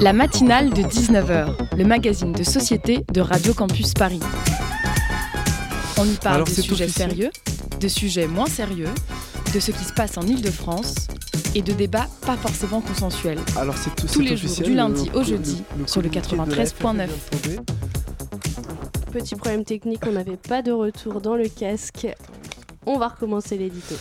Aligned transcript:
La 0.00 0.12
matinale 0.12 0.70
de 0.70 0.82
19h, 0.82 1.54
le 1.76 1.84
magazine 1.84 2.32
de 2.32 2.42
société 2.42 3.04
de 3.12 3.20
Radio 3.20 3.54
Campus 3.54 3.94
Paris. 3.94 4.20
On 5.98 6.04
y 6.04 6.14
parle 6.16 6.34
Alors, 6.36 6.48
de 6.48 6.52
sujets 6.52 6.88
sérieux, 6.88 7.30
de 7.80 7.88
sujets 7.88 8.26
moins 8.26 8.46
sérieux, 8.46 8.88
de 9.54 9.60
ce 9.60 9.70
qui 9.70 9.84
se 9.84 9.92
passe 9.92 10.18
en 10.18 10.22
Ile-de-France 10.22 10.94
et 11.54 11.62
de 11.62 11.72
débats 11.72 12.08
pas 12.26 12.36
forcément 12.36 12.80
consensuels. 12.80 13.38
Alors 13.56 13.76
c'est 13.78 13.94
tout- 13.94 14.08
Tous 14.08 14.20
les 14.20 14.36
jours, 14.36 14.52
du 14.64 14.70
le- 14.70 14.76
lundi 14.76 15.10
au 15.14 15.22
jeudi, 15.22 15.62
le 15.78 15.86
sur 15.86 16.02
le 16.02 16.08
communiqué 16.08 16.36
de 16.36 16.36
la 16.56 16.66
FFF 16.66 16.78
93.9. 16.82 17.06
vient 17.06 17.06
de 17.06 17.12
tomber. 17.38 17.58
Petit 19.12 19.36
problème 19.36 19.64
technique, 19.64 20.00
on 20.08 20.12
n'avait 20.12 20.36
pas 20.36 20.60
de 20.62 20.72
retour 20.72 21.20
dans 21.20 21.36
le 21.36 21.48
casque. 21.48 22.08
On 22.84 22.98
va 22.98 23.08
recommencer 23.08 23.56
l'édito. 23.56 23.94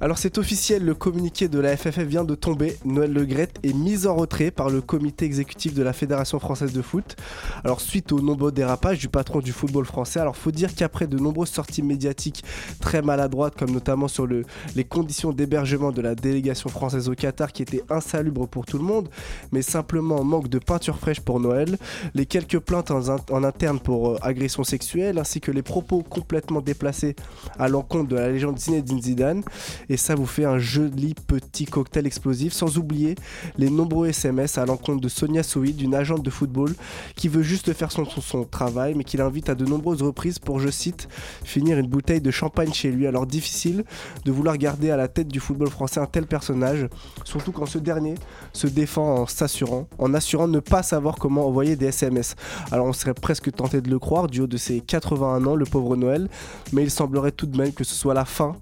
Alors 0.00 0.16
c'est 0.16 0.38
officiel, 0.38 0.84
le 0.84 0.94
communiqué 0.94 1.48
de 1.48 1.58
la 1.58 1.76
FFF 1.76 2.04
vient 2.04 2.22
de 2.22 2.36
tomber. 2.36 2.76
Noël 2.84 3.12
Le 3.12 3.26
est 3.28 3.72
mis 3.74 4.06
en 4.06 4.14
retrait 4.14 4.52
par 4.52 4.70
le 4.70 4.80
comité 4.80 5.24
exécutif 5.24 5.74
de 5.74 5.82
la 5.82 5.92
Fédération 5.92 6.38
française 6.38 6.72
de 6.72 6.82
foot. 6.82 7.16
Alors 7.64 7.80
suite 7.80 8.12
aux 8.12 8.20
nombreux 8.20 8.52
dérapages 8.52 9.00
du 9.00 9.08
patron 9.08 9.40
du 9.40 9.50
football 9.50 9.84
français, 9.84 10.20
alors 10.20 10.36
faut 10.36 10.52
dire 10.52 10.72
qu'après 10.72 11.08
de 11.08 11.18
nombreuses 11.18 11.48
sorties 11.48 11.82
médiatiques 11.82 12.44
très 12.80 13.02
maladroites, 13.02 13.56
comme 13.56 13.72
notamment 13.72 14.06
sur 14.06 14.28
le, 14.28 14.44
les 14.76 14.84
conditions 14.84 15.32
d'hébergement 15.32 15.90
de 15.90 16.00
la 16.00 16.14
délégation 16.14 16.70
française 16.70 17.08
au 17.08 17.14
Qatar 17.16 17.52
qui 17.52 17.62
étaient 17.62 17.82
insalubres 17.90 18.46
pour 18.46 18.66
tout 18.66 18.78
le 18.78 18.84
monde, 18.84 19.08
mais 19.50 19.62
simplement 19.62 20.20
en 20.20 20.24
manque 20.24 20.48
de 20.48 20.60
peinture 20.60 20.96
fraîche 20.96 21.20
pour 21.20 21.40
Noël, 21.40 21.76
les 22.14 22.24
quelques 22.24 22.60
plaintes 22.60 22.92
en, 22.92 23.16
en 23.32 23.42
interne 23.42 23.80
pour 23.80 24.10
euh, 24.10 24.18
agression 24.22 24.62
sexuelle, 24.62 25.18
ainsi 25.18 25.40
que 25.40 25.50
les 25.50 25.62
propos 25.62 26.04
complètement 26.04 26.60
déplacés 26.60 27.16
à 27.58 27.68
l'encontre 27.68 28.10
de 28.10 28.16
la 28.16 28.30
légende 28.30 28.60
Zinedine 28.60 29.02
Zidane, 29.02 29.42
et 29.88 29.96
ça 29.96 30.14
vous 30.14 30.26
fait 30.26 30.44
un 30.44 30.58
joli 30.58 31.14
petit 31.14 31.64
cocktail 31.64 32.06
explosif, 32.06 32.52
sans 32.52 32.78
oublier 32.78 33.14
les 33.56 33.70
nombreux 33.70 34.08
SMS 34.08 34.58
à 34.58 34.66
l'encontre 34.66 35.00
de 35.00 35.08
Sonia 35.08 35.42
Souid, 35.42 35.80
une 35.80 35.94
agente 35.94 36.22
de 36.22 36.30
football 36.30 36.74
qui 37.16 37.28
veut 37.28 37.42
juste 37.42 37.72
faire 37.72 37.90
son, 37.90 38.04
son, 38.04 38.20
son 38.20 38.44
travail, 38.44 38.94
mais 38.94 39.04
qui 39.04 39.16
l'invite 39.16 39.48
à 39.48 39.54
de 39.54 39.64
nombreuses 39.64 40.02
reprises 40.02 40.38
pour, 40.38 40.60
je 40.60 40.68
cite, 40.68 41.08
finir 41.44 41.78
une 41.78 41.86
bouteille 41.86 42.20
de 42.20 42.30
champagne 42.30 42.72
chez 42.72 42.90
lui. 42.90 43.06
Alors 43.06 43.26
difficile 43.26 43.84
de 44.24 44.32
vouloir 44.32 44.56
garder 44.56 44.90
à 44.90 44.96
la 44.96 45.08
tête 45.08 45.28
du 45.28 45.40
football 45.40 45.68
français 45.68 46.00
un 46.00 46.06
tel 46.06 46.26
personnage, 46.26 46.88
surtout 47.24 47.52
quand 47.52 47.66
ce 47.66 47.78
dernier 47.78 48.14
se 48.52 48.66
défend 48.66 49.22
en 49.22 49.26
s'assurant, 49.26 49.88
en 49.98 50.14
assurant 50.14 50.48
ne 50.48 50.60
pas 50.60 50.82
savoir 50.82 51.16
comment 51.16 51.46
envoyer 51.46 51.76
des 51.76 51.86
SMS. 51.86 52.34
Alors 52.70 52.86
on 52.86 52.92
serait 52.92 53.14
presque 53.14 53.50
tenté 53.52 53.80
de 53.80 53.90
le 53.90 53.98
croire, 53.98 54.26
du 54.26 54.40
haut 54.40 54.46
de 54.46 54.56
ses 54.56 54.80
81 54.80 55.46
ans, 55.46 55.56
le 55.56 55.64
pauvre 55.64 55.96
Noël, 55.96 56.28
mais 56.72 56.82
il 56.82 56.90
semblerait 56.90 57.32
tout 57.32 57.46
de 57.46 57.56
même 57.56 57.72
que 57.72 57.84
ce 57.84 57.94
soit 57.94 58.14
la 58.14 58.24
fin 58.24 58.56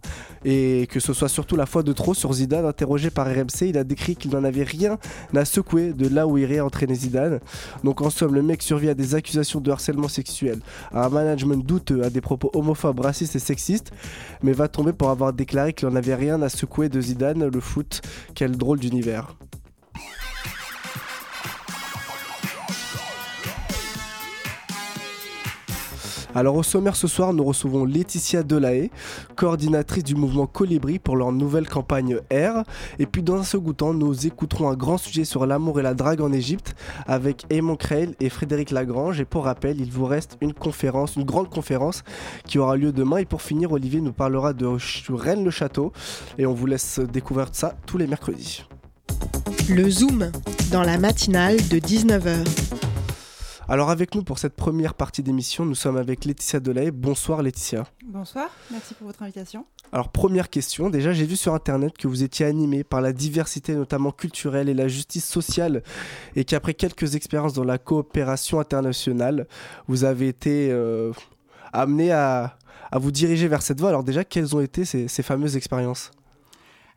et 0.44 0.86
que 0.90 1.00
ce 1.00 1.12
soit 1.12 1.28
surtout 1.28 1.56
la 1.56 1.66
fois 1.66 1.82
de 1.82 1.92
trop 1.92 2.14
sur 2.14 2.32
Zidane. 2.32 2.64
Interrogé 2.64 3.10
par 3.10 3.26
RMC, 3.26 3.68
il 3.68 3.78
a 3.78 3.84
décrit 3.84 4.16
qu'il 4.16 4.30
n'en 4.32 4.44
avait 4.44 4.64
rien 4.64 4.98
à 5.34 5.44
secouer 5.44 5.92
de 5.92 6.08
là 6.08 6.26
où 6.26 6.38
irait 6.38 6.60
entraîner 6.60 6.94
Zidane. 6.94 7.40
Donc 7.84 8.00
en 8.00 8.10
somme, 8.10 8.34
le 8.34 8.42
mec 8.42 8.62
survit 8.62 8.88
à 8.88 8.94
des 8.94 9.14
accusations 9.14 9.60
de 9.60 9.70
harcèlement 9.70 10.08
sexuel, 10.08 10.60
à 10.92 11.06
un 11.06 11.08
management 11.08 11.64
douteux, 11.64 12.02
à 12.02 12.10
des 12.10 12.20
propos 12.20 12.50
homophobes, 12.54 13.00
racistes 13.00 13.36
et 13.36 13.40
sexistes, 13.40 13.90
mais 14.42 14.52
va 14.52 14.68
tomber 14.68 14.92
pour 14.92 15.10
avoir 15.10 15.32
déclaré 15.32 15.72
qu'il 15.72 15.88
n'en 15.88 15.96
avait 15.96 16.14
rien 16.14 16.40
à 16.42 16.48
secouer 16.48 16.88
de 16.88 17.00
Zidane, 17.00 17.46
le 17.46 17.60
foot. 17.60 18.02
Quel 18.34 18.56
drôle 18.56 18.78
d'univers. 18.78 19.36
Alors 26.36 26.56
au 26.56 26.62
sommaire 26.62 26.96
ce 26.96 27.08
soir, 27.08 27.32
nous 27.32 27.42
recevons 27.44 27.86
Laetitia 27.86 28.42
Delahaye, 28.42 28.90
coordinatrice 29.36 30.04
du 30.04 30.14
mouvement 30.14 30.46
Colibri 30.46 30.98
pour 30.98 31.16
leur 31.16 31.32
nouvelle 31.32 31.66
campagne 31.66 32.16
R. 32.30 32.62
Et 32.98 33.06
puis 33.06 33.22
dans 33.22 33.36
un 33.36 33.42
second 33.42 33.72
temps, 33.72 33.94
nous 33.94 34.26
écouterons 34.26 34.68
un 34.68 34.74
grand 34.74 34.98
sujet 34.98 35.24
sur 35.24 35.46
l'amour 35.46 35.80
et 35.80 35.82
la 35.82 35.94
drague 35.94 36.20
en 36.20 36.30
Égypte 36.32 36.74
avec 37.06 37.46
Eamon 37.50 37.76
Creil 37.76 38.14
et 38.20 38.28
Frédéric 38.28 38.70
Lagrange. 38.70 39.18
Et 39.18 39.24
pour 39.24 39.46
rappel, 39.46 39.80
il 39.80 39.90
vous 39.90 40.04
reste 40.04 40.36
une 40.42 40.52
conférence, 40.52 41.16
une 41.16 41.24
grande 41.24 41.48
conférence 41.48 42.04
qui 42.46 42.58
aura 42.58 42.76
lieu 42.76 42.92
demain. 42.92 43.16
Et 43.16 43.24
pour 43.24 43.40
finir, 43.40 43.72
Olivier 43.72 44.02
nous 44.02 44.12
parlera 44.12 44.52
de 44.52 44.66
Ch- 44.78 45.06
Rennes-le-Château. 45.08 45.94
Et 46.36 46.44
on 46.44 46.52
vous 46.52 46.66
laisse 46.66 47.00
découvrir 47.00 47.48
ça 47.52 47.74
tous 47.86 47.96
les 47.96 48.06
mercredis. 48.06 48.66
Le 49.70 49.88
Zoom, 49.88 50.30
dans 50.70 50.82
la 50.82 50.98
matinale 50.98 51.56
de 51.70 51.78
19h. 51.78 52.44
Alors 53.68 53.90
avec 53.90 54.14
nous 54.14 54.22
pour 54.22 54.38
cette 54.38 54.54
première 54.54 54.94
partie 54.94 55.24
d'émission, 55.24 55.64
nous 55.64 55.74
sommes 55.74 55.96
avec 55.96 56.24
Laetitia 56.24 56.60
Delahaye. 56.60 56.92
Bonsoir 56.92 57.42
Laetitia. 57.42 57.84
Bonsoir, 58.04 58.48
merci 58.70 58.94
pour 58.94 59.08
votre 59.08 59.24
invitation. 59.24 59.66
Alors 59.90 60.10
première 60.10 60.50
question, 60.50 60.88
déjà 60.88 61.12
j'ai 61.12 61.26
vu 61.26 61.34
sur 61.34 61.52
internet 61.52 61.98
que 61.98 62.06
vous 62.06 62.22
étiez 62.22 62.46
animé 62.46 62.84
par 62.84 63.00
la 63.00 63.12
diversité 63.12 63.74
notamment 63.74 64.12
culturelle 64.12 64.68
et 64.68 64.74
la 64.74 64.86
justice 64.86 65.24
sociale 65.24 65.82
et 66.36 66.44
qu'après 66.44 66.74
quelques 66.74 67.16
expériences 67.16 67.54
dans 67.54 67.64
la 67.64 67.78
coopération 67.78 68.60
internationale, 68.60 69.48
vous 69.88 70.04
avez 70.04 70.28
été 70.28 70.70
euh, 70.70 71.12
amené 71.72 72.12
à, 72.12 72.56
à 72.92 72.98
vous 73.00 73.10
diriger 73.10 73.48
vers 73.48 73.62
cette 73.62 73.80
voie. 73.80 73.88
Alors 73.88 74.04
déjà, 74.04 74.22
quelles 74.22 74.54
ont 74.54 74.60
été 74.60 74.84
ces, 74.84 75.08
ces 75.08 75.24
fameuses 75.24 75.56
expériences? 75.56 76.12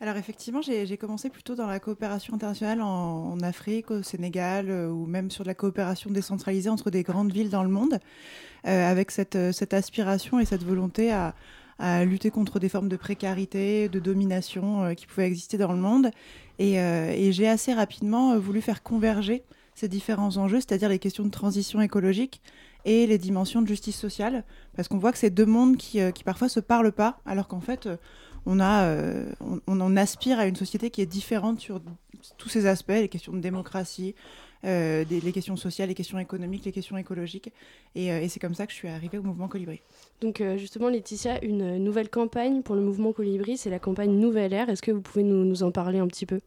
Alors 0.01 0.15
effectivement, 0.15 0.61
j'ai 0.61 0.97
commencé 0.97 1.29
plutôt 1.29 1.55
dans 1.55 1.67
la 1.67 1.81
coopération 1.81 2.33
internationale 2.33 2.81
en, 2.81 3.37
Afrique, 3.41 3.91
au 3.91 4.01
Sénégal, 4.01 4.69
euh, 4.69 4.87
ou 4.87 5.05
même 5.05 5.29
sur 5.29 5.43
de 5.43 5.49
la 5.49 5.53
coopération 5.53 6.09
décentralisée 6.09 6.69
entre 6.69 6.89
des 6.89 7.03
grandes 7.03 7.33
villes 7.33 7.49
dans 7.49 7.63
le 7.63 7.69
monde, 7.69 7.99
euh, 8.65 8.89
avec 8.89 9.11
cette, 9.11 9.35
euh, 9.35 9.51
cette 9.51 9.73
aspiration 9.73 10.39
et 10.39 10.45
cette 10.45 10.63
volonté 10.63 11.11
à, 11.11 11.33
lutter 12.05 12.29
contre 12.29 12.59
des 12.59 12.67
formes 12.67 12.89
de 12.89 12.97
précarité, 12.97 13.87
de 13.87 13.99
domination 13.99 14.93
qui 14.95 15.05
pouvaient 15.05 15.27
exister 15.27 15.57
dans 15.57 15.71
le 15.71 15.79
monde. 15.79 16.11
Et, 16.59 16.73
j'ai 17.31 17.47
assez 17.47 17.73
rapidement 17.73 18.37
voulu 18.37 18.59
faire 18.59 18.83
converger 18.83 19.43
ces 19.75 19.87
différents 19.87 20.35
enjeux, 20.35 20.59
c'est-à-dire 20.59 20.89
les 20.89 20.99
questions 20.99 21.23
de 21.23 21.29
transition 21.29 21.79
écologique 21.79 22.41
et 22.83 23.07
les 23.07 23.17
dimensions 23.17 23.61
de 23.61 23.67
justice 23.67 23.97
sociale, 23.97 24.43
parce 24.75 24.89
qu'on 24.89 24.97
voit 24.97 25.13
que 25.13 25.17
c'est 25.19 25.29
deux 25.29 25.45
mondes 25.45 25.77
qui, 25.77 26.01
qui 26.11 26.25
parfois 26.25 26.49
se 26.49 26.59
parlent 26.59 26.91
pas, 26.91 27.21
alors 27.25 27.47
qu'en 27.47 27.61
fait, 27.61 27.87
on, 28.45 28.59
a, 28.59 28.83
euh, 28.85 29.31
on, 29.41 29.59
on 29.67 29.81
en 29.81 29.95
aspire 29.97 30.39
à 30.39 30.45
une 30.47 30.55
société 30.55 30.89
qui 30.89 31.01
est 31.01 31.05
différente 31.05 31.59
sur 31.59 31.81
tous 32.37 32.49
ces 32.49 32.65
aspects, 32.65 32.89
les 32.89 33.07
questions 33.09 33.31
de 33.33 33.39
démocratie, 33.39 34.13
euh, 34.65 35.05
des- 35.05 35.21
les 35.21 35.31
questions 35.31 35.55
sociales, 35.55 35.87
les 35.87 35.95
questions 35.95 36.19
économiques, 36.19 36.65
les 36.65 36.71
questions 36.73 36.97
écologiques. 36.97 37.51
Et, 37.95 38.11
euh, 38.11 38.19
et 38.21 38.27
c'est 38.27 38.39
comme 38.41 38.53
ça 38.55 38.65
que 38.67 38.73
je 38.73 38.77
suis 38.77 38.89
arrivée 38.89 39.17
au 39.17 39.23
mouvement 39.23 39.47
Colibri. 39.47 39.81
Donc 40.19 40.41
euh, 40.41 40.57
justement, 40.57 40.89
Laetitia, 40.89 41.43
une 41.45 41.77
nouvelle 41.77 42.09
campagne 42.09 42.61
pour 42.61 42.75
le 42.75 42.81
mouvement 42.81 43.13
Colibri, 43.13 43.57
c'est 43.57 43.69
la 43.69 43.79
campagne 43.79 44.11
Nouvelle 44.11 44.51
Ère. 44.53 44.69
Est-ce 44.69 44.81
que 44.81 44.91
vous 44.91 45.01
pouvez 45.01 45.23
nous, 45.23 45.45
nous 45.45 45.63
en 45.63 45.71
parler 45.71 45.99
un 45.99 46.07
petit 46.07 46.25
peu? 46.25 46.41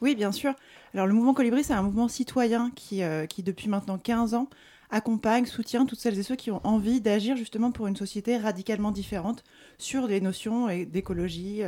Oui, 0.00 0.14
bien 0.14 0.32
sûr. 0.32 0.54
Alors, 0.94 1.06
le 1.06 1.12
mouvement 1.12 1.34
Colibri, 1.34 1.62
c'est 1.64 1.72
un 1.74 1.82
mouvement 1.82 2.08
citoyen 2.08 2.70
qui, 2.76 3.02
qui, 3.28 3.42
depuis 3.42 3.68
maintenant 3.68 3.98
15 3.98 4.32
ans, 4.34 4.48
accompagne, 4.90 5.46
soutient 5.46 5.84
toutes 5.84 5.98
celles 6.00 6.18
et 6.18 6.22
ceux 6.22 6.36
qui 6.36 6.50
ont 6.50 6.60
envie 6.64 7.00
d'agir 7.00 7.36
justement 7.36 7.70
pour 7.70 7.86
une 7.86 7.96
société 7.96 8.36
radicalement 8.36 8.90
différente 8.90 9.44
sur 9.76 10.08
des 10.08 10.20
notions 10.20 10.66
d'écologie, 10.86 11.62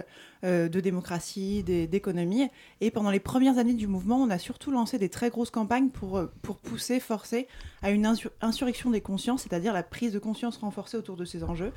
euh, 0.45 0.69
de 0.69 0.81
démocratie, 0.81 1.63
d'é- 1.63 1.87
d'économie. 1.87 2.49
Et 2.81 2.91
pendant 2.91 3.11
les 3.11 3.21
premières 3.21 3.59
années 3.59 3.75
du 3.75 3.87
mouvement, 3.87 4.17
on 4.23 4.31
a 4.31 4.39
surtout 4.39 4.71
lancé 4.71 4.99
des 4.99 5.09
très 5.09 5.29
grosses 5.31 5.51
campagnes 5.51 5.91
pour, 5.91 6.17
euh, 6.19 6.27
pousser, 6.63 6.99
forcer 6.99 7.47
à 7.83 7.91
une 7.91 8.07
insur- 8.07 8.31
insurrection 8.41 8.91
des 8.91 9.01
consciences, 9.01 9.43
c'est-à-dire 9.43 9.73
la 9.73 9.83
prise 9.83 10.13
de 10.13 10.19
conscience 10.19 10.57
renforcée 10.57 10.97
autour 10.97 11.17
de 11.17 11.25
ces 11.25 11.45
enjeux. 11.45 11.73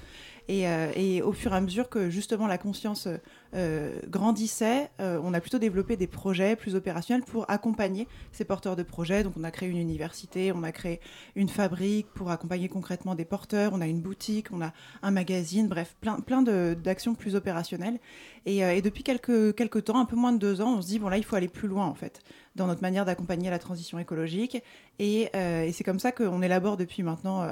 Et, 0.50 0.68
euh, 0.68 0.92
et 0.96 1.22
au 1.22 1.32
fur 1.32 1.54
et 1.54 1.56
à 1.56 1.62
mesure 1.62 1.90
que 1.90 2.10
justement 2.10 2.48
la 2.48 2.58
conscience 2.58 3.08
euh, 3.56 4.00
grandissait, 4.10 4.90
euh, 5.00 5.20
on 5.24 5.34
a 5.34 5.40
plutôt 5.40 5.58
développé 5.58 5.96
des 5.96 6.08
projets 6.08 6.56
plus 6.56 6.76
opérationnels 6.76 7.24
pour 7.24 7.50
accompagner 7.50 8.08
ces 8.32 8.44
porteurs 8.44 8.76
de 8.76 8.84
projets. 8.84 9.24
Donc 9.24 9.34
on 9.38 9.44
a 9.44 9.52
créé 9.52 9.70
une 9.70 9.78
université, 9.78 10.52
on 10.52 10.64
a 10.64 10.72
créé 10.72 11.00
une 11.36 11.48
fabrique 11.48 12.08
pour 12.14 12.30
accompagner 12.30 12.68
concrètement 12.68 13.16
des 13.16 13.26
porteurs, 13.26 13.72
on 13.74 13.80
a 13.80 13.88
une 13.88 14.02
boutique, 14.02 14.48
on 14.52 14.62
a 14.62 14.74
un 15.02 15.12
magazine, 15.12 15.68
bref, 15.68 15.96
plein, 16.02 16.20
plein 16.20 16.42
d'actions 16.42 17.16
plus 17.16 17.36
opérationnelles. 17.36 18.00
Et, 18.46 18.82
depuis 18.82 19.04
quelques, 19.04 19.56
quelques 19.56 19.86
temps, 19.86 20.00
un 20.00 20.06
peu 20.06 20.18
moins 20.18 20.34
de 20.34 20.38
deux 20.38 20.60
ans, 20.60 20.76
on 20.78 20.82
se 20.82 20.88
dit, 20.88 21.00
bon 21.00 21.08
là, 21.08 21.18
il 21.18 21.24
faut 21.24 21.38
aller 21.38 21.48
plus 21.48 21.70
loin 21.70 21.86
en 21.86 21.94
fait 21.94 22.20
dans 22.56 22.68
notre 22.68 22.82
manière 22.82 23.06
d'accompagner 23.06 23.50
la 23.50 23.60
transition 23.60 24.00
écologique. 24.00 24.62
Et, 25.00 25.30
c'est 25.72 25.84
comme 25.84 26.00
ça 26.00 26.12
qu'on 26.12 26.42
élabore 26.42 26.76
depuis 26.76 27.04
maintenant 27.04 27.48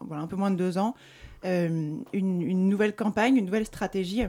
voilà, 0.00 0.22
un 0.22 0.26
peu 0.26 0.36
moins 0.36 0.50
de 0.50 0.56
deux 0.56 0.78
ans 0.78 0.94
une, 1.44 2.04
une 2.12 2.68
nouvelle 2.68 2.94
campagne, 2.94 3.36
une 3.36 3.46
nouvelle 3.46 3.66
stratégie 3.66 4.24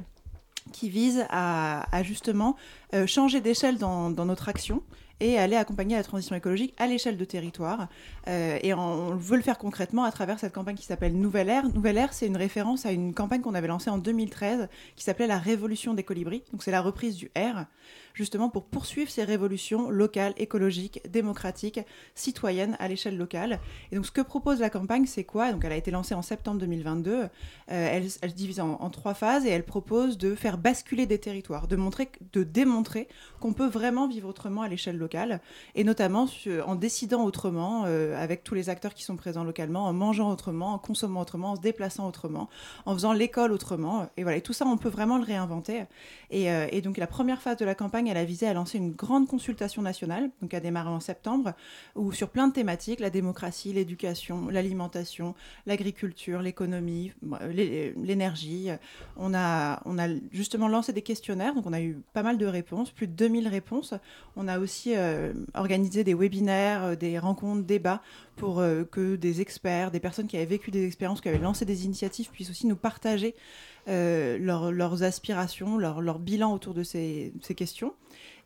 qui 0.72 0.90
vise 0.90 1.26
à, 1.30 1.96
à 1.96 2.04
justement 2.04 2.56
euh, 2.94 3.08
changer 3.08 3.42
d'échelle 3.42 3.78
dans, 3.78 4.10
notre 4.10 4.50
action 4.50 4.82
et 5.20 5.40
aller 5.40 5.56
accompagner 5.56 5.96
la 5.96 6.04
transition 6.04 6.36
écologique 6.36 6.76
à 6.78 6.86
l'échelle 6.86 7.18
de 7.18 7.26
territoire. 7.26 7.88
Euh, 8.28 8.60
et 8.62 8.74
on, 8.76 9.16
veut 9.16 9.38
le 9.38 9.42
faire 9.42 9.58
concrètement 9.58 10.04
à 10.04 10.12
travers 10.12 10.38
cette 10.40 10.54
campagne 10.54 10.76
qui 10.76 10.86
s'appelle 10.86 11.18
Nouvelle 11.18 11.50
Ère. 11.50 11.68
Nouvelle 11.74 11.98
Ère, 11.98 12.14
c'est 12.14 12.28
une 12.28 12.38
référence 12.38 12.86
à 12.86 12.92
une 12.92 13.16
campagne 13.16 13.42
qu'on 13.42 13.56
avait 13.56 13.68
lancée 13.68 13.90
en 13.90 13.98
2013 13.98 14.68
qui 14.96 15.04
s'appelait 15.04 15.26
la 15.26 15.40
Révolution 15.40 15.96
des 15.96 16.04
colibris. 16.04 16.44
Donc 16.52 16.62
c'est 16.62 16.72
la 16.72 16.82
reprise 16.82 17.16
du 17.16 17.32
R 17.36 17.66
justement 18.18 18.50
pour 18.50 18.66
poursuivre 18.66 19.12
ces 19.12 19.24
révolutions 19.24 19.92
locales, 19.92 20.34
écologiques, 20.38 21.02
démocratiques, 21.08 21.80
citoyennes 22.16 22.76
à 22.80 22.88
l'échelle 22.88 23.16
locale. 23.16 23.60
Et 23.92 23.96
donc 23.96 24.08
ce 24.08 24.12
que 24.12 24.22
propose 24.22 24.60
la 24.60 24.72
campagne, 24.72 25.06
c'est 25.06 25.24
quoi? 25.24 25.52
Donc 25.52 25.64
elle 25.64 25.72
a 25.72 25.76
été 25.76 25.92
lancée 25.92 26.16
en 26.16 26.24
septembre 26.24 26.60
2022. 26.60 27.14
Euh, 27.14 27.28
elle, 27.70 28.10
se 28.10 28.26
divise 28.28 28.60
en, 28.60 28.90
trois 28.90 29.14
phases 29.14 29.46
et 29.46 29.50
elle 29.50 29.64
propose 29.64 30.18
de 30.18 30.34
faire 30.34 30.58
basculer 30.58 31.06
des 31.06 31.20
territoires, 31.20 31.68
de, 31.68 31.76
montrer, 31.76 32.10
de 32.34 32.44
démontrer 32.44 33.08
qu'on 33.40 33.54
peut 33.54 33.68
vraiment 33.68 34.08
vivre 34.08 34.28
autrement 34.28 34.64
à 34.64 34.68
l'échelle 34.68 34.98
locale, 34.98 35.42
et 35.76 35.84
notamment 35.84 36.28
en 36.66 36.76
décidant 36.76 37.24
autrement 37.24 37.84
euh, 37.86 38.22
avec 38.22 38.44
tous 38.44 38.56
les 38.56 38.70
acteurs 38.70 38.96
qui 38.96 39.04
sont 39.04 39.16
présents 39.16 39.44
localement, 39.44 39.86
en 39.86 39.94
mangeant 39.94 40.32
autrement, 40.32 40.74
en 40.74 40.80
consommant 40.80 41.22
autrement, 41.22 41.52
en 41.52 41.56
se 41.56 41.62
déplaçant 41.62 42.08
autrement, 42.08 42.50
en 42.86 42.94
faisant 42.94 43.14
l'école 43.14 43.52
autrement. 43.52 44.10
Et 44.18 44.24
voilà, 44.24 44.38
et 44.38 44.42
tout 44.42 44.54
ça, 44.54 44.66
on 44.66 44.78
peut 44.78 44.90
vraiment 44.90 45.18
le 45.18 45.24
réinventer. 45.24 45.84
Et, 46.32 46.52
euh, 46.52 46.68
et 46.72 46.82
donc 46.82 46.98
la 46.98 47.08
première 47.08 47.42
phase 47.42 47.58
de 47.58 47.66
la 47.66 47.76
campagne, 47.76 48.07
elle 48.08 48.18
a 48.18 48.26
visé 48.26 48.48
à 48.48 48.54
lancer 48.54 48.78
une 48.78 48.92
grande 48.92 49.28
consultation 49.28 49.82
nationale, 49.82 50.30
donc 50.42 50.54
a 50.54 50.60
démarré 50.60 50.90
en 50.90 51.00
septembre, 51.00 51.54
où 51.96 52.12
sur 52.12 52.30
plein 52.30 52.48
de 52.48 52.54
thématiques, 52.54 53.00
la 53.00 53.10
démocratie, 53.10 53.74
l'éducation, 53.74 54.48
l'alimentation, 54.48 55.36
l'agriculture, 55.66 56.42
l'économie, 56.42 57.14
l'énergie, 57.54 58.70
on 59.18 59.34
a, 59.34 59.82
on 59.86 59.98
a 59.98 60.08
justement 60.32 60.68
lancé 60.68 60.94
des 60.94 61.02
questionnaires, 61.02 61.54
donc 61.54 61.66
on 61.66 61.74
a 61.74 61.82
eu 61.82 61.98
pas 62.14 62.24
mal 62.24 62.38
de 62.38 62.46
réponses, 62.46 62.92
plus 62.92 63.08
de 63.08 63.14
2000 63.14 63.48
réponses. 63.48 63.94
On 64.36 64.48
a 64.48 64.60
aussi 64.60 64.94
euh, 64.96 65.34
organisé 65.54 66.04
des 66.04 66.14
webinaires, 66.14 66.84
euh, 66.84 66.96
des 66.96 67.20
rencontres, 67.20 67.64
débats 67.64 68.02
pour 68.36 68.60
euh, 68.60 68.84
que 68.84 69.16
des 69.16 69.42
experts, 69.42 69.92
des 69.92 70.00
personnes 70.00 70.28
qui 70.28 70.38
avaient 70.38 70.46
vécu 70.46 70.72
des 70.72 70.86
expériences, 70.86 71.22
qui 71.22 71.30
avaient 71.30 71.38
lancé 71.38 71.66
des 71.66 71.86
initiatives, 71.86 72.30
puissent 72.30 72.50
aussi 72.50 72.68
nous 72.68 72.76
partager 72.76 73.36
euh, 73.88 74.38
leurs 74.38 75.04
aspirations, 75.04 75.78
leur, 75.78 76.20
bilan 76.20 76.54
autour 76.54 76.74
de 76.74 76.84
ces, 76.84 77.34
questions. 77.56 77.94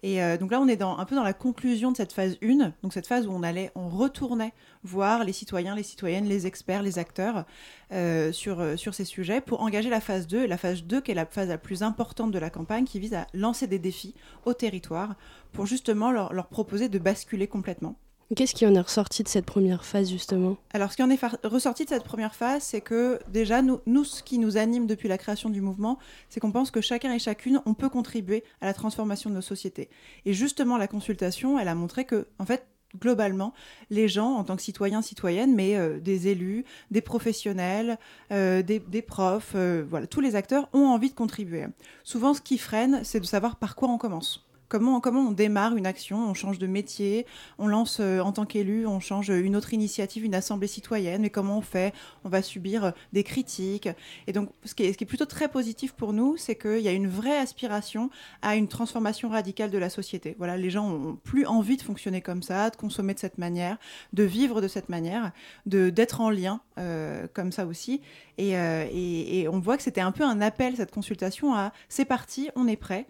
Et 0.03 0.21
euh, 0.21 0.37
donc 0.37 0.51
là, 0.51 0.59
on 0.61 0.67
est 0.67 0.81
un 0.81 1.05
peu 1.05 1.15
dans 1.15 1.23
la 1.23 1.33
conclusion 1.33 1.91
de 1.91 1.97
cette 1.97 2.13
phase 2.13 2.37
1, 2.43 2.73
donc 2.83 2.93
cette 2.93 3.07
phase 3.07 3.27
où 3.27 3.31
on 3.31 3.41
allait, 3.41 3.71
on 3.75 3.89
retournait 3.89 4.53
voir 4.83 5.23
les 5.23 5.33
citoyens, 5.33 5.75
les 5.75 5.83
citoyennes, 5.83 6.25
les 6.25 6.47
experts, 6.47 6.83
les 6.83 6.99
acteurs 6.99 7.45
euh, 7.91 8.31
sur, 8.31 8.93
ces 8.93 9.05
sujets 9.05 9.41
pour 9.41 9.61
engager 9.61 9.89
la 9.89 10.01
phase 10.01 10.27
2. 10.27 10.45
la 10.45 10.57
phase 10.57 10.83
2, 10.83 11.01
qui 11.01 11.11
est 11.11 11.15
la 11.15 11.25
phase 11.25 11.49
la 11.49 11.57
plus 11.57 11.83
importante 11.83 12.31
de 12.31 12.39
la 12.39 12.49
campagne, 12.49 12.85
qui 12.85 12.99
vise 12.99 13.13
à 13.13 13.27
lancer 13.33 13.67
des 13.67 13.79
défis 13.79 14.15
au 14.45 14.53
territoire 14.53 15.15
pour 15.51 15.65
justement 15.65 16.11
leur 16.11 16.47
proposer 16.47 16.89
de 16.89 16.99
basculer 16.99 17.47
complètement. 17.47 17.95
Qu'est-ce 18.35 18.55
qui 18.55 18.65
en 18.65 18.73
est 18.75 18.81
ressorti 18.81 19.23
de 19.23 19.27
cette 19.27 19.45
première 19.45 19.83
phase 19.83 20.09
justement? 20.09 20.57
Alors 20.73 20.91
ce 20.91 20.95
qui 20.95 21.03
en 21.03 21.09
est 21.09 21.19
ressorti 21.43 21.83
de 21.83 21.89
cette 21.89 22.05
première 22.05 22.33
phase, 22.33 22.63
c'est 22.63 22.79
que 22.79 23.19
déjà 23.27 23.61
nous, 23.61 24.03
ce 24.05 24.23
qui 24.23 24.37
nous 24.37 24.55
anime 24.55 24.87
depuis 24.87 25.09
la 25.09 25.17
création 25.17 25.49
du 25.49 25.59
mouvement, 25.59 25.97
c'est 26.29 26.39
qu'on 26.39 26.51
pense 26.51 26.71
que 26.71 26.79
chacun 26.79 27.11
et 27.13 27.19
chacune, 27.19 27.61
on 27.65 27.73
peut 27.73 27.89
contribuer 27.89 28.45
à 28.61 28.65
la 28.65 28.73
transformation 28.73 29.29
de 29.29 29.35
nos 29.35 29.41
sociétés. 29.41 29.89
Et 30.25 30.33
justement 30.33 30.77
la 30.77 30.87
consultation, 30.87 31.59
elle 31.59 31.67
a 31.67 31.75
montré 31.75 32.05
que 32.05 32.27
en 32.39 32.45
fait 32.45 32.65
globalement, 32.99 33.53
les 33.89 34.07
gens, 34.07 34.35
en 34.35 34.43
tant 34.43 34.55
que 34.55 34.61
citoyens, 34.61 35.01
citoyennes, 35.01 35.55
mais 35.55 35.77
euh, 35.77 35.99
des 35.99 36.27
élus, 36.27 36.65
des 36.89 37.01
professionnels, 37.01 37.97
euh, 38.31 38.61
des, 38.61 39.01
profs, 39.01 39.53
euh, 39.55 39.85
voilà, 39.89 40.07
tous 40.07 40.21
les 40.21 40.35
acteurs 40.35 40.69
ont 40.73 40.87
envie 40.87 41.09
de 41.09 41.15
contribuer. 41.15 41.65
Souvent, 42.03 42.33
ce 42.33 42.41
qui 42.41 42.57
freine, 42.57 43.01
c'est 43.03 43.19
de 43.19 43.25
savoir 43.25 43.57
par 43.57 43.75
quoi 43.75 43.89
on 43.89 43.97
commence. 43.97 44.45
Comment, 44.71 45.01
comment 45.01 45.27
on 45.27 45.31
démarre 45.33 45.75
une 45.75 45.85
action, 45.85 46.29
on 46.29 46.33
change 46.33 46.57
de 46.57 46.65
métier, 46.65 47.25
on 47.59 47.67
lance 47.67 47.97
euh, 47.99 48.21
en 48.21 48.31
tant 48.31 48.45
qu'élu, 48.45 48.87
on 48.87 49.01
change 49.01 49.27
une 49.27 49.57
autre 49.57 49.73
initiative, 49.73 50.23
une 50.23 50.33
assemblée 50.33 50.67
citoyenne, 50.67 51.23
mais 51.23 51.29
comment 51.29 51.57
on 51.57 51.61
fait? 51.61 51.93
On 52.23 52.29
va 52.29 52.41
subir 52.41 52.85
euh, 52.85 52.91
des 53.11 53.25
critiques. 53.25 53.89
Et 54.27 54.31
donc, 54.31 54.47
ce 54.63 54.73
qui 54.73 54.83
est, 54.83 55.05
plutôt 55.05 55.25
très 55.25 55.49
positif 55.49 55.91
pour 55.91 56.13
nous, 56.13 56.37
c'est 56.37 56.55
qu'il 56.55 56.79
y 56.79 56.87
a 56.87 56.93
une 56.93 57.09
vraie 57.09 57.37
aspiration 57.37 58.09
à 58.41 58.55
une 58.55 58.69
transformation 58.69 59.27
radicale 59.27 59.71
de 59.71 59.77
la 59.77 59.89
société. 59.89 60.35
Voilà, 60.37 60.55
les 60.55 60.69
gens 60.69 60.89
ont 60.89 61.17
plus 61.21 61.45
envie 61.45 61.75
de 61.75 61.81
fonctionner 61.81 62.21
comme 62.21 62.41
ça, 62.41 62.69
de 62.69 62.77
consommer 62.77 63.13
de 63.13 63.19
cette 63.19 63.39
manière, 63.39 63.77
de 64.13 64.23
vivre 64.23 64.61
de 64.61 64.69
cette 64.69 64.87
manière, 64.87 65.33
de 65.65 65.89
d'être 65.89 66.21
en 66.21 66.29
lien 66.29 66.61
euh, 66.77 67.27
comme 67.33 67.51
ça 67.51 67.65
aussi. 67.65 67.99
Et, 68.37 68.51
et, 68.51 69.47
on 69.47 69.59
voit 69.59 69.77
que 69.77 69.83
c'était 69.83 70.01
un 70.01 70.11
peu 70.11 70.23
un 70.23 70.41
appel, 70.41 70.75
cette 70.75 70.91
consultation, 70.91 71.53
à 71.53 71.71
c'est 71.89 72.05
parti, 72.05 72.49
on 72.55 72.67
est 72.67 72.75
prêt, 72.75 73.07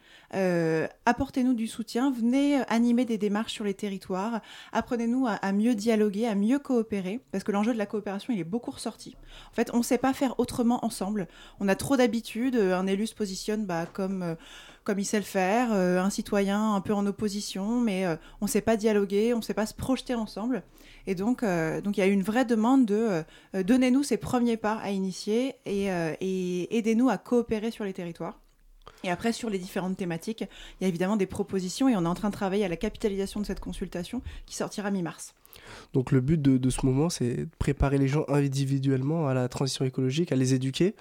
apportez-nous 1.06 1.54
du 1.54 1.68
soutien, 1.68 2.12
venez 2.12 2.60
euh, 2.60 2.64
animer 2.68 3.06
des 3.06 3.18
démarches 3.18 3.54
sur 3.54 3.64
les 3.64 3.74
territoires, 3.74 4.42
apprenez-nous 4.72 5.28
à, 5.28 5.52
mieux 5.52 5.76
dialoguer, 5.76 6.28
à 6.28 6.36
mieux 6.36 6.60
coopérer, 6.60 7.20
parce 7.32 7.44
que 7.44 7.52
l'enjeu 7.52 7.74
de 7.74 7.78
la 7.78 7.86
coopération, 7.86 8.34
il 8.34 8.40
est 8.40 8.46
beaucoup 8.46 8.72
ressorti. 8.72 9.16
En 9.52 9.56
fait, 9.56 9.72
on 9.74 9.78
ne 9.78 9.84
sait 9.84 9.98
pas 9.98 10.14
faire 10.14 10.40
autrement 10.40 10.84
ensemble. 10.86 11.28
On 11.60 11.68
a 11.68 11.76
trop 11.76 11.98
d'habitude, 11.98 12.56
euh, 12.56 12.78
un 12.78 12.88
élu 12.88 13.08
se 13.08 13.16
positionne 13.16 13.66
bah, 13.66 13.86
comme... 13.92 14.36
Euh, 14.82 14.92
comme 14.92 15.00
il 15.00 15.06
sait 15.06 15.18
le 15.18 15.24
faire, 15.24 15.72
un 15.72 16.10
citoyen 16.10 16.76
un 16.76 16.82
peu 16.82 16.94
en 16.94 17.06
opposition, 17.06 17.80
mais 17.80 18.06
on 18.42 18.46
ne 18.46 18.50
sait 18.50 18.62
pas 18.62 18.78
dialoguer, 18.78 19.34
on 19.34 19.38
ne 19.38 19.44
sait 19.44 19.54
pas 19.54 19.66
se 19.66 19.74
projeter 19.74 20.16
ensemble. 20.16 20.64
Et 21.08 21.16
donc, 21.16 21.44
donc 21.44 21.98
il 21.98 22.00
y 22.00 22.04
a 22.04 22.08
une 22.08 22.24
vraie 22.24 22.46
demande 22.46 22.86
de 22.86 23.24
donnez-nous 23.54 24.04
ces 24.04 24.18
premiers 24.18 24.58
pas 24.58 24.76
à 24.76 24.90
initier 24.92 25.56
et, 25.66 25.88
et 25.88 26.78
aidez-nous 26.78 27.10
à 27.10 27.18
coopérer 27.18 27.72
sur 27.72 27.86
les 27.86 27.94
territoires. 27.94 28.40
Et 29.04 29.10
après, 29.10 29.32
sur 29.32 29.50
les 29.50 29.58
différentes 29.58 29.98
thématiques, 29.98 30.42
il 30.42 30.84
y 30.84 30.86
a 30.86 30.88
évidemment 30.88 31.18
des 31.18 31.26
propositions 31.26 31.88
et 31.90 31.96
on 31.96 32.04
est 32.04 32.08
en 32.08 32.14
train 32.14 32.30
de 32.30 32.36
travailler 32.36 32.66
à 32.66 32.68
la 32.68 32.78
capitalisation 32.78 33.40
de 33.40 33.46
cette 33.46 33.60
consultation 33.60 34.22
qui 34.46 34.56
sortira 34.56 34.92
mi-mars. 34.92 35.34
Donc 35.94 36.12
le 36.12 36.22
but 36.22 36.42
de, 36.42 36.58
de 36.58 36.70
ce 36.70 36.86
moment, 36.86 37.10
c'est 37.10 37.36
de 37.36 37.50
préparer 37.60 37.98
les 37.98 38.08
gens 38.08 38.26
individuellement 38.28 39.28
à 39.28 39.34
la 39.34 39.48
transition 39.48 39.86
écologique, 39.86 40.32
à 40.32 40.36
les 40.36 40.54
éduquer, 40.54 40.96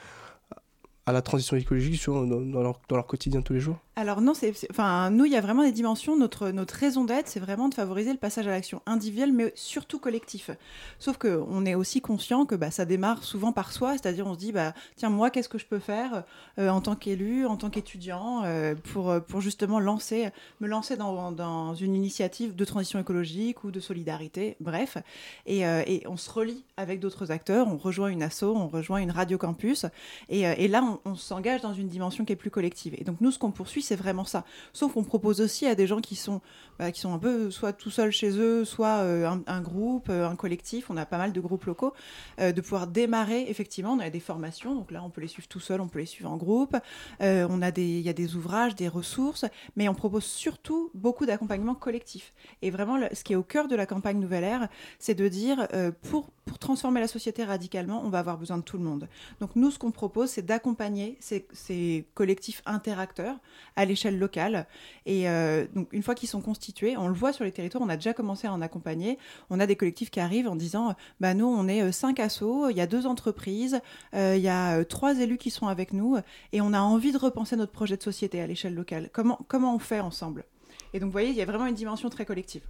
à 1.10 1.12
la 1.12 1.22
transition 1.22 1.56
écologique 1.56 2.04
dans, 2.06 2.24
leur, 2.62 2.80
dans 2.88 2.96
leur 2.96 3.06
quotidien 3.06 3.42
tous 3.42 3.52
les 3.52 3.60
jours 3.60 3.76
alors 4.00 4.22
non, 4.22 4.32
c'est, 4.32 4.54
enfin, 4.70 5.10
nous, 5.10 5.26
il 5.26 5.32
y 5.32 5.36
a 5.36 5.42
vraiment 5.42 5.62
des 5.62 5.72
dimensions. 5.72 6.16
Notre, 6.16 6.52
notre 6.52 6.74
raison 6.74 7.04
d'être, 7.04 7.28
c'est 7.28 7.38
vraiment 7.38 7.68
de 7.68 7.74
favoriser 7.74 8.12
le 8.12 8.18
passage 8.18 8.46
à 8.46 8.50
l'action 8.50 8.80
individuelle, 8.86 9.30
mais 9.30 9.52
surtout 9.54 9.98
collectif. 9.98 10.50
Sauf 10.98 11.18
qu'on 11.18 11.66
est 11.66 11.74
aussi 11.74 12.00
conscient 12.00 12.46
que 12.46 12.54
bah, 12.54 12.70
ça 12.70 12.86
démarre 12.86 13.24
souvent 13.24 13.52
par 13.52 13.72
soi, 13.72 13.92
c'est-à-dire 13.92 14.26
on 14.26 14.32
se 14.32 14.38
dit, 14.38 14.52
bah, 14.52 14.72
tiens, 14.96 15.10
moi, 15.10 15.28
qu'est-ce 15.28 15.50
que 15.50 15.58
je 15.58 15.66
peux 15.66 15.80
faire 15.80 16.24
euh, 16.58 16.70
en 16.70 16.80
tant 16.80 16.96
qu'élu, 16.96 17.44
en 17.44 17.58
tant 17.58 17.68
qu'étudiant, 17.68 18.42
euh, 18.44 18.74
pour, 18.74 19.14
pour 19.28 19.42
justement 19.42 19.80
lancer, 19.80 20.30
me 20.60 20.66
lancer 20.66 20.96
dans, 20.96 21.30
dans, 21.30 21.74
une 21.74 21.94
initiative 21.94 22.56
de 22.56 22.64
transition 22.64 23.00
écologique 23.00 23.64
ou 23.64 23.70
de 23.70 23.80
solidarité, 23.80 24.56
bref. 24.60 24.96
Et, 25.44 25.66
euh, 25.66 25.82
et 25.86 26.04
on 26.06 26.16
se 26.16 26.30
relie 26.30 26.64
avec 26.78 27.00
d'autres 27.00 27.32
acteurs, 27.32 27.68
on 27.68 27.76
rejoint 27.76 28.08
une 28.08 28.22
asso, 28.22 28.44
on 28.44 28.68
rejoint 28.68 29.00
une 29.00 29.10
radio 29.10 29.36
campus, 29.36 29.84
et, 30.30 30.40
et 30.40 30.68
là, 30.68 30.82
on, 30.82 30.99
on 31.04 31.14
s'engage 31.14 31.60
dans 31.60 31.74
une 31.74 31.88
dimension 31.88 32.24
qui 32.24 32.32
est 32.32 32.36
plus 32.36 32.50
collective. 32.50 32.94
Et 32.98 33.04
donc 33.04 33.20
nous, 33.20 33.30
ce 33.30 33.38
qu'on 33.38 33.50
poursuit, 33.50 33.82
c'est 33.82 33.96
vraiment 33.96 34.24
ça. 34.24 34.44
Sauf 34.72 34.92
qu'on 34.92 35.04
propose 35.04 35.40
aussi 35.40 35.66
à 35.66 35.74
des 35.74 35.86
gens 35.86 36.00
qui 36.00 36.16
sont, 36.16 36.40
bah, 36.80 36.92
qui 36.92 37.00
sont 37.02 37.12
un 37.12 37.18
peu 37.18 37.50
soit 37.50 37.74
tout 37.74 37.90
seuls 37.90 38.10
chez 38.10 38.30
eux, 38.38 38.64
soit 38.64 39.00
euh, 39.00 39.28
un, 39.46 39.60
groupe, 39.60 40.08
euh, 40.08 40.26
un 40.26 40.34
collectif. 40.34 40.88
On 40.88 40.96
a 40.96 41.04
pas 41.04 41.18
mal 41.18 41.30
de 41.30 41.38
groupes 41.38 41.66
locaux, 41.66 41.92
euh, 42.40 42.52
de 42.52 42.60
pouvoir 42.62 42.86
démarrer. 42.86 43.44
Effectivement, 43.50 43.92
on 43.92 43.98
a 43.98 44.08
des 44.08 44.18
formations. 44.18 44.74
Donc 44.74 44.90
là, 44.90 45.02
on 45.04 45.10
peut 45.10 45.20
les 45.20 45.28
suivre 45.28 45.46
tout 45.46 45.60
seul, 45.60 45.82
on 45.82 45.88
peut 45.88 45.98
les 45.98 46.06
suivre 46.06 46.30
en 46.30 46.38
groupe. 46.38 46.74
on 47.20 47.60
a 47.60 47.70
des, 47.70 47.84
il 47.84 48.00
y 48.00 48.08
a 48.08 48.14
des 48.14 48.34
ouvrages, 48.34 48.76
des 48.76 48.88
ressources, 48.88 49.44
mais 49.76 49.90
on 49.90 49.94
propose 49.94 50.24
surtout 50.24 50.90
beaucoup 50.94 51.26
d'accompagnement 51.26 51.74
collectif. 51.74 52.32
Et 52.62 52.70
vraiment, 52.70 52.98
ce 53.12 53.24
qui 53.24 53.34
est 53.34 53.36
au 53.36 53.42
cœur 53.42 53.68
de 53.68 53.76
la 53.76 53.84
campagne 53.84 54.18
Nouvelle 54.18 54.44
Ère, 54.44 54.68
c'est 54.98 55.14
de 55.14 55.28
dire 55.28 55.68
pour 56.00 56.30
pour 56.46 56.58
transformer 56.58 56.98
la 56.98 57.06
société 57.06 57.44
radicalement, 57.44 58.02
on 58.04 58.08
va 58.08 58.18
avoir 58.18 58.36
besoin 58.36 58.58
de 58.58 58.62
tout 58.62 58.76
le 58.76 58.82
monde. 58.82 59.08
Donc 59.40 59.54
nous, 59.54 59.70
ce 59.70 59.78
qu'on 59.78 59.92
propose, 59.92 60.30
c'est 60.30 60.42
d'accompagner 60.44 61.16
ces, 61.20 62.06
collectifs 62.14 62.60
interacteurs 62.66 63.36
à 63.76 63.84
l'échelle 63.84 64.18
locale. 64.18 64.66
Et 65.06 65.26
donc 65.74 65.92
une 65.92 66.02
fois 66.02 66.14
qu'ils 66.14 66.28
sont 66.28 66.40
constitués, 66.40 66.69
on 66.96 67.08
le 67.08 67.14
voit 67.14 67.32
sur 67.32 67.44
les 67.44 67.52
territoires, 67.52 67.82
on 67.82 67.88
a 67.88 67.96
déjà 67.96 68.12
commencé 68.12 68.46
à 68.46 68.52
en 68.52 68.60
accompagner. 68.60 69.18
On 69.50 69.60
a 69.60 69.66
des 69.66 69.76
collectifs 69.76 70.10
qui 70.10 70.20
arrivent 70.20 70.48
en 70.48 70.56
disant, 70.56 70.94
bah 71.20 71.34
nous, 71.34 71.46
on 71.46 71.68
est 71.68 71.82
euh, 71.82 71.92
cinq 71.92 72.20
assos, 72.20 72.70
il 72.70 72.76
y 72.76 72.80
a 72.80 72.86
deux 72.86 73.06
entreprises, 73.06 73.80
euh, 74.14 74.34
il 74.36 74.42
y 74.42 74.48
a 74.48 74.84
trois 74.84 75.18
élus 75.18 75.38
qui 75.38 75.50
sont 75.50 75.66
avec 75.66 75.92
nous, 75.92 76.16
et 76.52 76.60
on 76.60 76.72
a 76.72 76.80
envie 76.80 77.12
de 77.12 77.18
repenser 77.18 77.56
notre 77.56 77.72
projet 77.72 77.96
de 77.96 78.02
société 78.02 78.40
à 78.40 78.46
l'échelle 78.46 78.74
locale. 78.74 79.10
Comment, 79.12 79.74
on 79.74 79.78
fait 79.78 80.00
ensemble? 80.00 80.44
Et 80.92 81.00
donc 81.00 81.08
vous 81.08 81.12
voyez, 81.12 81.30
il 81.30 81.36
y 81.36 81.42
a 81.42 81.46
vraiment 81.46 81.66
une 81.66 81.74
dimension 81.74 82.08
très 82.10 82.24
collective. 82.24 82.62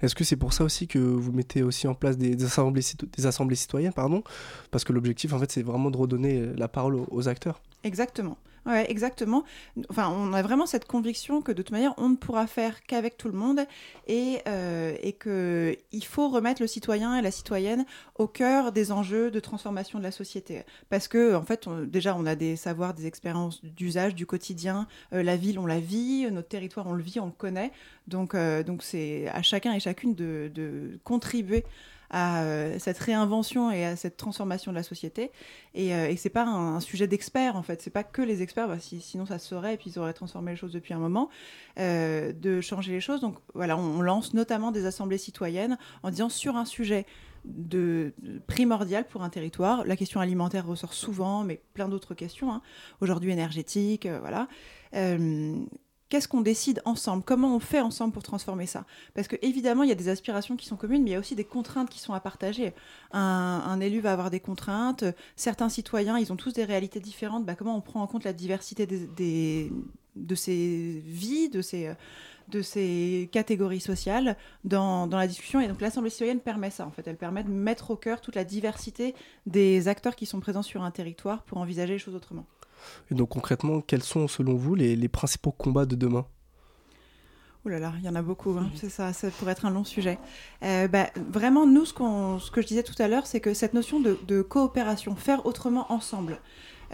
Est-ce 0.00 0.14
que 0.14 0.22
c'est 0.22 0.36
pour 0.36 0.52
ça 0.52 0.62
aussi 0.62 0.86
que 0.86 0.98
vous 0.98 1.32
mettez 1.32 1.64
aussi 1.64 1.88
en 1.88 1.94
place 1.94 2.16
des, 2.16 2.44
assemblées, 2.44 2.82
des 3.16 3.26
assemblées 3.26 3.56
citoyennes 3.56 3.92
pardon? 3.92 4.22
Parce 4.70 4.84
que 4.84 4.92
l'objectif, 4.92 5.32
en 5.32 5.40
fait, 5.40 5.50
c'est 5.50 5.62
vraiment 5.62 5.90
de 5.90 5.96
redonner 5.96 6.46
la 6.56 6.68
parole 6.68 7.00
aux, 7.10 7.28
acteurs. 7.28 7.60
Exactement. 7.84 8.38
Ouais, 8.66 8.90
exactement. 8.90 9.44
Enfin, 9.88 10.10
on 10.10 10.34
a 10.34 10.42
vraiment 10.42 10.66
cette 10.66 10.84
conviction 10.84 11.40
que 11.40 11.52
de 11.52 11.62
toute 11.62 11.70
manière, 11.70 11.94
on 11.96 12.10
ne 12.10 12.16
pourra 12.16 12.46
faire 12.46 12.82
qu'avec 12.84 13.16
tout 13.16 13.28
le 13.28 13.34
monde 13.34 13.60
et, 14.08 14.40
euh, 14.46 14.94
et 15.02 15.12
qu'il 15.14 16.04
faut 16.04 16.28
remettre 16.28 16.60
le 16.60 16.66
citoyen 16.66 17.16
et 17.16 17.22
la 17.22 17.30
citoyenne 17.30 17.86
au 18.16 18.26
cœur 18.26 18.70
des 18.70 18.92
enjeux 18.92 19.30
de 19.30 19.40
transformation 19.40 19.98
de 19.98 20.04
la 20.04 20.10
société. 20.10 20.64
Parce 20.90 21.08
que, 21.08 21.34
en 21.34 21.44
fait, 21.44 21.66
déjà, 21.86 22.14
on 22.14 22.26
a 22.26 22.34
des 22.34 22.56
savoirs, 22.56 22.92
des 22.92 23.06
expériences 23.06 23.64
d'usage 23.64 24.14
du 24.14 24.26
quotidien. 24.26 24.86
Euh, 25.14 25.22
la 25.22 25.36
ville, 25.36 25.58
on 25.58 25.66
la 25.66 25.80
vit, 25.80 26.30
notre 26.30 26.48
territoire, 26.48 26.86
on 26.88 26.92
le 26.92 27.02
vit, 27.02 27.20
on 27.20 27.26
le 27.26 27.32
connaît. 27.32 27.72
Donc, 28.06 28.34
euh, 28.34 28.62
donc 28.62 28.82
c'est 28.82 29.28
à 29.28 29.40
chacun 29.40 29.72
et 29.72 29.80
chacune 29.80 30.14
de, 30.14 30.50
de 30.54 30.98
contribuer 31.04 31.64
à 32.10 32.42
euh, 32.42 32.78
cette 32.78 32.98
réinvention 32.98 33.70
et 33.70 33.84
à 33.84 33.96
cette 33.96 34.16
transformation 34.16 34.72
de 34.72 34.76
la 34.76 34.82
société. 34.82 35.30
Et, 35.74 35.94
euh, 35.94 36.08
et 36.08 36.16
c'est 36.16 36.30
pas 36.30 36.44
un, 36.44 36.80
sujet 36.80 37.06
d'experts, 37.06 37.56
en 37.56 37.62
fait. 37.62 37.82
C'est 37.82 37.90
pas 37.90 38.04
que 38.04 38.22
les 38.22 38.42
experts, 38.42 38.68
bah, 38.68 38.78
sinon 38.78 39.26
ça 39.26 39.38
se 39.38 39.48
serait, 39.48 39.74
et 39.74 39.76
puis 39.76 39.90
ils 39.90 39.98
auraient 39.98 40.12
transformé 40.12 40.52
les 40.52 40.56
choses 40.56 40.72
depuis 40.72 40.94
un 40.94 40.98
moment, 40.98 41.28
euh, 41.78 42.32
de 42.32 42.60
changer 42.60 42.92
les 42.92 43.00
choses. 43.00 43.20
Donc 43.20 43.36
voilà, 43.54 43.76
on, 43.76 44.00
lance 44.00 44.32
notamment 44.32 44.70
des 44.70 44.86
assemblées 44.86 45.18
citoyennes 45.18 45.76
en 46.02 46.10
disant 46.10 46.28
sur 46.28 46.56
un 46.56 46.64
sujet 46.64 47.04
de, 47.44 48.14
primordial 48.46 49.06
pour 49.06 49.22
un 49.22 49.28
territoire. 49.28 49.84
La 49.84 49.96
question 49.96 50.20
alimentaire 50.20 50.66
ressort 50.66 50.94
souvent, 50.94 51.44
mais 51.44 51.60
plein 51.74 51.88
d'autres 51.88 52.14
questions. 52.14 52.52
Hein. 52.52 52.62
Aujourd'hui 53.00 53.32
énergétique, 53.32 54.06
voilà 54.20 54.48
qu'est-ce 56.08 56.28
qu'on 56.28 56.40
décide 56.40 56.80
ensemble? 56.84 57.22
Comment 57.24 57.54
on 57.54 57.60
fait 57.60 57.80
ensemble 57.80 58.12
pour 58.12 58.22
transformer 58.22 58.66
ça? 58.66 58.84
Parce 59.14 59.28
que 59.28 59.36
évidemment, 59.42 59.82
il 59.82 59.88
y 59.88 59.92
a 59.92 59.96
des 59.96 60.08
aspirations 60.08 60.56
qui 60.56 60.66
sont 60.66 60.76
communes, 60.76 61.02
mais 61.02 61.10
il 61.10 61.12
y 61.12 61.16
a 61.16 61.20
aussi 61.20 61.34
des 61.34 61.44
contraintes 61.44 61.90
qui 61.90 62.00
sont 62.00 62.14
à 62.14 62.20
partager. 62.20 62.72
Un, 63.12 63.80
élu 63.80 64.00
va 64.00 64.12
avoir 64.12 64.30
des 64.30 64.40
contraintes. 64.40 65.04
Certains 65.36 65.68
citoyens, 65.68 66.18
ils 66.18 66.32
ont 66.32 66.36
tous 66.36 66.52
des 66.52 66.64
réalités 66.64 67.00
différentes. 67.00 67.44
Bah, 67.44 67.54
comment 67.54 67.76
on 67.76 67.80
prend 67.80 68.02
en 68.02 68.06
compte 68.06 68.24
la 68.24 68.32
diversité 68.32 68.86
des, 68.86 69.72
de 70.16 70.34
ces 70.34 71.02
vies, 71.06 71.48
de 71.48 71.62
ces, 71.62 71.92
de 72.48 72.62
ces 72.62 73.28
catégories 73.30 73.80
sociales 73.80 74.36
dans, 74.64 75.06
dans 75.06 75.18
la 75.18 75.26
discussion? 75.26 75.60
Et 75.60 75.68
donc 75.68 75.80
l'Assemblée 75.80 76.10
citoyenne 76.10 76.40
permet 76.40 76.70
ça, 76.70 76.86
en 76.86 76.90
fait. 76.90 77.06
Elle 77.06 77.16
permet 77.16 77.44
de 77.44 77.50
mettre 77.50 77.90
au 77.90 77.96
cœur 77.96 78.20
toute 78.20 78.34
la 78.34 78.44
diversité 78.44 79.14
des 79.46 79.88
acteurs 79.88 80.16
qui 80.16 80.26
sont 80.26 80.40
présents 80.40 80.62
sur 80.62 80.82
un 80.82 80.90
territoire 80.90 81.42
pour 81.42 81.58
envisager 81.58 81.94
les 81.94 81.98
choses 81.98 82.14
autrement. 82.14 82.46
Et 83.10 83.14
donc 83.14 83.30
concrètement, 83.30 83.80
quels 83.80 84.02
sont 84.02 84.28
selon 84.28 84.54
vous 84.54 84.74
les, 84.74 85.08
principaux 85.08 85.52
combats 85.52 85.86
de 85.86 85.96
demain? 85.96 86.26
Ouh 87.64 87.70
là 87.70 87.78
là, 87.78 87.92
il 87.98 88.04
y 88.04 88.08
en 88.08 88.14
a 88.14 88.22
beaucoup, 88.22 88.50
hein. 88.52 88.70
c'est 88.76 88.88
ça, 88.88 89.12
ça 89.12 89.30
pourrait 89.30 89.52
être 89.52 89.66
un 89.66 89.70
long 89.70 89.84
sujet. 89.84 90.18
Euh, 90.62 90.86
bah, 90.86 91.08
vraiment, 91.16 91.66
nous, 91.66 91.84
ce, 91.84 91.92
ce, 91.92 92.50
que 92.50 92.62
je 92.62 92.66
disais 92.66 92.84
tout 92.84 92.94
à 93.00 93.08
l'heure, 93.08 93.26
c'est 93.26 93.40
que 93.40 93.52
cette 93.52 93.74
notion 93.74 94.00
de, 94.00 94.42
coopération, 94.42 95.16
faire 95.16 95.44
autrement 95.44 95.92
ensemble, 95.92 96.38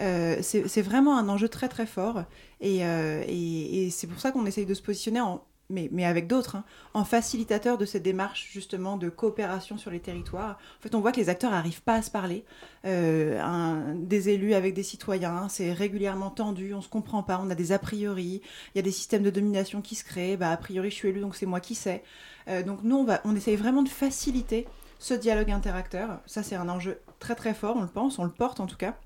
euh, 0.01 0.37
c'est 0.41 0.81
vraiment 0.81 1.17
un 1.17 1.29
enjeu 1.29 1.49
très 1.49 1.69
très 1.69 1.85
fort. 1.85 2.23
Euh, 2.63 3.23
et, 3.27 3.85
et 3.85 3.89
c'est 3.91 4.07
pour 4.07 4.19
ça 4.19 4.31
qu'on 4.31 4.45
essaye 4.45 4.65
de 4.65 4.73
se 4.73 4.81
positionner 4.81 5.21
en 5.21 5.43
mais, 5.69 6.05
avec 6.05 6.27
d'autres, 6.27 6.57
hein, 6.57 6.63
en 6.93 7.05
facilitateur 7.05 7.77
de 7.77 7.85
cette 7.85 8.03
démarche 8.03 8.49
justement 8.51 8.97
de 8.97 9.09
coopération 9.09 9.77
sur 9.77 9.91
les 9.91 9.99
territoires. 9.99 10.57
En 10.79 10.83
fait, 10.83 10.95
on 10.95 11.01
voit 11.01 11.11
que 11.11 11.19
les 11.19 11.29
acteurs 11.29 11.51
n'arrivent 11.51 11.81
pas 11.81 11.95
à 11.95 12.01
se 12.01 12.11
parler. 12.11 12.45
Euh, 12.85 13.93
des 13.95 14.29
élus 14.29 14.53
avec 14.53 14.73
des 14.73 14.83
citoyens, 14.83 15.49
c'est 15.49 15.73
régulièrement 15.73 16.29
tendu, 16.29 16.73
on 16.73 16.77
ne 16.77 16.83
se 16.83 16.89
comprend 16.89 17.23
pas, 17.23 17.41
on 17.43 17.49
a 17.49 17.55
des 17.55 17.71
a 17.71 17.79
priori, 17.79 18.41
il 18.73 18.77
y 18.77 18.79
a 18.79 18.83
des 18.83 18.91
systèmes 18.91 19.23
de 19.23 19.29
domination 19.29 19.81
qui 19.81 19.95
se 19.95 20.03
créent, 20.03 20.37
bah, 20.37 20.51
a 20.51 20.57
priori 20.57 20.89
je 20.91 20.95
suis 20.95 21.09
élu 21.09 21.21
donc 21.21 21.35
c'est 21.35 21.45
moi 21.45 21.59
qui 21.59 21.75
sais. 21.75 22.03
Euh, 22.47 22.61
donc 22.63 22.83
nous, 22.83 22.97
on, 22.97 23.03
va, 23.03 23.21
on 23.25 23.35
essaye 23.35 23.55
vraiment 23.55 23.81
de 23.81 23.89
faciliter 23.89 24.67
ce 24.99 25.13
dialogue 25.13 25.51
interacteur. 25.51 26.19
Ça, 26.25 26.43
c'est 26.43 26.55
un 26.55 26.69
enjeu 26.69 26.99
très 27.19 27.35
très 27.35 27.53
fort, 27.53 27.75
on 27.75 27.81
le 27.81 27.87
pense, 27.87 28.19
on 28.19 28.23
le 28.23 28.31
porte 28.31 28.59
en 28.59 28.67
tout 28.67 28.77
cas. 28.77 28.97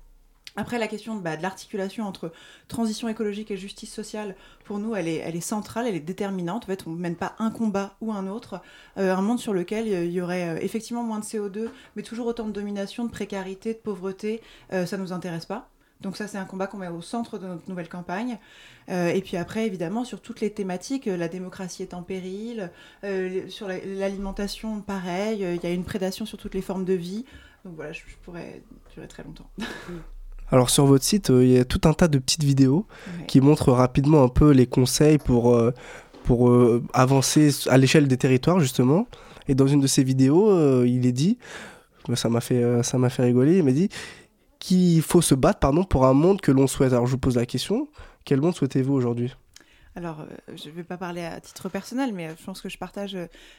Après, 0.56 0.78
la 0.78 0.88
question 0.88 1.16
bah, 1.16 1.36
de, 1.36 1.42
l'articulation 1.42 2.04
entre 2.04 2.32
transition 2.66 3.08
écologique 3.08 3.50
et 3.50 3.56
justice 3.56 3.92
sociale, 3.92 4.34
pour 4.64 4.78
nous, 4.78 4.96
elle 4.96 5.06
est, 5.06 5.16
elle 5.16 5.36
est 5.36 5.40
centrale, 5.40 5.86
elle 5.86 5.94
est 5.94 6.00
déterminante. 6.00 6.64
En 6.64 6.66
fait, 6.66 6.86
on 6.86 6.90
ne 6.90 6.98
mène 6.98 7.14
pas 7.14 7.34
un 7.38 7.50
combat 7.50 7.94
ou 8.00 8.12
un 8.12 8.26
autre. 8.26 8.60
Euh, 8.98 9.14
un 9.14 9.22
monde 9.22 9.38
sur 9.38 9.52
lequel 9.52 9.86
il 9.86 10.10
y 10.10 10.20
aurait 10.20 10.48
euh, 10.48 10.58
effectivement 10.60 11.02
moins 11.04 11.20
de 11.20 11.24
CO2, 11.24 11.68
mais 11.94 12.02
toujours 12.02 12.26
autant 12.26 12.46
de 12.46 12.52
domination, 12.52 13.04
de 13.04 13.10
précarité, 13.10 13.74
de 13.74 13.78
pauvreté, 13.78 14.42
euh, 14.72 14.86
ça 14.86 14.96
ne 14.96 15.02
nous 15.02 15.12
intéresse 15.12 15.46
pas. 15.46 15.68
Donc 16.00 16.16
ça, 16.16 16.26
c'est 16.26 16.38
un 16.38 16.46
combat 16.46 16.66
qu'on 16.66 16.78
met 16.78 16.88
au 16.88 17.02
centre 17.02 17.38
de 17.38 17.46
notre 17.46 17.68
nouvelle 17.68 17.90
campagne. 17.90 18.38
et 18.88 19.20
puis 19.22 19.36
après, 19.36 19.66
évidemment, 19.66 20.02
sur 20.02 20.22
toutes 20.22 20.40
les 20.40 20.50
thématiques, 20.50 21.04
la 21.04 21.28
démocratie 21.28 21.82
est 21.82 21.92
en 21.92 22.02
péril, 22.02 22.70
sur 23.48 23.68
l'alimentation, 23.68 24.80
pareil, 24.80 25.40
il 25.42 25.62
y 25.62 25.66
a 25.66 25.74
une 25.74 25.84
prédation 25.84 26.24
sur 26.24 26.38
toutes 26.38 26.54
les 26.54 26.62
formes 26.62 26.86
de 26.86 26.94
vie. 26.94 27.26
Donc 27.66 27.74
voilà, 27.74 27.92
je 27.92 28.00
pourrais 28.22 28.62
durer 28.94 29.08
très 29.08 29.24
longtemps. 29.24 29.50
Alors 30.52 30.70
sur 30.70 30.86
votre 30.86 31.04
site, 31.04 31.30
euh, 31.30 31.44
il 31.44 31.52
y 31.52 31.58
a 31.58 31.64
tout 31.64 31.80
un 31.84 31.92
tas 31.92 32.08
de 32.08 32.18
petites 32.18 32.42
vidéos 32.42 32.86
qui 33.28 33.40
montrent 33.40 33.72
rapidement 33.72 34.22
un 34.24 34.28
peu 34.28 34.50
les 34.50 34.66
conseils 34.66 35.18
pour, 35.18 35.54
euh, 35.54 35.72
pour 36.24 36.48
euh, 36.48 36.82
avancer 36.92 37.50
à 37.68 37.78
l'échelle 37.78 38.08
des 38.08 38.16
territoires 38.16 38.58
justement. 38.58 39.06
Et 39.48 39.54
dans 39.54 39.66
une 39.66 39.80
de 39.80 39.86
ces 39.86 40.04
vidéos, 40.04 40.84
il 40.84 41.06
est 41.06 41.12
dit, 41.12 41.38
ça 42.14 42.28
m'a 42.28 42.40
fait, 42.40 42.84
ça 42.84 42.98
m'a 42.98 43.10
fait 43.10 43.24
rigoler, 43.24 43.58
il 43.58 43.64
m'a 43.64 43.72
dit 43.72 43.88
qu'il 44.60 45.02
faut 45.02 45.22
se 45.22 45.34
battre 45.34 45.58
pardon, 45.58 45.82
pour 45.82 46.06
un 46.06 46.12
monde 46.12 46.40
que 46.40 46.52
l'on 46.52 46.68
souhaite. 46.68 46.92
Alors 46.92 47.06
je 47.06 47.12
vous 47.12 47.18
pose 47.18 47.34
la 47.34 47.46
question, 47.46 47.88
quel 48.24 48.40
monde 48.40 48.54
souhaitez-vous 48.54 48.92
aujourd'hui? 48.92 49.34
Alors, 49.96 50.24
je 50.54 50.68
ne 50.68 50.74
vais 50.74 50.84
pas 50.84 50.96
parler 50.96 51.24
à 51.24 51.40
titre 51.40 51.68
personnel, 51.68 52.12
mais 52.14 52.28
je 52.38 52.44
pense 52.44 52.60
que 52.60 52.68
je 52.68 52.78
partage 52.78 53.16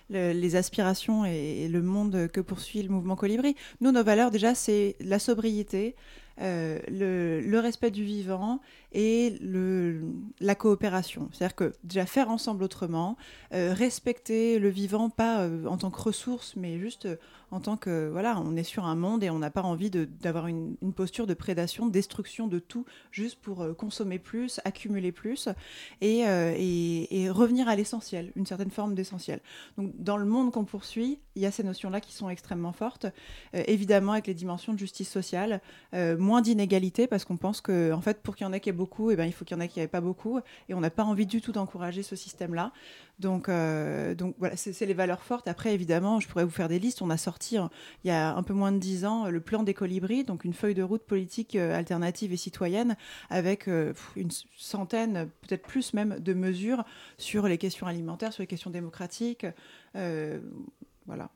les 0.10 0.56
aspirations 0.56 1.26
et, 1.26 1.68
le 1.68 1.82
monde 1.82 2.30
que 2.32 2.40
poursuit 2.40 2.84
le 2.84 2.90
mouvement 2.90 3.18
Colibri. 3.18 3.58
Nous, 3.82 3.92
nos 3.92 4.04
valeurs, 4.04 4.32
déjà, 4.32 4.56
c'est 4.56 4.96
la 5.02 5.20
sobriété, 5.20 5.94
euh, 6.42 6.80
le, 6.90 7.60
respect 7.60 7.92
du 7.92 8.04
vivant 8.04 8.62
et 8.94 9.38
la 10.40 10.56
coopération. 10.56 11.30
C'est-à-dire 11.32 11.56
que 11.56 11.74
déjà 11.84 12.08
faire 12.08 12.30
ensemble 12.30 12.64
autrement, 12.64 13.16
euh, 13.54 13.74
respecter 13.74 14.58
le 14.58 14.70
vivant 14.70 15.12
pas 15.12 15.42
euh, 15.42 15.66
en 15.68 15.78
tant 15.78 15.92
que 15.92 16.02
ressource, 16.02 16.56
mais 16.56 16.80
juste 16.80 17.08
en 17.52 17.60
tant 17.60 17.78
que 17.78 18.10
voilà, 18.10 18.40
on 18.40 18.56
est 18.56 18.64
sur 18.64 18.86
un 18.86 18.96
monde 18.96 19.24
et 19.24 19.30
on 19.30 19.40
n'a 19.40 19.52
pas 19.52 19.62
envie 19.62 19.90
d'avoir 19.90 20.48
une, 20.48 20.76
posture 20.96 21.28
de 21.28 21.34
prédation, 21.34 21.86
de 21.86 21.92
destruction 21.92 22.48
de 22.48 22.60
tout, 22.60 22.86
juste 23.12 23.40
pour 23.40 23.66
consommer 23.78 24.20
plus, 24.20 24.60
accumuler 24.66 25.12
plus 25.12 25.50
et, 26.02 26.22
et, 26.22 27.30
revenir 27.30 27.70
à 27.70 27.76
l'essentiel, 27.76 28.32
une 28.36 28.46
certaine 28.46 28.72
forme 28.72 28.96
d'essentiel. 28.96 29.40
Donc 29.78 29.92
dans 29.98 30.18
le 30.18 30.26
monde 30.26 30.52
qu'on 30.52 30.66
poursuit, 30.66 31.20
il 31.36 31.42
y 31.42 31.46
a 31.46 31.52
ces 31.52 31.64
notions-là 31.64 32.02
qui 32.02 32.14
sont 32.14 32.30
extrêmement 32.30 32.74
fortes, 32.74 33.06
évidemment 33.54 34.14
avec 34.14 34.28
les 34.28 34.34
dimensions 34.34 34.74
de 34.74 34.80
justice 34.80 35.10
sociale 35.10 35.62
moins 35.94 36.42
d'inégalités 36.42 37.08
parce 37.08 37.26
qu'on 37.26 37.38
pense 37.38 37.62
que, 37.62 37.92
en 37.92 38.02
fait, 38.02 38.22
pour 38.22 38.36
qu'il 38.36 38.46
y 38.46 38.50
en 38.50 38.54
ait 38.54 38.60
qui 38.60 38.70
ait 38.70 38.74
beaucoup, 38.74 39.12
eh 39.12 39.16
ben, 39.16 39.26
il 39.26 39.34
faut 39.34 39.46
qu'il 39.46 39.56
y 39.56 39.60
en 39.60 39.62
ait 39.62 39.68
qui 39.68 39.80
n'aient 39.80 39.88
pas 39.88 40.02
beaucoup. 40.02 40.40
Et 40.70 40.74
on 40.74 40.80
n'a 40.80 40.90
pas 40.90 41.04
envie 41.04 41.26
du 41.26 41.42
tout 41.42 41.52
d'encourager 41.52 42.04
ce 42.04 42.16
système-là. 42.16 42.72
Donc, 43.22 43.50
euh, 43.50 44.16
donc 44.16 44.36
voilà, 44.40 44.58
c'est 44.58 44.86
les 44.86 44.94
valeurs 44.96 45.22
fortes. 45.22 45.48
Après, 45.48 45.74
évidemment, 45.74 46.20
je 46.20 46.28
pourrais 46.28 46.44
vous 46.44 46.52
faire 46.52 46.68
des 46.68 46.80
listes. 46.80 47.02
On 47.04 47.12
a 47.12 47.18
sorti, 47.18 47.56
hein, 47.56 47.70
il 48.04 48.08
y 48.08 48.12
a 48.12 48.36
un 48.36 48.44
peu 48.44 48.54
moins 48.54 48.72
de 48.72 48.80
dix 48.80 49.06
ans, 49.06 49.30
le 49.30 49.40
plan 49.40 49.62
des 49.62 49.76
colibris, 49.76 50.24
donc 50.24 50.44
une 50.44 50.54
feuille 50.54 50.74
de 50.74 50.82
route 50.82 51.04
politique 51.04 51.56
euh, 51.56 51.78
alternative 51.78 52.34
et 52.34 52.38
citoyenne 52.38 52.98
avec 53.30 53.68
euh, 53.68 53.94
une 54.16 54.32
centaine, 54.58 55.30
peut-être 55.42 55.62
plus 55.62 55.94
même, 55.94 56.20
de 56.20 56.34
mesures 56.34 56.84
sur 57.20 57.48
les 57.48 57.60
questions 57.60 57.86
alimentaires, 57.86 58.34
sur 58.34 58.42
les 58.42 58.48
questions 58.48 58.72
démocratiques. 58.72 59.46
voilà. 59.94 61.30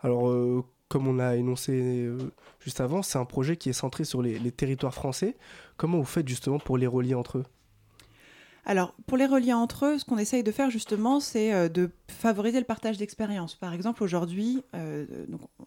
Alors, 0.00 0.64
comme 0.88 1.06
on 1.06 1.18
a 1.18 1.36
énoncé 1.36 2.08
juste 2.60 2.80
avant, 2.80 3.02
c'est 3.02 3.18
un 3.18 3.24
projet 3.24 3.56
qui 3.56 3.68
est 3.68 3.74
centré 3.74 4.04
sur 4.04 4.22
les 4.22 4.52
territoires 4.52 4.94
français. 4.94 5.36
Comment 5.76 5.98
vous 5.98 6.04
faites 6.04 6.28
justement 6.28 6.58
pour 6.58 6.78
les 6.78 6.86
relier 6.86 7.14
entre 7.14 7.38
eux? 7.38 7.44
Alors, 8.68 8.92
pour 9.06 9.16
les 9.16 9.24
relier 9.24 9.54
entre 9.54 9.86
eux, 9.86 9.98
ce 9.98 10.04
qu'on 10.04 10.18
essaye 10.18 10.42
de 10.42 10.52
faire 10.52 10.68
justement, 10.68 11.20
c'est 11.20 11.54
euh, 11.54 11.70
de 11.70 11.90
favoriser 12.06 12.58
le 12.58 12.66
partage 12.66 12.98
d'expériences. 12.98 13.54
Par 13.54 13.72
exemple, 13.72 14.02
aujourd'hui, 14.02 14.62
euh, 14.74 15.06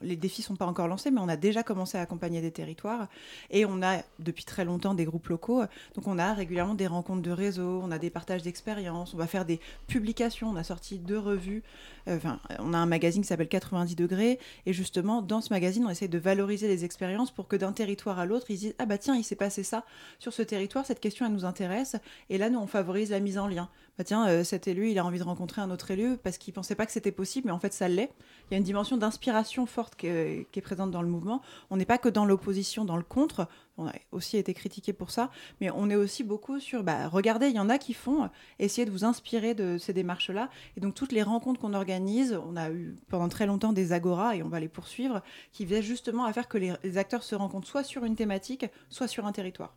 les 0.01 0.15
défis 0.15 0.41
ne 0.41 0.46
sont 0.46 0.55
pas 0.55 0.67
encore 0.67 0.88
lancés, 0.88 1.10
mais 1.10 1.20
on 1.20 1.27
a 1.27 1.36
déjà 1.36 1.63
commencé 1.63 1.98
à 1.98 2.01
accompagner 2.01 2.41
des 2.41 2.51
territoires 2.51 3.08
et 3.50 3.65
on 3.65 3.81
a 3.81 4.03
depuis 4.20 4.46
très 4.46 4.65
longtemps 4.65 4.93
des 4.93 5.05
groupes 5.05 5.29
locaux. 5.29 5.63
Donc, 5.96 6.05
on 6.05 6.20
a 6.20 6.31
régulièrement 6.36 6.75
des 6.75 6.86
rencontres 6.86 7.24
de 7.24 7.31
réseau, 7.31 7.81
on 7.84 7.89
a 7.89 7.98
des 7.98 8.12
partages 8.12 8.43
d'expériences, 8.43 9.15
on 9.15 9.17
va 9.17 9.25
faire 9.25 9.46
des 9.46 9.60
publications. 9.88 10.51
On 10.51 10.55
a 10.55 10.63
sorti 10.63 11.00
deux 11.00 11.17
revues. 11.17 11.63
Euh, 12.08 12.20
on 12.60 12.74
a 12.74 12.77
un 12.77 12.86
magazine 12.86 13.22
qui 13.22 13.27
s'appelle 13.27 13.48
90 13.48 13.96
degrés 13.96 14.39
et 14.65 14.74
justement, 14.74 15.22
dans 15.22 15.41
ce 15.41 15.51
magazine, 15.53 15.86
on 15.86 15.89
essaye 15.89 16.10
de 16.10 16.17
valoriser 16.17 16.67
les 16.67 16.86
expériences 16.86 17.31
pour 17.31 17.48
que 17.48 17.55
d'un 17.55 17.72
territoire 17.72 18.20
à 18.20 18.25
l'autre, 18.25 18.48
ils 18.50 18.58
disent 18.58 18.75
ah 18.79 18.86
bah 18.86 18.98
tiens, 18.98 19.15
il 19.15 19.24
s'est 19.24 19.36
passé 19.36 19.63
ça 19.63 19.86
sur 20.20 20.34
ce 20.34 20.41
territoire, 20.41 20.86
cette 20.86 21.00
question 21.00 21.25
elle 21.25 21.34
nous 21.34 21.46
intéresse. 21.46 21.96
Et 22.29 22.38
là, 22.38 22.50
nous 22.50 22.60
on 22.60 22.67
favorise 22.67 23.12
la 23.12 23.20
mise 23.20 23.38
en 23.38 23.48
lien. 23.48 23.70
Bah 23.98 24.03
tiens, 24.03 24.27
euh, 24.27 24.43
cet 24.43 24.67
élu, 24.67 24.89
il 24.89 25.00
a 25.00 25.05
envie 25.05 25.20
de 25.20 25.24
rencontrer 25.24 25.62
un 25.62 25.70
autre 25.70 25.91
élu 25.91 26.17
parce 26.17 26.38
qu'il 26.38 26.53
pensait 26.53 26.75
pas 26.75 26.86
que 26.86 26.91
c'était 26.91 27.12
possible, 27.12 27.48
mais 27.48 27.51
en 27.53 27.60
fait 27.60 27.74
ça 27.74 27.88
l'est. 27.88 28.12
Il 28.50 28.53
y 28.53 28.55
a 28.55 28.58
une 28.58 28.63
dimension 28.63 28.98
d'inspiration 28.98 29.65
forte 29.65 29.96
qui 29.96 30.08
est, 30.08 30.62
présente 30.62 30.91
dans 30.91 31.01
le 31.01 31.08
mouvement. 31.08 31.41
On 31.70 31.77
n'est 31.77 31.86
pas 31.86 31.98
que 31.98 32.10
dans 32.10 32.25
l'opposition, 32.25 32.86
dans 32.86 32.98
le 32.98 33.03
contre. 33.03 33.48
On 33.82 33.88
a 33.88 33.94
aussi 34.12 34.38
été 34.38 34.54
critiqué 34.54 34.94
pour 34.94 35.10
ça, 35.10 35.32
mais 35.60 35.72
on 35.72 35.90
est 35.90 35.96
aussi 35.96 36.24
beaucoup 36.24 36.60
sur, 36.60 36.84
bah, 36.84 37.08
regardez, 37.08 37.48
il 37.48 37.56
y 37.56 37.60
en 37.60 37.70
a 37.70 37.78
qui 37.78 37.94
font, 37.94 38.30
essayer 38.60 38.86
de 38.86 38.92
vous 38.92 39.06
inspirer 39.06 39.56
de 39.56 39.78
ces 39.78 39.94
démarches-là. 39.94 40.50
Et 40.78 40.80
donc 40.80 40.94
toutes 40.94 41.12
les 41.12 41.24
rencontres 41.24 41.60
qu'on 41.60 41.74
organise, 41.74 42.40
on 42.48 42.56
a 42.56 42.70
eu 42.70 42.96
pendant 43.08 43.28
très 43.28 43.48
longtemps 43.48 43.74
des 43.74 43.92
agoras 43.92 44.36
et 44.36 44.44
on 44.44 44.50
va 44.50 44.60
les 44.60 44.68
poursuivre, 44.68 45.22
qui 45.52 45.66
visaient 45.66 45.82
justement 45.82 46.26
à 46.26 46.34
faire 46.34 46.48
que 46.48 46.58
les 46.58 46.98
acteurs 46.98 47.24
se 47.24 47.34
rencontrent 47.34 47.68
soit 47.68 47.84
sur 47.84 48.06
une 48.06 48.16
thématique, 48.16 48.66
soit 48.90 49.08
sur 49.08 49.26
un 49.26 49.32
territoire. 49.32 49.74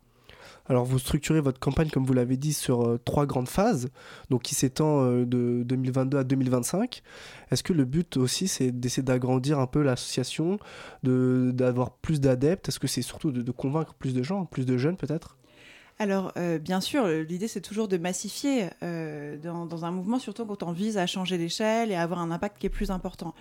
Alors 0.67 0.85
vous 0.85 0.97
structurez 0.97 1.41
votre 1.41 1.59
campagne, 1.59 1.89
comme 1.89 2.05
vous 2.05 2.13
l'avez 2.13 2.37
dit, 2.37 2.53
sur 2.53 2.87
euh, 2.87 2.99
trois 3.03 3.25
grandes 3.25 3.47
phases, 3.47 3.89
donc 4.29 4.41
qui 4.41 4.55
s'étend 4.55 5.03
euh, 5.03 5.25
de 5.25 5.63
2022 5.63 6.17
à 6.17 6.23
2025. 6.23 7.03
Est-ce 7.51 7.61
que 7.61 7.73
le 7.73 7.85
but 7.85 8.17
aussi, 8.17 8.47
c'est 8.47 8.71
d'essayer 8.71 9.03
d'agrandir 9.03 9.59
un 9.59 9.67
peu 9.67 9.83
l'association, 9.83 10.57
d'avoir 11.03 11.91
plus 11.91 12.19
d'adeptes? 12.19 12.69
Est-ce 12.69 12.79
que 12.79 12.87
c'est 12.87 13.03
surtout 13.03 13.31
de, 13.31 13.41
de, 13.41 13.51
convaincre 13.51 13.93
plus 13.93 14.13
de 14.13 14.23
gens, 14.23 14.45
plus 14.45 14.65
de 14.65 14.77
jeunes 14.77 14.97
peut-être? 14.97 15.37
Alors, 15.97 16.33
euh, 16.35 16.59
bien 16.59 16.81
sûr, 16.81 17.07
l'idée, 17.07 17.47
c'est 17.47 17.61
toujours 17.61 17.87
de 17.87 17.95
massifier 17.95 18.65
euh, 18.83 19.37
dans, 19.37 19.85
un 19.85 19.91
mouvement, 19.91 20.19
surtout 20.19 20.45
quand 20.45 20.61
on 20.63 20.73
vise 20.73 20.97
à 20.97 21.07
changer 21.07 21.37
l'échelle 21.37 21.89
et 21.89 21.95
à 21.95 22.01
avoir 22.01 22.19
un 22.19 22.31
impact 22.31 22.57
qui 22.59 22.65
est 22.65 22.69
plus 22.69 22.91
important. 22.91 23.33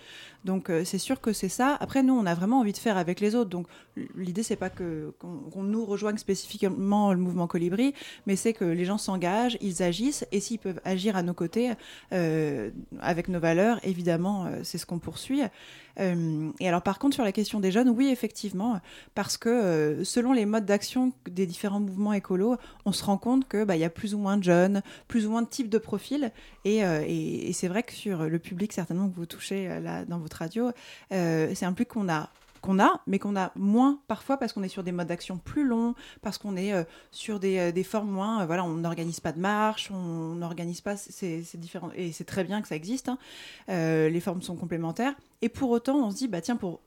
Donc, 0.45 0.71
euh, 0.71 0.85
c'est 0.85 0.99
sûr 0.99 1.21
que 1.21 1.33
c'est 1.33 1.49
ça. 1.49 1.77
Après, 1.81 2.05
nous, 2.05 2.15
on 2.15 2.27
a 2.27 2.35
vraiment 2.35 2.61
envie 2.61 2.73
de 2.73 2.79
faire 2.79 2.97
avec 2.97 3.19
les 3.19 3.35
autres. 3.35 3.51
Donc, 3.51 3.67
l'idée, 4.15 4.45
c'est 4.45 4.55
pas 4.55 4.71
qu'on 4.71 5.63
nous 5.65 5.85
rejoigne 5.85 6.17
spécifiquement 6.17 7.13
le 7.13 7.19
mouvement 7.19 7.49
Colibri, 7.49 7.93
mais 8.27 8.37
c'est 8.37 8.53
que 8.53 8.65
les 8.65 8.85
gens 8.85 8.99
s'engagent, 8.99 9.59
ils 9.61 9.83
agissent, 9.83 10.25
et 10.31 10.39
s'ils 10.39 10.61
peuvent 10.61 10.81
agir 10.85 11.17
à 11.17 11.25
nos 11.25 11.35
côtés, 11.35 11.73
avec 13.01 13.29
nos 13.29 13.41
valeurs, 13.41 13.81
évidemment, 13.83 14.49
c'est 14.63 14.79
ce 14.79 14.87
qu'on 14.87 14.99
poursuit. 14.99 15.43
et 15.99 16.69
alors, 16.69 16.83
par 16.83 16.99
contre, 16.99 17.15
sur 17.15 17.25
la 17.25 17.33
question 17.33 17.61
des 17.61 17.71
jeunes, 17.71 17.89
oui, 17.89 18.09
effectivement, 18.09 18.81
parce 19.15 19.37
que 19.37 20.03
selon 20.05 20.33
les 20.33 20.47
modes 20.47 20.67
d'action 20.67 21.13
des 21.29 21.47
différents 21.47 21.81
mouvements 21.81 22.13
écolos, 22.13 22.44
on 22.85 22.93
se 22.93 23.05
rend 23.05 23.19
compte 23.19 23.49
qu'il 23.49 23.65
bah, 23.65 23.77
y 23.77 23.85
a 23.85 23.91
plus 23.91 24.15
ou 24.15 24.19
moins 24.19 24.37
de 24.37 24.45
jeunes, 24.45 24.83
plus 25.09 25.27
ou 25.27 25.31
moins 25.31 25.43
de 25.43 25.49
types 25.49 25.69
de 25.69 25.79
profils. 25.79 26.33
Euh, 26.67 27.05
et, 27.07 27.53
c'est 27.53 27.69
vrai 27.69 27.83
que 27.83 27.93
sur 27.93 28.25
le 28.25 28.39
public, 28.39 28.73
certainement 28.73 29.09
que 29.09 29.15
vous 29.15 29.27
touchez 29.27 29.69
euh, 29.69 29.81
là 29.81 30.05
dans 30.05 30.19
votre 30.19 30.39
radio, 30.39 30.71
euh, 31.13 31.53
c'est 31.55 31.67
un 31.67 31.73
public 31.73 31.89
qu'on 31.89 32.09
a 32.09 32.31
qu'on 32.61 32.79
a, 32.79 33.03
mais 33.07 33.19
qu'on 33.19 33.37
a 33.37 33.53
moins 33.57 34.01
parfois 34.09 34.39
parce 34.39 34.55
qu'on 34.55 34.63
est 34.63 34.69
sur 34.69 34.83
des 34.83 34.91
modes 34.91 35.09
d'action 35.09 35.37
plus 35.37 35.67
longs, 35.67 35.95
parce 36.23 36.39
qu'on 36.39 36.57
est 36.57 36.73
sur 37.11 37.39
des, 37.39 37.85
formes 37.85 38.09
moins. 38.09 38.47
voilà, 38.47 38.65
on 38.65 38.77
n'organise 38.77 39.21
pas 39.21 39.33
de 39.33 39.39
marche, 39.39 39.91
on 39.91 40.35
n'organise 40.35 40.81
pas. 40.81 40.97
C'est 40.97 41.45
différent 41.57 41.91
et 41.95 42.11
c'est 42.13 42.25
très 42.25 42.43
bien 42.43 42.63
que 42.63 42.69
ça 42.69 42.75
existe. 42.75 43.11
Hein. 43.11 43.19
les 43.69 44.21
formes 44.21 44.41
sont 44.41 44.57
complémentaires. 44.57 45.13
Et 45.43 45.51
pour 45.51 45.69
autant, 45.73 46.07
on 46.07 46.11
se 46.11 46.17
dit, 46.17 46.27
bah 46.27 46.41
tiens, 46.41 46.57
pour 46.57 46.81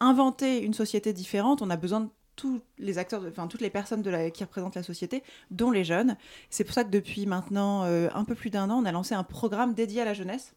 inventer 0.00 0.64
une 0.64 0.74
société 0.74 1.12
différente, 1.12 1.62
on 1.62 1.70
a 1.70 1.76
besoin 1.76 2.00
de 2.00 2.08
tous 2.36 2.60
les 2.78 2.98
acteurs, 2.98 3.22
enfin 3.28 3.46
toutes 3.46 3.60
les 3.60 3.70
personnes 3.70 4.02
qui 4.32 4.44
représentent 4.44 4.74
la 4.74 4.82
société, 4.82 5.22
dont 5.50 5.70
les 5.70 5.84
jeunes. 5.84 6.16
C'est 6.50 6.64
pour 6.64 6.74
ça 6.74 6.84
que 6.84 6.90
depuis 6.90 7.26
maintenant 7.26 7.84
euh, 7.84 8.08
un 8.14 8.24
peu 8.24 8.34
plus 8.34 8.50
d'un 8.50 8.70
an, 8.70 8.82
on 8.82 8.84
a 8.84 8.92
lancé 8.92 9.14
un 9.14 9.24
programme 9.24 9.74
dédié 9.74 10.02
à 10.02 10.04
la 10.04 10.14
jeunesse 10.14 10.54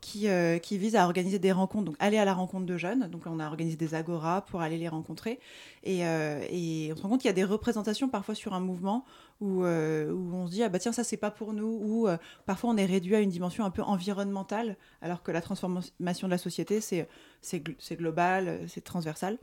qui, 0.00 0.28
euh, 0.28 0.58
qui, 0.58 0.78
vise 0.78 0.96
à 0.96 1.04
organiser 1.04 1.38
des 1.38 1.52
rencontres, 1.52 1.84
donc 1.84 1.96
aller 1.98 2.18
à 2.18 2.24
la 2.24 2.34
rencontre 2.34 2.66
de 2.66 2.76
jeunes. 2.76 3.08
Donc 3.08 3.22
on 3.26 3.40
a 3.40 3.46
organisé 3.46 3.76
des 3.76 3.94
agoras 3.94 4.42
pour 4.42 4.60
aller 4.60 4.78
les 4.78 4.88
rencontrer. 4.88 5.40
Et, 5.84 6.06
euh, 6.06 6.40
et 6.50 6.90
on 6.92 6.96
se 6.96 7.02
rend 7.02 7.08
compte 7.10 7.20
qu'il 7.20 7.28
y 7.28 7.30
a 7.30 7.34
des 7.34 7.44
représentations 7.44 8.08
parfois 8.08 8.34
sur 8.34 8.54
un 8.54 8.60
mouvement 8.60 9.04
où, 9.40 9.64
euh, 9.64 10.12
on 10.32 10.46
se 10.46 10.52
dit, 10.52 10.62
ah 10.62 10.68
bah 10.68 10.78
tiens, 10.78 10.92
ça 10.92 11.04
c'est 11.04 11.16
pas 11.16 11.30
pour 11.30 11.52
nous, 11.52 11.66
ou 11.82 12.08
parfois 12.46 12.70
on 12.70 12.76
est 12.76 12.86
réduit 12.86 13.14
à 13.14 13.20
une 13.20 13.30
dimension 13.30 13.64
un 13.64 13.70
peu 13.70 13.82
environnementale, 13.82 14.76
alors 15.02 15.22
que 15.22 15.30
la 15.30 15.42
transformation 15.42 16.26
de 16.26 16.30
la 16.30 16.38
société, 16.38 16.80
c'est, 16.80 17.06
c'est, 17.42 17.62
global, 17.92 18.60
c'est 18.66 18.82
transversal. 18.82 19.38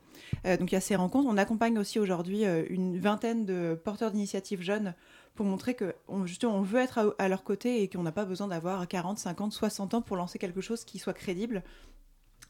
donc 0.46 0.72
il 0.72 0.74
y 0.74 0.78
a 0.78 0.82
ces 0.82 0.96
rencontres. 0.96 1.28
On 1.30 1.38
accompagne 1.38 1.78
aussi 1.78 2.00
aujourd'hui 2.00 2.44
une 2.70 3.00
vingtaine 3.00 3.46
de 3.46 3.80
porteurs 3.84 4.12
d'initiatives 4.12 4.62
jeunes 4.62 4.96
pour 5.36 5.46
montrer 5.46 5.74
que 5.74 5.96
on, 6.08 6.26
justement 6.26 6.56
on 6.56 6.62
veut 6.62 6.80
être 6.80 7.16
à, 7.18 7.28
leur 7.28 7.44
côté 7.44 7.82
et 7.82 7.90
qu'on 7.90 8.04
n'a 8.04 8.12
pas 8.12 8.26
besoin 8.26 8.48
d'avoir 8.48 8.88
40, 8.88 9.18
50, 9.18 9.52
60 9.52 9.94
ans 9.96 10.02
pour 10.02 10.16
lancer 10.16 10.40
quelque 10.40 10.62
chose 10.62 10.84
qui 10.86 11.00
soit 11.00 11.14
crédible. 11.14 11.64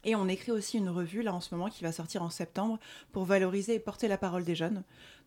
Et 0.06 0.14
on 0.16 0.28
écrit 0.28 0.52
aussi 0.52 0.76
une 0.76 0.90
revue 0.90 1.22
là 1.22 1.32
en 1.32 1.40
ce 1.40 1.54
moment 1.54 1.70
qui 1.70 1.82
va 1.82 1.92
sortir 1.92 2.22
en 2.22 2.30
septembre 2.30 2.78
pour 3.12 3.24
valoriser 3.24 3.74
et 3.74 3.78
porter 3.78 4.06
la 4.06 4.18
parole 4.18 4.44
des 4.44 4.54
jeunes. 4.54 4.82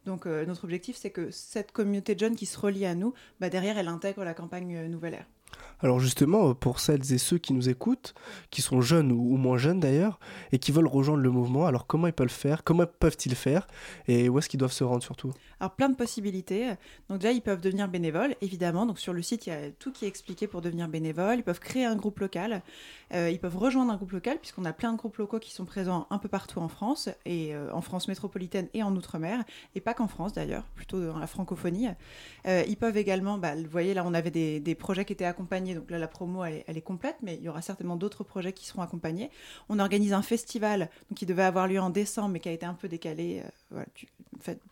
Donc 0.05 0.25
euh, 0.27 0.45
notre 0.45 0.65
objectif 0.65 0.95
c'est 0.95 1.09
que 1.09 1.31
cette 1.31 1.71
communauté 1.71 2.13
de 2.13 2.19
jeunes 2.19 2.35
qui 2.35 2.45
se 2.45 2.59
relie 2.59 2.85
à 2.85 2.93
nous, 2.93 3.13
bah, 3.39 3.49
derrière 3.49 3.77
elle 3.77 3.87
intègre 3.87 4.23
la 4.23 4.33
campagne 4.33 4.75
euh, 4.75 4.87
Nouvelle 4.87 5.15
Ère. 5.15 5.27
Alors 5.79 5.99
justement, 5.99 6.55
pour 6.55 6.79
celles 6.79 7.13
et 7.13 7.19
ceux 7.19 7.37
qui 7.37 7.53
nous 7.53 7.69
écoutent, 7.69 8.15
qui 8.49 8.63
sont 8.63 8.81
jeunes 8.81 9.11
ou, 9.11 9.37
moins 9.37 9.57
jeunes 9.57 9.79
d'ailleurs, 9.79 10.19
et 10.51 10.57
qui 10.57 10.71
veulent 10.71 10.87
rejoindre 10.87 11.21
le 11.21 11.29
mouvement, 11.29 11.67
alors 11.67 11.85
comment 11.85 12.07
ils 12.07 12.13
peuvent 12.13 12.27
le 12.27 12.31
faire 12.31 12.63
Comment 12.63 12.85
peuvent-ils 12.87 13.35
faire 13.35 13.67
Et 14.07 14.27
où 14.27 14.39
est-ce 14.39 14.49
qu'ils 14.49 14.59
doivent 14.59 14.71
se 14.71 14.83
rendre 14.83 15.03
surtout? 15.03 15.31
Alors 15.59 15.75
plein 15.75 15.89
de 15.89 15.95
possibilités. 15.95 16.69
Donc 17.09 17.19
déjà, 17.19 17.31
ils 17.31 17.41
peuvent 17.41 17.61
devenir 17.61 17.87
bénévoles, 17.87 18.35
évidemment. 18.41 18.87
Donc 18.87 18.97
sur 18.97 19.13
le 19.13 19.21
site, 19.21 19.45
il 19.45 19.49
y 19.51 19.53
a 19.53 19.69
tout 19.71 19.91
qui 19.91 20.05
est 20.05 20.07
expliqué 20.07 20.47
pour 20.47 20.61
devenir 20.61 20.87
bénévole. 20.87 21.37
Ils 21.37 21.43
peuvent 21.43 21.59
créer 21.59 21.85
un 21.85 21.95
groupe 21.95 22.19
local. 22.19 22.63
Euh, 23.13 23.29
ils 23.29 23.39
peuvent 23.39 23.57
rejoindre 23.57 23.91
un 23.91 23.97
groupe 23.97 24.11
local, 24.11 24.39
puisqu'on 24.39 24.65
a 24.65 24.73
plein 24.73 24.91
de 24.91 24.97
groupes 24.97 25.17
locaux 25.17 25.39
qui 25.39 25.51
sont 25.51 25.65
présents 25.65 26.07
un 26.09 26.17
peu 26.17 26.27
partout 26.27 26.59
en 26.59 26.67
France, 26.67 27.09
et 27.25 27.53
euh, 27.53 27.71
en 27.71 27.81
France 27.81 28.07
métropolitaine 28.07 28.67
et 28.73 28.81
en 28.81 28.95
Outre-mer, 28.95 29.43
et 29.75 29.81
pas 29.81 29.93
qu'en 29.93 30.07
France 30.07 30.33
d'ailleurs, 30.33 30.63
plutôt 30.73 31.05
dans 31.05 31.19
la 31.19 31.27
francophonie. 31.27 31.87
Euh, 32.47 32.63
ils 32.67 32.77
peuvent 32.77 32.97
également, 32.97 33.37
bah, 33.37 33.55
vous 33.55 33.69
voyez 33.69 33.93
là, 33.93 34.03
on 34.05 34.13
avait 34.15 34.31
des, 34.31 34.59
des 34.59 34.75
projets 34.75 35.05
qui 35.05 35.13
étaient 35.13 35.25
donc 35.37 35.91
là, 35.91 35.99
la 35.99 36.07
promo, 36.07 36.43
elle 36.43 36.63
est, 36.67 36.81
complète, 36.81 37.17
mais 37.21 37.35
il 37.35 37.43
y 37.43 37.49
aura 37.49 37.61
certainement 37.61 37.95
d'autres 37.95 38.23
projets 38.23 38.53
qui 38.53 38.65
seront 38.65 38.81
accompagnés. 38.81 39.29
On 39.69 39.79
organise 39.79 40.13
un 40.13 40.21
festival 40.21 40.89
qui 41.15 41.25
devait 41.25 41.43
avoir 41.43 41.67
lieu 41.67 41.79
en 41.79 41.89
décembre, 41.89 42.29
mais 42.29 42.39
qui 42.39 42.49
a 42.49 42.51
été 42.51 42.65
un 42.65 42.73
peu 42.73 42.87
décalé, 42.87 43.43
euh, 43.75 43.83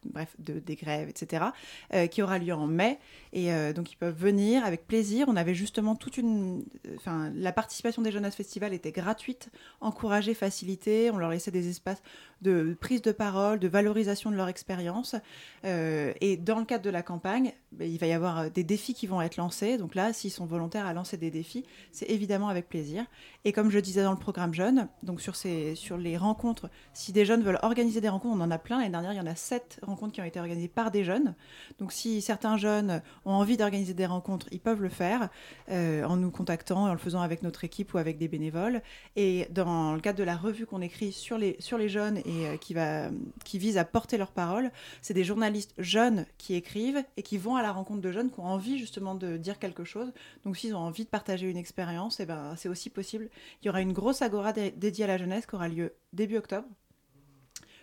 bref, 0.05 0.35
de, 0.39 0.59
des 0.59 0.75
grèves, 0.75 1.09
etc., 1.09 1.45
euh, 1.93 2.07
qui 2.07 2.21
aura 2.21 2.37
lieu 2.37 2.53
en 2.53 2.67
mai. 2.67 2.99
Et 3.33 3.51
euh, 3.51 3.73
donc, 3.73 3.91
ils 3.91 3.97
peuvent 3.97 4.15
venir 4.15 4.63
avec 4.63 4.87
plaisir. 4.87 5.25
On 5.27 5.35
avait 5.35 5.55
justement 5.55 5.95
toute 5.95 6.17
une. 6.17 6.63
Enfin, 6.95 7.31
la 7.35 7.51
participation 7.51 8.01
des 8.01 8.11
jeunes 8.11 8.25
à 8.25 8.31
ce 8.31 8.37
festival 8.37 8.73
était 8.73 8.91
gratuite, 8.91 9.49
encouragée, 9.81 10.33
facilitée. 10.33 11.09
On 11.11 11.17
leur 11.17 11.31
laissait 11.31 11.51
des 11.51 11.67
espaces 11.67 12.01
de 12.41 12.77
prise 12.79 13.01
de 13.01 13.11
parole, 13.11 13.59
de 13.59 13.67
valorisation 13.67 14.29
de 14.29 14.35
leur 14.35 14.47
expérience. 14.47 15.15
et 15.63 16.37
dans 16.37 16.59
le 16.59 16.65
cadre 16.65 16.83
de 16.83 16.89
la 16.89 17.01
campagne, 17.01 17.53
ben, 17.71 17.89
il 17.89 17.97
va 17.97 18.07
y 18.07 18.13
avoir 18.13 18.51
des 18.51 18.63
défis 18.63 18.93
qui 18.93 19.07
vont 19.07 19.21
être 19.21 19.37
lancés. 19.37 19.77
Donc 19.77 19.95
là, 19.95 20.13
s'ils 20.13 20.31
sont 20.31 20.45
volontaires, 20.45 20.85
à 20.85 20.93
lancer 20.93 21.17
des 21.17 21.31
défis, 21.31 21.65
c'est 21.91 22.09
évidemment 22.09 22.49
avec 22.49 22.69
plaisir. 22.69 23.05
Et 23.47 23.53
comme 23.53 23.69
je 23.69 23.77
disais 23.77 24.01
dans 24.01 24.11
le 24.11 24.17
programme 24.17 24.55
Jeunes, 24.55 24.87
donc 25.03 25.21
sur, 25.21 25.35
ces, 25.35 25.75
sur 25.75 25.97
les 25.97 26.17
rencontres, 26.17 26.67
si 26.93 27.11
des 27.11 27.25
jeunes 27.25 27.43
veulent 27.43 27.59
organiser 27.61 28.01
des 28.01 28.09
rencontres, 28.09 28.35
on 28.35 28.41
en 28.41 28.49
a 28.49 28.57
plein. 28.57 28.79
L'année 28.79 28.89
dernière, 28.89 29.13
il 29.13 29.17
y 29.17 29.21
en 29.21 29.27
a 29.27 29.35
sept 29.35 29.79
rencontres 29.83 30.13
qui 30.13 30.21
ont 30.21 30.25
été 30.25 30.39
organisées 30.39 30.67
par 30.67 30.89
des 30.89 31.03
jeunes. 31.03 31.35
Donc 31.77 31.93
si 31.93 32.23
certains 32.23 32.57
jeunes 32.57 33.03
ont 33.23 33.33
envie 33.33 33.55
d'organiser 33.55 33.93
des 33.93 34.07
rencontres, 34.07 34.47
ils 34.49 34.59
peuvent 34.59 34.81
le 34.81 34.89
faire 34.89 35.29
euh, 35.69 36.03
en 36.05 36.17
nous 36.17 36.31
contactant, 36.31 36.85
en 36.85 36.91
le 36.91 36.97
faisant 36.97 37.21
avec 37.21 37.43
notre 37.43 37.63
équipe 37.63 37.93
ou 37.93 37.99
avec 37.99 38.17
des 38.17 38.27
bénévoles. 38.27 38.81
Et 39.15 39.47
dans 39.51 39.93
le 39.93 39.99
cadre 39.99 40.17
de 40.17 40.23
la 40.23 40.35
revue 40.35 40.65
qu'on 40.65 40.81
écrit 40.81 41.11
sur 41.11 41.37
les, 41.37 41.55
sur 41.59 41.77
les 41.77 41.87
jeunes 41.87 42.17
et 42.17 42.47
euh, 42.47 42.57
qui, 42.57 42.73
va, 42.73 43.11
qui 43.43 43.59
vise 43.59 43.77
à 43.77 43.85
porter 43.85 44.17
leur 44.17 44.31
parole, 44.31 44.71
c'est 45.03 45.13
des 45.13 45.23
journalistes 45.23 45.75
jeunes 45.77 46.25
qui 46.39 46.55
écrivent 46.55 47.03
et 47.15 47.21
qui 47.21 47.37
vont 47.37 47.57
à 47.57 47.61
la 47.61 47.71
rencontre 47.71 48.01
de 48.01 48.11
jeunes 48.11 48.31
qui 48.31 48.39
ont 48.39 48.47
envie 48.47 48.79
justement 48.79 49.13
de 49.13 49.37
dire 49.37 49.59
quelque 49.59 49.83
chose. 49.83 50.11
Donc 50.45 50.57
s'ils 50.57 50.73
ont 50.73 50.79
envie 50.79 51.03
de 51.03 51.09
partager 51.09 51.47
une 51.47 51.57
expérience, 51.57 52.19
eh 52.19 52.25
ben, 52.25 52.55
c'est 52.57 52.69
aussi 52.69 52.89
possible. 52.89 53.29
Il 53.61 53.67
y 53.67 53.69
aura 53.69 53.81
une 53.81 53.93
grosse 53.93 54.21
agora 54.21 54.53
dédiée 54.53 55.05
à 55.05 55.07
la 55.07 55.17
jeunesse 55.17 55.45
qui 55.45 55.55
aura 55.55 55.67
lieu 55.67 55.93
début 56.13 56.37
octobre 56.37 56.67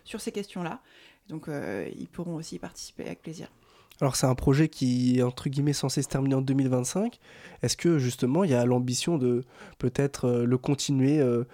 sur 0.03 0.21
ces 0.21 0.31
questions-là. 0.31 0.81
Donc 1.29 1.47
euh, 1.47 1.89
ils 1.95 2.07
pourront 2.07 2.35
aussi 2.35 2.59
participer 2.59 3.05
avec 3.05 3.21
plaisir. 3.21 3.47
Alors 4.01 4.15
c'est 4.15 4.25
un 4.25 4.35
projet 4.35 4.69
qui 4.69 5.19
est 5.19 5.23
entre 5.23 5.49
guillemets 5.49 5.73
censé 5.73 6.01
se 6.01 6.07
terminer 6.07 6.35
en 6.35 6.41
2025. 6.41 7.19
Est-ce 7.61 7.77
que 7.77 7.99
justement 7.99 8.43
il 8.43 8.51
y 8.51 8.55
a 8.55 8.65
l'ambition 8.65 9.17
de 9.17 9.43
peut-être 9.77 10.25
euh, 10.25 10.45
le 10.45 10.57
continuer 10.57 11.19
euh, 11.19 11.45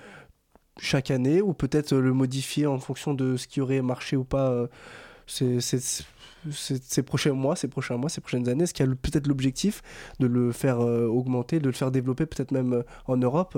chaque 0.79 1.11
année 1.11 1.41
ou 1.41 1.53
peut-être 1.53 1.95
le 1.95 2.13
modifier 2.13 2.65
en 2.65 2.79
fonction 2.79 3.13
de 3.13 3.37
ce 3.37 3.47
qui 3.47 3.61
aurait 3.61 3.81
marché 3.81 4.15
ou 4.15 4.23
pas 4.23 4.67
ces, 5.27 5.59
prochains 7.03 7.33
mois, 7.33 7.57
ces 7.57 7.67
prochains 7.67 7.97
mois, 7.97 8.09
ces 8.09 8.21
prochaines 8.21 8.47
années? 8.47 8.63
Est-ce 8.63 8.73
qu'il 8.73 8.85
y 8.85 8.89
a 8.89 8.95
peut-être 8.95 9.27
l'objectif 9.27 9.81
de 10.21 10.27
le 10.27 10.53
faire 10.53 10.79
augmenter, 10.79 11.59
de 11.59 11.65
le 11.65 11.73
faire 11.73 11.91
développer 11.91 12.25
peut-être 12.25 12.51
même 12.51 12.85
en 13.07 13.17
Europe, 13.17 13.57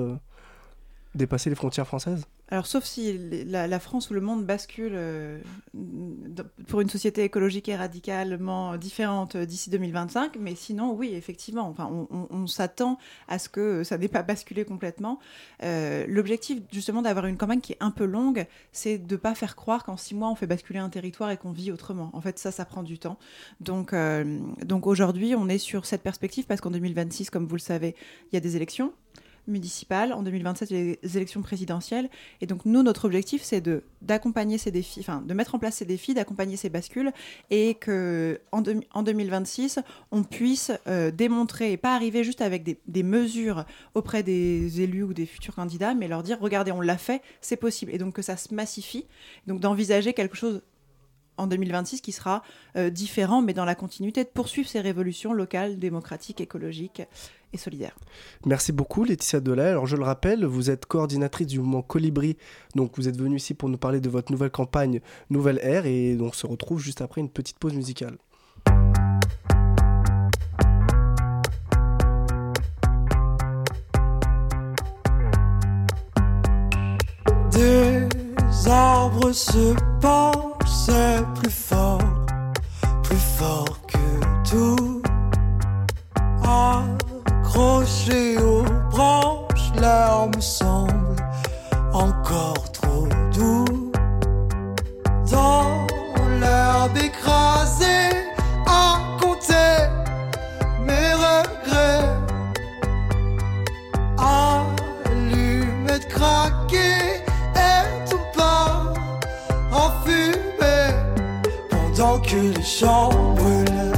dépasser 1.16 1.50
les 1.50 1.56
frontières 1.56 1.88
françaises 1.88 2.26
alors, 2.52 2.68
sauf 2.68 2.84
si 2.84 3.18
la, 3.48 3.80
France 3.80 4.10
ou 4.10 4.14
le 4.14 4.20
monde 4.20 4.46
bascule 4.46 4.92
euh, 4.94 5.40
pour 6.68 6.82
une 6.82 6.90
société 6.90 7.24
écologique 7.24 7.70
et 7.70 7.78
radicalement 7.78 8.76
différente 8.76 9.38
d'ici 9.38 9.70
2025, 9.70 10.36
mais 10.38 10.56
sinon, 10.56 10.94
oui, 10.94 11.14
effectivement, 11.14 11.70
enfin, 11.70 11.90
on, 12.12 12.48
s'attend 12.48 12.98
à 13.30 13.40
ce 13.40 13.48
que 13.48 13.86
ça 13.86 13.98
n'ait 13.98 14.10
pas 14.10 14.22
basculé 14.22 14.66
complètement. 14.66 15.20
Euh, 15.64 16.06
l'objectif, 16.10 16.60
justement, 16.74 17.02
d'avoir 17.02 17.26
une 17.26 17.38
campagne 17.38 17.62
qui 17.62 17.72
est 17.72 17.78
un 17.80 17.92
peu 17.92 18.04
longue, 18.04 18.46
c'est 18.74 18.98
de 18.98 19.16
ne 19.16 19.18
pas 19.18 19.34
faire 19.34 19.56
croire 19.56 19.86
qu'en 19.86 19.96
six 19.96 20.14
mois, 20.14 20.30
on 20.30 20.36
fait 20.36 20.48
basculer 20.48 20.80
un 20.80 20.90
territoire 20.90 21.32
et 21.32 21.38
qu'on 21.38 21.54
vit 21.54 21.72
autrement. 21.72 22.10
En 22.12 22.20
fait, 22.20 22.38
ça, 22.38 22.52
ça 22.52 22.66
prend 22.66 22.84
du 22.84 23.00
temps. 23.00 23.18
Donc, 23.62 23.94
euh, 23.94 24.40
donc 24.66 24.88
aujourd'hui, 24.88 25.36
on 25.36 25.48
est 25.48 25.58
sur 25.58 25.86
cette 25.86 26.04
perspective 26.04 26.48
parce 26.48 26.60
qu'en 26.60 26.72
2026, 26.72 27.30
comme 27.30 27.48
vous 27.48 27.56
le 27.56 27.62
savez, 27.62 27.96
il 28.30 28.36
y 28.36 28.38
a 28.38 28.42
des 28.42 28.58
élections 28.58 28.92
municipales. 29.48 30.14
En 30.14 30.24
2027, 30.24 30.70
les 30.70 31.00
élections 31.16 31.42
présidentielles. 31.42 32.10
Et 32.42 32.46
donc, 32.46 32.66
nous, 32.66 32.84
notre 32.84 33.06
objectif, 33.06 33.42
c'est 33.44 33.62
de, 33.62 33.84
d'accompagner 34.02 34.58
ces 34.58 34.72
défis, 34.72 35.00
enfin, 35.00 35.24
de 35.26 35.34
mettre 35.34 35.56
en 35.56 35.60
place 35.60 35.76
ces 35.76 35.86
défis, 35.86 36.14
d'accompagner 36.14 36.58
ces 36.58 36.70
bascules 36.70 37.12
et 37.50 37.76
que 37.76 38.40
en, 38.52 38.64
en 38.94 39.04
2026, 39.04 39.80
on 40.12 40.24
puisse 40.24 40.72
euh, 40.88 41.12
démontrer 41.12 41.72
et 41.72 41.78
pas 41.78 41.96
arriver 41.96 42.24
juste 42.24 42.42
avec 42.42 42.64
des, 42.64 42.80
des, 42.88 43.04
mesures 43.04 43.66
auprès 43.96 44.24
des 44.24 44.82
élus 44.82 45.04
ou 45.04 45.14
des 45.14 45.26
futurs 45.26 45.56
candidats, 45.56 45.94
mais 45.94 46.08
leur 46.08 46.24
dire, 46.24 46.38
regardez, 46.40 46.72
on 46.72 46.82
l'a 46.82 46.98
fait, 46.98 47.22
c'est 47.42 47.58
possible. 47.58 47.94
Et 47.94 47.98
donc, 47.98 48.14
que 48.14 48.22
ça 48.22 48.38
se 48.38 48.54
massifie. 48.54 49.06
Donc, 49.48 49.60
d'envisager 49.60 50.14
quelque 50.14 50.38
chose 50.38 50.62
en 51.38 51.48
2026 51.48 52.02
qui 52.02 52.12
sera 52.12 52.44
différent, 52.92 53.42
mais 53.42 53.54
dans 53.54 53.66
la 53.66 53.74
continuité 53.74 54.24
de 54.24 54.30
poursuivre 54.30 54.70
ces 54.70 54.80
révolutions 54.80 55.34
locales, 55.34 55.80
démocratiques, 55.80 56.40
écologiques 56.40 57.02
et 57.54 57.58
solidaires. 57.58 57.96
Merci 58.46 58.72
beaucoup 58.72 59.04
Laetitia 59.04 59.40
Delay. 59.40 59.70
Alors 59.70 59.86
je 59.86 59.96
le 59.96 60.04
rappelle, 60.04 60.46
vous 60.46 60.70
êtes 60.70 60.86
coordinatrice 60.86 61.48
du 61.48 61.60
mouvement 61.60 61.82
Colibri, 61.82 62.38
donc 62.76 62.94
vous 62.98 63.08
êtes 63.08 63.18
venue 63.18 63.38
ici 63.38 63.54
pour 63.54 63.70
nous 63.70 63.78
parler 63.78 64.00
de 64.00 64.10
votre 64.10 64.32
nouvelle 64.32 64.52
campagne 64.52 65.02
Nouvelle 65.30 65.60
Ère 65.62 65.86
et 65.86 66.18
on 66.20 66.32
se 66.32 66.48
retrouve 66.48 66.80
juste 66.80 67.02
après 67.02 67.22
une 67.22 67.30
petite 67.30 67.60
pause 67.60 67.74
musicale. 67.74 68.18
Des 77.52 78.08
arbres 78.68 79.32
se 79.32 79.76
penchent, 80.00 80.70
c'est 80.86 81.24
plus 81.40 81.52
fort, 81.52 82.00
plus 83.04 83.18
fort 83.18 83.80
que 83.88 84.50
tout. 84.50 85.02
Accroché 87.54 88.38
aux 88.38 88.64
branches, 88.92 89.74
l'air 89.76 90.30
me 90.34 90.40
semble 90.40 91.18
encore 91.92 92.72
trop 92.72 93.10
doux. 93.34 93.92
Dans 95.30 95.86
l'herbe 96.40 96.96
écrasée, 96.96 98.24
à 98.66 99.00
compter 99.20 99.90
mes 100.86 101.14
regrets. 101.14 102.08
Allumettes 104.18 106.08
craquer 106.08 107.22
et 107.58 108.10
tout 108.10 108.28
part 108.34 108.94
en 109.74 109.92
fumée 110.06 110.96
pendant 111.70 112.18
que 112.20 112.38
les 112.38 112.64
champs 112.64 113.10
brûlent. 113.36 113.91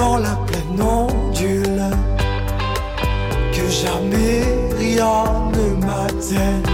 Quand 0.00 0.16
la 0.16 0.34
plaine 0.46 0.80
ondule, 0.80 1.82
que 3.52 3.68
jamais 3.68 4.42
rien 4.78 5.50
ne 5.54 5.84
m'atteigne. 5.84 6.69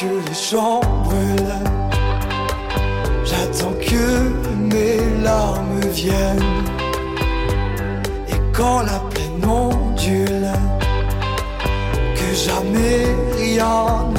Que 0.00 0.06
les 0.06 0.34
champs 0.34 0.80
brûlent. 1.04 1.60
J'attends 3.22 3.74
que 3.86 4.32
mes 4.56 5.22
larmes 5.22 5.80
viennent. 5.92 6.64
Et 8.28 8.40
quand 8.54 8.80
la 8.80 8.98
plaine 9.10 9.44
ondule, 9.44 10.52
que 12.16 12.34
jamais 12.34 13.14
rien 13.36 14.09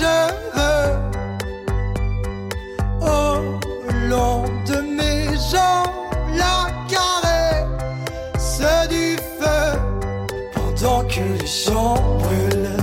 cheveux. 0.00 0.92
Au 3.02 3.34
long 4.08 4.44
de 4.68 4.78
mes 4.98 5.26
jambes, 5.52 5.96
la 6.42 6.58
caresse 6.88 8.62
du 8.88 9.16
feu. 9.38 9.62
Pendant 10.54 11.02
que 11.12 11.24
les 11.40 11.46
champs 11.46 12.00
brûlent, 12.18 12.76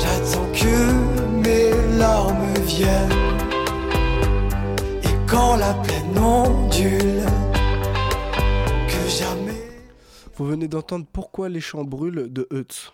j'attends 0.00 0.50
que 0.60 0.76
mes 1.44 1.70
larmes 1.98 2.54
viennent. 2.64 3.20
Et 5.02 5.16
quand 5.26 5.56
la 5.56 5.74
plaine 5.74 6.18
ondule, 6.18 7.24
que 8.88 9.02
jamais. 9.08 9.62
Vous 10.36 10.46
venez 10.46 10.68
d'entendre 10.68 11.06
Pourquoi 11.12 11.48
les 11.50 11.60
champs 11.60 11.84
brûlent 11.84 12.32
de 12.32 12.48
Eutz. 12.50 12.92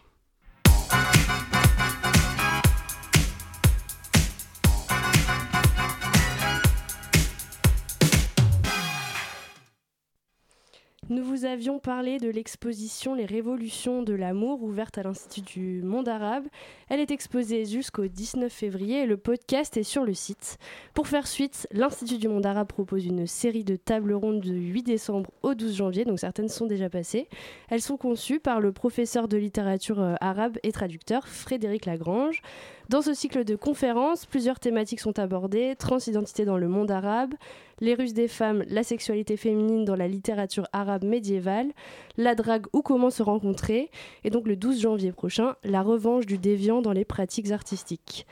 Nous 11.09 11.23
vous 11.23 11.45
avions 11.45 11.79
parlé 11.79 12.19
de 12.19 12.29
l'exposition 12.29 13.15
Les 13.15 13.27
Révolutions 13.27 14.03
de 14.03 14.13
l'amour 14.13 14.65
ouverte 14.65 14.99
à 14.99 15.05
l'Institut 15.05 15.61
du 15.61 15.83
Monde 15.85 16.09
Arabe. 16.09 16.49
Elle 16.89 16.99
est 16.99 17.13
exposée 17.13 17.65
jusqu'au 17.65 18.09
19 18.09 18.53
février 18.53 19.03
et 19.03 19.07
le 19.07 19.17
podcast 19.17 19.77
est 19.77 19.85
sur 19.85 20.05
le 20.05 20.15
site. 20.15 20.59
Pour 20.95 21.07
faire 21.07 21.29
suite, 21.29 21.69
l'Institut 21.71 22.19
du 22.19 22.27
Monde 22.27 22.45
Arabe 22.45 22.67
propose 22.67 23.07
une 23.07 23.25
série 23.29 23.63
de 23.63 23.77
tables 23.77 24.15
rondes 24.15 24.41
du 24.41 24.51
8 24.51 24.83
décembre 24.83 25.31
au 25.45 25.55
12 25.55 25.77
janvier, 25.77 26.05
donc 26.05 26.19
certaines 26.19 26.49
sont 26.49 26.67
déjà 26.67 26.91
passées. 26.91 27.29
Elles 27.71 27.83
sont 27.83 27.97
conçues 27.97 28.41
par 28.41 28.59
le 28.59 28.73
professeur 28.73 29.29
de 29.29 29.37
littérature 29.37 30.01
euh, 30.01 30.15
arabe 30.21 30.59
et 30.65 30.73
traducteur 30.73 31.29
Frédéric 31.29 31.87
Lagrange. 31.87 32.43
Dans 32.89 33.03
ce 33.03 33.15
cycle 33.15 33.45
de 33.45 33.55
conférences, 33.55 34.27
plusieurs 34.27 34.59
thématiques 34.59 35.01
sont 35.01 35.21
abordées 35.21 35.77
transidentité 35.77 36.45
dans 36.45 36.59
le 36.59 36.67
monde 36.69 36.91
arabe, 36.91 37.35
les 37.81 37.95
Russes 37.95 38.15
des 38.15 38.29
femmes, 38.29 38.65
la 38.69 38.83
sexualité 38.83 39.37
féminine 39.37 39.85
dans 39.85 39.97
la 39.97 40.09
littérature 40.09 40.67
arabe 40.73 41.05
médiévale, 41.05 41.73
la 42.17 42.35
drague 42.35 42.67
ou 42.73 42.83
comment 42.83 43.11
se 43.11 43.23
rencontrer, 43.23 43.91
et 44.25 44.31
donc 44.31 44.47
le 44.47 44.57
12 44.57 44.81
janvier 44.81 45.13
prochain, 45.13 45.57
la 45.65 45.83
revanche 45.83 46.27
du 46.27 46.39
déviant 46.39 46.83
dans 46.83 46.93
les 46.93 47.05
pratiques 47.05 47.51
artistiques. 47.51 48.27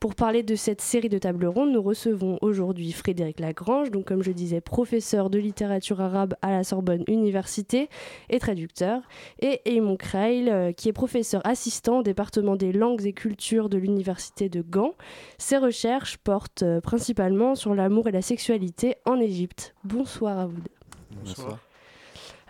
Pour 0.00 0.14
parler 0.14 0.44
de 0.44 0.54
cette 0.54 0.80
série 0.80 1.08
de 1.08 1.18
tables 1.18 1.46
rondes, 1.46 1.72
nous 1.72 1.82
recevons 1.82 2.38
aujourd'hui 2.40 2.92
Frédéric 2.92 3.40
Lagrange, 3.40 3.90
donc 3.90 4.04
comme 4.04 4.22
je 4.22 4.30
disais, 4.30 4.60
professeur 4.60 5.28
de 5.28 5.38
littérature 5.40 6.00
arabe 6.00 6.34
à 6.40 6.52
la 6.52 6.62
Sorbonne 6.62 7.02
Université 7.08 7.88
et 8.30 8.38
traducteur, 8.38 9.02
et 9.40 9.60
Eamon 9.66 9.96
Kreil, 9.96 10.50
euh, 10.50 10.70
qui 10.70 10.88
est 10.88 10.92
professeur 10.92 11.44
assistant 11.44 11.98
au 11.98 12.02
département 12.04 12.54
des 12.54 12.72
langues 12.72 13.06
et 13.06 13.12
cultures 13.12 13.68
de 13.68 13.76
l'Université 13.76 14.48
de 14.48 14.62
Gand. 14.62 14.94
Ses 15.36 15.56
recherches 15.56 16.16
portent 16.18 16.62
euh, 16.62 16.80
principalement 16.80 17.56
sur 17.56 17.74
l'amour 17.74 18.06
et 18.06 18.12
la 18.12 18.22
sexualité 18.22 18.94
en 19.04 19.18
Égypte. 19.18 19.74
Bonsoir 19.82 20.38
à 20.38 20.46
vous 20.46 20.60
deux. 20.60 21.18
Bonsoir. 21.24 21.58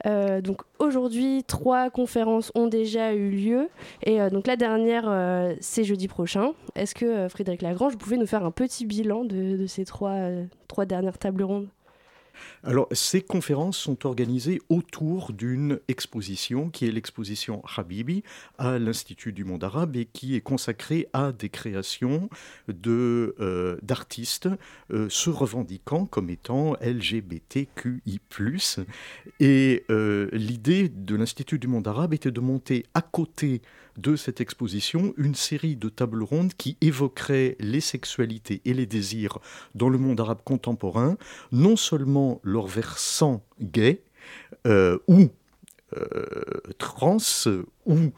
Euh, 0.06 0.40
donc 0.40 0.62
aujourd'hui, 0.78 1.44
trois 1.46 1.90
conférences 1.90 2.52
ont 2.54 2.66
déjà 2.66 3.14
eu 3.14 3.30
lieu 3.30 3.68
et 4.04 4.20
euh, 4.20 4.30
donc 4.30 4.46
la 4.46 4.56
dernière, 4.56 5.04
euh, 5.08 5.54
c'est 5.60 5.84
jeudi 5.84 6.08
prochain. 6.08 6.52
Est-ce 6.74 6.94
que 6.94 7.28
Frédéric 7.28 7.62
Lagrange, 7.62 7.92
vous 7.92 7.98
pouvez 7.98 8.16
nous 8.16 8.26
faire 8.26 8.44
un 8.44 8.50
petit 8.50 8.86
bilan 8.86 9.24
de, 9.24 9.66
ces 9.66 9.84
trois 9.84 10.86
dernières 10.86 11.18
tables 11.18 11.42
rondes? 11.42 11.68
Alors, 12.62 12.88
ces 12.92 13.20
conférences 13.20 13.78
sont 13.78 14.06
organisées 14.06 14.60
autour 14.68 15.32
d'une 15.32 15.80
exposition 15.88 16.70
qui 16.70 16.86
est 16.86 16.90
l'exposition 16.90 17.62
Habibi 17.76 18.22
à 18.58 18.78
l'Institut 18.78 19.32
du 19.32 19.44
monde 19.44 19.64
arabe 19.64 19.96
et 19.96 20.06
qui 20.06 20.34
est 20.34 20.40
consacrée 20.40 21.08
à 21.12 21.32
des 21.32 21.48
créations 21.48 22.28
euh, 22.86 23.76
d'artistes 23.82 24.48
euh, 24.92 25.08
se 25.08 25.30
revendiquant 25.30 26.06
comme 26.06 26.30
étant 26.30 26.74
LGBTQI. 26.80 28.20
Et 29.40 29.84
euh, 29.90 30.28
l'idée 30.32 30.88
de 30.88 31.16
l'Institut 31.16 31.58
du 31.58 31.66
monde 31.66 31.88
arabe 31.88 32.14
était 32.14 32.30
de 32.30 32.40
monter 32.40 32.84
à 32.94 33.02
côté 33.02 33.62
de 33.98 34.16
cette 34.16 34.40
exposition 34.40 35.12
une 35.16 35.34
série 35.34 35.76
de 35.76 35.88
tables 35.88 36.22
rondes 36.22 36.54
qui 36.54 36.76
évoqueraient 36.80 37.56
les 37.60 37.80
sexualités 37.80 38.62
et 38.64 38.72
les 38.72 38.86
désirs 38.86 39.38
dans 39.74 39.88
le 39.88 39.98
monde 39.98 40.20
arabe 40.20 40.40
contemporain, 40.44 41.16
non 41.52 41.76
seulement 41.76 42.40
leur 42.42 42.66
versant 42.66 43.44
gay 43.60 44.02
euh, 44.66 44.98
ou 45.08 45.28
euh, 45.96 46.60
trans 46.78 47.18
ou 47.86 48.12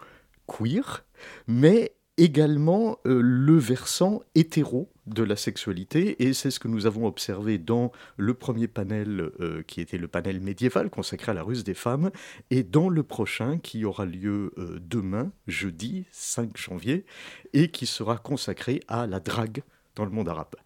queer, 0.46 1.04
mais 1.46 1.92
également 2.20 2.98
euh, 3.06 3.22
le 3.22 3.56
versant 3.56 4.20
hétéro 4.34 4.90
de 5.06 5.22
la 5.22 5.36
sexualité, 5.36 6.22
et 6.22 6.34
c'est 6.34 6.50
ce 6.50 6.60
que 6.60 6.68
nous 6.68 6.84
avons 6.84 7.06
observé 7.06 7.56
dans 7.56 7.92
le 8.18 8.34
premier 8.34 8.68
panel 8.68 9.30
euh, 9.40 9.62
qui 9.66 9.80
était 9.80 9.96
le 9.96 10.06
panel 10.06 10.38
médiéval 10.38 10.90
consacré 10.90 11.32
à 11.32 11.34
la 11.34 11.42
ruse 11.42 11.64
des 11.64 11.74
femmes, 11.74 12.10
et 12.50 12.62
dans 12.62 12.90
le 12.90 13.02
prochain 13.02 13.58
qui 13.58 13.86
aura 13.86 14.04
lieu 14.04 14.52
euh, 14.58 14.78
demain, 14.82 15.32
jeudi 15.46 16.04
5 16.12 16.58
janvier, 16.58 17.06
et 17.54 17.68
qui 17.68 17.86
sera 17.86 18.18
consacré 18.18 18.80
à 18.86 19.06
la 19.06 19.18
drague 19.18 19.62
dans 19.96 20.04
le 20.04 20.10
monde 20.10 20.28
arabe. 20.28 20.56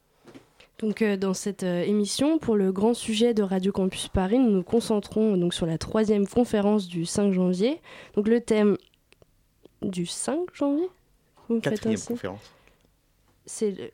Donc, 0.80 1.04
dans 1.04 1.34
cette 1.34 1.62
émission, 1.62 2.38
pour 2.38 2.56
le 2.56 2.72
grand 2.72 2.94
sujet 2.94 3.32
de 3.32 3.44
Radio 3.44 3.70
Campus 3.70 4.08
Paris, 4.08 4.40
nous 4.40 4.50
nous 4.50 4.64
concentrons 4.64 5.36
donc 5.36 5.54
sur 5.54 5.66
la 5.66 5.78
troisième 5.78 6.26
conférence 6.26 6.88
du 6.88 7.06
5 7.06 7.32
janvier. 7.32 7.80
Donc, 8.16 8.26
le 8.26 8.40
thème 8.40 8.76
du 9.82 10.04
5 10.04 10.52
janvier? 10.52 10.88
Vous 11.48 11.56
me 11.56 11.60
Quatrième 11.60 12.00
conférence. 12.00 12.52
C'est 13.46 13.92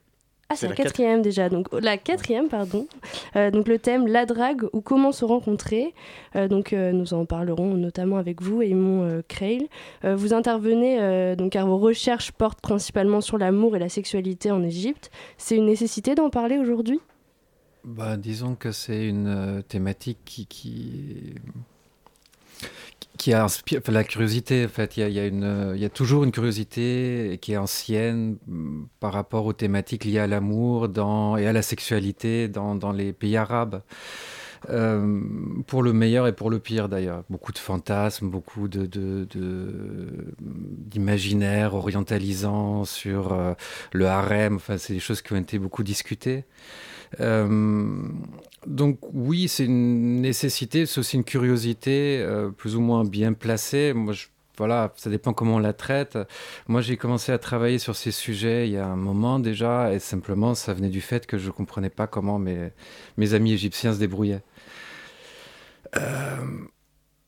ah, 0.53 0.57
c'est 0.57 0.67
la, 0.67 0.75
quatrième 0.75 1.23
déjà. 1.23 1.49
Donc 1.49 1.69
la 1.73 1.97
quatrième, 1.97 2.49
pardon. 2.49 2.89
Euh, 3.37 3.53
donc 3.53 3.69
le 3.69 3.79
thème 3.79 4.09
la 4.09 4.27
drague 4.27 4.65
ou 4.73 4.81
comment 4.81 5.13
se 5.13 5.25
rencontrer. 5.25 5.95
Euh, 6.35 6.49
donc 6.49 6.73
euh, 6.73 6.91
nous 6.91 7.15
en 7.15 7.25
parlerons 7.25 7.75
notamment 7.75 8.17
avec 8.17 8.43
vous, 8.43 8.61
Eamon 8.61 9.23
Creil. 9.29 9.69
vous 10.03 10.35
intervenez 10.35 11.37
donc 11.37 11.53
car 11.53 11.67
vos 11.69 11.79
recherches 11.79 12.33
portent 12.33 12.61
principalement 12.61 13.21
sur 13.21 13.39
l'amour 13.39 13.77
et 13.77 13.79
la 13.79 13.89
sexualité 13.89 14.51
en 14.51 14.65
Égypte. 14.65 15.13
C'est 15.39 15.57
une 15.57 15.67
nécessité 15.67 16.17
d'en 16.17 16.31
parler 16.31 16.59
aujourd'hui? 16.59 17.01
Bah, 17.85 18.17
disons 18.17 18.57
que 18.57 18.73
c'est 18.73 19.07
une 19.07 19.63
thématique 19.69 20.19
qui, 20.25 20.47
qui 20.47 21.35
qui 23.18 23.35
a 23.35 23.46
la 23.88 24.05
curiosité, 24.05 24.64
en 24.64 24.68
fait, 24.68 24.96
il 24.96 25.11
y 25.11 25.18
a, 25.18 25.27
une, 25.27 25.73
il 25.75 25.81
y 25.81 25.85
a 25.85 25.90
toujours 25.90 26.25
une 26.25 26.33
curiosité 26.33 27.38
qui 27.42 27.53
est 27.53 27.57
ancienne 27.57 28.38
mm, 28.46 28.85
par 28.99 29.12
rapport 29.12 29.46
aux 29.46 29.53
thématiques 29.53 30.05
liées 30.05 30.18
à 30.18 30.27
l'amour 30.27 30.88
et 31.38 31.46
à 31.46 31.53
la 31.53 31.62
sexualité 31.62 32.49
dans, 32.49 32.75
dans 32.75 32.92
les 32.92 33.12
pays 33.12 33.37
arabes. 33.37 33.83
Euh, 34.68 35.20
pour 35.66 35.83
le 35.83 35.94
meilleur 35.94 36.27
et 36.27 36.35
pour 36.35 36.51
le 36.51 36.59
pire 36.59 36.88
d'ailleurs. 36.88 37.25
Beaucoup 37.31 37.53
de 37.53 37.59
fantasmes, 37.59 38.29
beaucoup 38.29 38.68
de, 38.68 38.87
d'imaginaires 40.38 41.75
orientalisants 41.75 42.85
sur 42.85 43.33
euh, 43.33 43.55
le 43.92 44.07
harem. 44.07 44.57
Enfin, 44.57 44.77
c'est 44.77 44.92
des 44.92 45.01
choses 45.01 45.23
qui 45.23 45.33
ont 45.33 45.37
été 45.37 45.59
beaucoup 45.59 45.83
discutées. 45.83 46.44
Euh, 47.18 48.03
donc 48.66 48.99
oui, 49.12 49.49
c'est 49.49 49.64
une 49.64 50.20
nécessité, 50.20 50.87
c'est 50.87 51.01
aussi 51.01 51.16
une 51.16 51.25
curiosité 51.25 52.20
euh, 52.20 52.51
plus 52.51 52.77
ou 52.77 52.81
moins 52.81 53.05
bien 53.05 53.33
placée. 53.33 53.92
Moi, 53.92 54.14
voilà, 54.59 54.92
ça 54.96 55.09
dépend 55.09 55.33
comment 55.33 55.57
on 55.57 55.59
la 55.59 55.73
traite. 55.73 56.18
Moi, 56.68 56.83
j'ai 56.83 56.96
commencé 56.99 57.33
à 57.33 57.38
travailler 57.38 57.79
sur 57.79 57.96
ces 57.96 58.11
sujets 58.11 58.68
il 58.68 58.75
y 58.75 58.77
a 58.77 58.87
un 58.87 58.96
moment 58.96 59.38
déjà, 59.38 59.92
et 59.92 59.99
simplement, 59.99 60.55
ça 60.55 60.75
venait 60.75 60.90
du 60.90 61.01
fait 61.01 61.27
que 61.27 61.38
je 61.38 61.46
ne 61.46 61.53
comprenais 61.53 61.90
pas 61.90 62.07
comment 62.07 62.38
mes, 62.38 62.70
mes 63.16 63.35
amis 63.35 63.53
égyptiens 63.55 63.94
se 63.94 63.99
débrouillaient. 63.99 64.42
Euh, 65.96 66.37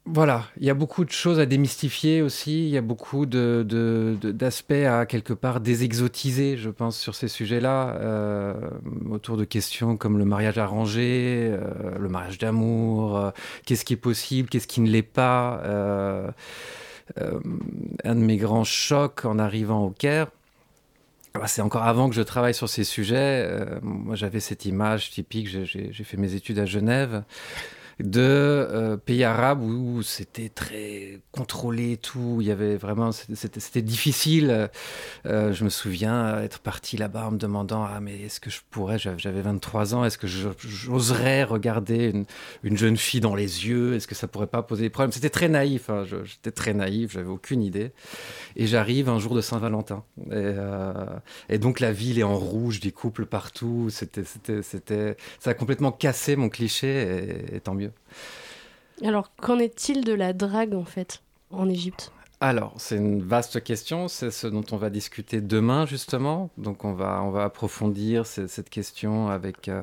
voilà, 0.04 0.46
il 0.56 0.64
y 0.64 0.70
a 0.70 0.74
beaucoup 0.74 1.04
de 1.04 1.12
choses 1.12 1.38
à 1.38 1.46
démystifier 1.46 2.22
aussi, 2.22 2.64
il 2.64 2.70
y 2.70 2.76
a 2.76 2.80
beaucoup 2.80 3.24
d'aspects 3.24 4.72
à 4.72 5.06
quelque 5.06 5.32
part 5.32 5.60
désexotiser, 5.60 6.56
je 6.56 6.70
pense, 6.70 6.98
sur 6.98 7.14
ces 7.14 7.28
sujets-là, 7.28 7.94
euh, 8.00 8.54
autour 9.08 9.36
de 9.36 9.44
questions 9.44 9.96
comme 9.96 10.18
le 10.18 10.24
mariage 10.24 10.58
arrangé, 10.58 11.50
euh, 11.52 11.96
le 12.00 12.08
mariage 12.08 12.38
d'amour, 12.38 13.16
euh, 13.16 13.30
qu'est-ce 13.64 13.84
qui 13.84 13.92
est 13.92 13.96
possible, 13.96 14.48
qu'est-ce 14.48 14.66
qui 14.66 14.80
ne 14.80 14.90
l'est 14.90 15.02
pas. 15.02 15.62
un 18.04 18.14
de 18.14 18.20
mes 18.20 18.38
grands 18.38 18.64
chocs 18.64 19.24
en 19.24 19.38
arrivant 19.38 19.84
au 19.84 19.90
Caire, 19.90 20.28
ah, 21.34 21.46
c'est 21.46 21.62
encore 21.62 21.84
avant 21.84 22.08
que 22.08 22.14
je 22.16 22.22
travaille 22.22 22.54
sur 22.54 22.68
ces 22.68 22.84
sujets. 22.84 23.48
moi, 23.82 24.16
j'avais 24.16 24.40
cette 24.40 24.64
image 24.64 25.10
typique. 25.10 25.48
J'ai 25.48 26.04
fait 26.04 26.16
mes 26.16 26.34
études 26.34 26.58
à 26.58 26.66
Genève 26.66 27.22
de 28.00 28.20
euh, 28.20 28.96
pays 28.96 29.24
arabes 29.24 29.62
où 29.62 30.02
c'était 30.02 30.48
très 30.48 31.20
contrôlé 31.30 31.96
tout. 31.96 32.38
Il 32.40 32.46
y 32.46 32.50
avait 32.50 32.76
vraiment, 32.76 33.12
c'était 33.12 33.82
difficile. 33.82 34.70
Euh, 35.26 35.52
je 35.52 35.64
me 35.64 35.68
souviens 35.68 36.40
être 36.40 36.60
parti 36.60 36.96
là-bas 36.96 37.26
en 37.26 37.32
me 37.32 37.38
demandant 37.38 37.84
ah 37.84 38.00
mais 38.00 38.20
est-ce 38.22 38.40
que 38.40 38.50
je 38.50 38.60
pourrais, 38.70 38.98
j'avais 38.98 39.42
23 39.42 39.94
ans, 39.94 40.04
est-ce 40.04 40.18
que 40.18 40.26
j'oserais 40.26 41.44
regarder 41.44 42.12
une, 42.62 42.76
jeune 42.76 42.96
fille 42.96 43.20
dans 43.20 43.34
les 43.34 43.66
yeux, 43.66 43.94
est-ce 43.94 44.06
que 44.06 44.14
ça 44.14 44.28
pourrait 44.28 44.46
pas 44.46 44.62
poser 44.62 44.82
des 44.82 44.90
problèmes? 44.90 45.12
C'était 45.12 45.30
très 45.30 45.48
naïf. 45.48 45.90
Hein. 45.90 46.04
J'étais 46.24 46.50
très 46.50 46.74
naïf, 46.74 47.12
j'avais 47.12 47.28
aucune 47.28 47.62
idée. 47.62 47.92
Et 48.56 48.66
j'arrive 48.66 49.08
un 49.08 49.18
jour 49.18 49.34
de 49.34 49.40
Saint-Valentin 49.40 50.04
et, 50.26 50.30
euh, 50.32 51.04
et, 51.48 51.58
donc 51.58 51.80
la 51.80 51.92
ville 51.92 52.18
est 52.18 52.24
en 52.24 52.36
rouge, 52.36 52.80
des 52.80 52.92
couples 52.92 53.26
partout. 53.26 53.88
C'était, 53.90 54.24
c'était, 54.62 55.16
ça 55.38 55.50
a 55.50 55.54
complètement 55.54 55.92
cassé 55.92 56.36
mon 56.36 56.48
cliché 56.48 57.46
et 57.52 57.60
tant 57.60 57.74
mieux. 57.74 57.81
Alors, 59.04 59.34
qu'en 59.36 59.58
est-il 59.58 60.04
de 60.04 60.12
la 60.12 60.32
drague 60.32 60.74
en 60.74 60.84
fait 60.84 61.22
en 61.50 61.68
Égypte? 61.68 62.12
Alors, 62.42 62.74
c'est 62.76 62.96
une 62.96 63.22
vaste 63.22 63.62
question, 63.62 64.08
c'est 64.08 64.32
ce 64.32 64.48
dont 64.48 64.64
on 64.72 64.76
va 64.76 64.90
discuter 64.90 65.40
demain 65.40 65.86
justement. 65.86 66.50
Donc 66.58 66.84
on 66.84 66.92
va, 66.92 67.22
on 67.22 67.30
va 67.30 67.44
approfondir 67.44 68.26
cette 68.26 68.68
question 68.68 69.28
avec 69.28 69.68
euh, 69.68 69.80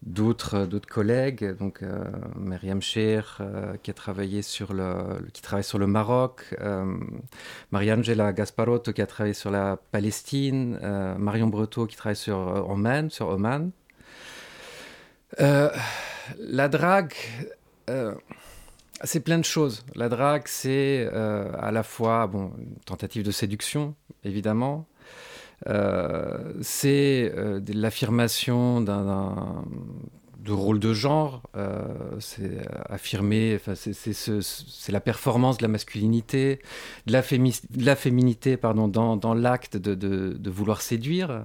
d'autres, 0.00 0.64
d'autres 0.64 0.88
collègues. 0.88 1.58
Donc 1.58 1.82
euh, 1.82 2.04
Myriam 2.36 2.80
Cher 2.80 3.36
euh, 3.42 3.76
qui 3.82 3.90
a 3.90 3.94
travaillé 3.94 4.40
sur 4.40 4.72
le, 4.72 4.94
qui 5.34 5.42
travaille 5.42 5.62
sur 5.62 5.78
le 5.78 5.86
Maroc, 5.86 6.54
Maria-Angela 7.70 8.32
Gasparotto 8.32 8.94
qui 8.94 9.02
a 9.02 9.06
travaillé 9.06 9.34
sur 9.34 9.50
la 9.50 9.76
Palestine, 9.76 10.78
Marion 11.18 11.48
Breteau 11.48 11.86
qui 11.86 11.96
travaille 11.96 12.16
sur 12.16 12.38
Oman, 12.38 13.10
sur 13.10 13.28
Oman 13.28 13.72
la 16.38 16.68
drague, 16.68 17.14
euh, 17.88 18.14
c'est 19.04 19.20
plein 19.20 19.38
de 19.38 19.44
choses. 19.44 19.84
La 19.94 20.08
drague, 20.08 20.42
c'est 20.46 21.08
euh, 21.12 21.50
à 21.58 21.70
la 21.70 21.82
fois 21.82 22.26
bon, 22.26 22.52
une 22.58 22.76
tentative 22.84 23.22
de 23.24 23.30
séduction, 23.30 23.94
évidemment. 24.24 24.86
Euh, 25.68 26.54
c'est 26.62 27.32
l'affirmation 27.74 28.80
d'un 28.80 29.64
de 30.38 30.52
rôle 30.52 30.78
de 30.78 30.94
genre, 30.94 31.42
c'est 32.18 32.66
affirmer, 32.88 33.60
c'est 33.74 34.90
la 34.90 35.00
performance 35.00 35.58
de 35.58 35.62
la 35.62 35.68
masculinité, 35.68 36.60
de 37.06 37.12
la, 37.12 37.94
féminité 37.94 38.56
pardon, 38.56 38.88
dans, 38.88 39.34
l'acte 39.34 39.76
de, 39.76 40.50
vouloir 40.50 40.80
séduire. 40.80 41.44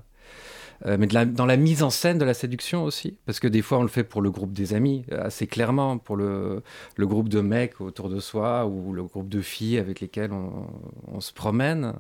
Euh, 0.86 0.98
mais 1.00 1.08
dans 1.08 1.46
la 1.46 1.58
mise 1.58 1.84
en 1.84 1.90
scène 1.90 2.18
de 2.18 2.26
la 2.26 2.34
séduction 2.34 2.84
aussi, 2.84 3.18
parce 3.26 3.40
que 3.40 3.48
des 3.48 3.62
fois 3.62 3.80
on 3.80 3.82
le 3.82 3.88
fait 3.88 4.04
pour 4.04 4.22
le 4.22 4.30
groupe 4.30 4.54
des 4.54 4.74
amis, 4.74 5.04
euh, 5.12 5.26
assez 5.26 5.48
clairement, 5.48 5.98
pour 5.98 6.16
le, 6.16 6.62
groupe 7.00 7.30
de 7.30 7.42
mecs 7.42 7.82
autour 7.82 8.10
de 8.10 8.20
soi 8.20 8.68
ou 8.68 8.94
le 8.94 9.04
groupe 9.04 9.30
de 9.30 9.42
filles 9.42 9.80
avec 9.80 10.00
lesquelles 10.00 10.32
on, 10.32 11.20
se 11.20 11.34
promène. 11.34 11.94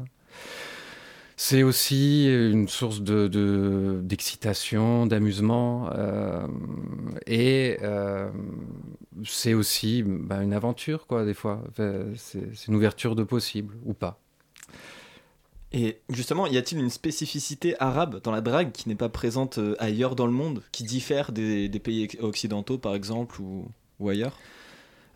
C'est 1.38 1.64
aussi 1.64 2.28
une 2.28 2.68
source 2.68 3.02
d'excitation, 3.02 5.06
de, 5.06 5.10
d'amusement, 5.10 5.90
euh, 5.94 6.48
et 7.28 7.78
c'est 9.26 9.54
aussi 9.54 10.04
bah, 10.04 10.44
une 10.44 10.54
aventure, 10.54 11.08
quoi, 11.08 11.26
des 11.26 11.34
fois. 11.34 11.64
c'est 12.16 12.68
une 12.68 12.76
ouverture 12.76 13.16
de 13.16 13.24
possible, 13.24 13.76
ou 13.84 13.94
pas. 13.94 14.20
Et 15.78 16.00
justement, 16.08 16.48
y 16.48 16.58
a-t-il 16.58 16.80
une 16.80 16.90
spécificité 16.90 17.76
arabe 17.82 18.22
dans 18.24 18.32
la 18.32 18.40
drague 18.40 18.72
qui 18.72 18.88
n'est 18.88 18.96
pas 18.96 19.10
présente 19.10 19.58
euh, 19.58 19.76
ailleurs 19.78 20.16
dans 20.16 20.26
le 20.26 20.32
monde, 20.32 20.64
qui 20.72 20.86
diffère 20.86 21.34
des, 21.34 21.68
pays 21.84 22.08
occidentaux 22.22 22.78
par 22.78 22.96
exemple 22.96 23.42
ou, 23.42 23.68
ailleurs? 24.10 24.40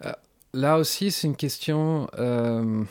Euh, 0.03 0.11
Là 0.53 0.77
aussi, 0.77 1.11
c'est 1.11 1.27
une 1.27 1.37
question 1.37 2.09
euh, 2.19 2.83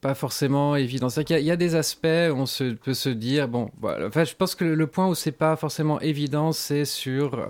pas 0.00 0.16
forcément 0.16 0.74
évidente. 0.74 1.16
Il 1.30 1.38
y, 1.38 1.50
a 1.52 1.56
des 1.56 1.76
aspects 1.76 2.06
où 2.06 2.34
on 2.34 2.46
se, 2.46 2.72
peut 2.72 2.94
se 2.94 3.08
dire, 3.08 3.46
bon, 3.46 3.70
enfin, 3.80 4.24
je 4.24 4.34
pense 4.34 4.56
que 4.56 4.64
le 4.64 4.86
point 4.88 5.06
où 5.06 5.14
c'est 5.14 5.30
pas 5.30 5.54
forcément 5.54 6.00
évident, 6.00 6.50
c'est 6.50 6.84
sur 6.84 7.46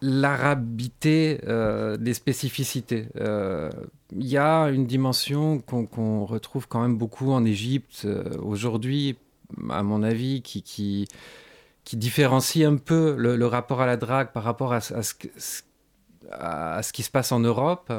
l'arabité 0.00 1.38
des 2.00 2.14
spécificités 2.14 3.06
il 4.16 4.26
y 4.26 4.38
a 4.38 4.68
une 4.68 4.86
dimension 4.86 5.58
qu'on 5.58 6.24
retrouve 6.24 6.68
quand 6.68 6.80
même 6.80 6.96
beaucoup 6.96 7.32
en 7.32 7.44
Égypte 7.44 8.02
euh, 8.04 8.36
aujourd'hui, 8.42 9.18
à 9.70 9.82
mon 9.82 10.02
avis, 10.02 10.42
qui, 10.42 11.08
différencie 11.92 12.66
un 12.66 12.76
peu 12.76 13.14
le, 13.16 13.46
rapport 13.46 13.80
à 13.80 13.86
la 13.86 13.96
drague 13.96 14.32
par 14.32 14.44
rapport 14.44 14.72
à, 14.72 14.80
ce 14.80 15.14
qui 16.92 17.02
se 17.02 17.10
passe 17.10 17.32
en 17.32 17.40
Europe 17.40 17.92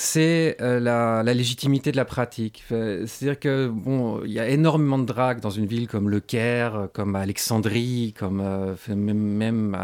c'est 0.00 0.56
euh, 0.60 0.78
la, 0.78 1.24
légitimité 1.34 1.90
de 1.90 1.96
la 1.96 2.04
pratique. 2.04 2.62
C'est-à-dire 2.68 3.40
que 3.40 3.66
bon, 3.66 4.22
il 4.24 4.30
y 4.30 4.38
a 4.38 4.48
énormément 4.48 4.96
de 4.96 5.04
drague 5.04 5.40
dans 5.40 5.50
une 5.50 5.66
ville 5.66 5.88
comme 5.88 6.08
Le 6.08 6.20
Caire, 6.20 6.86
comme 6.92 7.16
Alexandrie, 7.16 8.14
comme 8.16 8.40
euh, 8.40 8.76
même, 8.94 9.76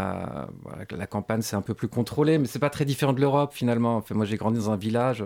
la 0.92 1.06
campagne, 1.08 1.42
c'est 1.42 1.56
un 1.56 1.62
peu 1.62 1.74
plus 1.74 1.88
contrôlé, 1.88 2.38
mais 2.38 2.46
c'est 2.46 2.60
pas 2.60 2.70
très 2.70 2.84
différent 2.84 3.12
de 3.12 3.20
l'Europe 3.20 3.52
finalement. 3.52 4.04
moi, 4.12 4.24
j'ai 4.24 4.36
grandi 4.36 4.60
dans 4.60 4.70
un 4.70 4.76
village 4.76 5.24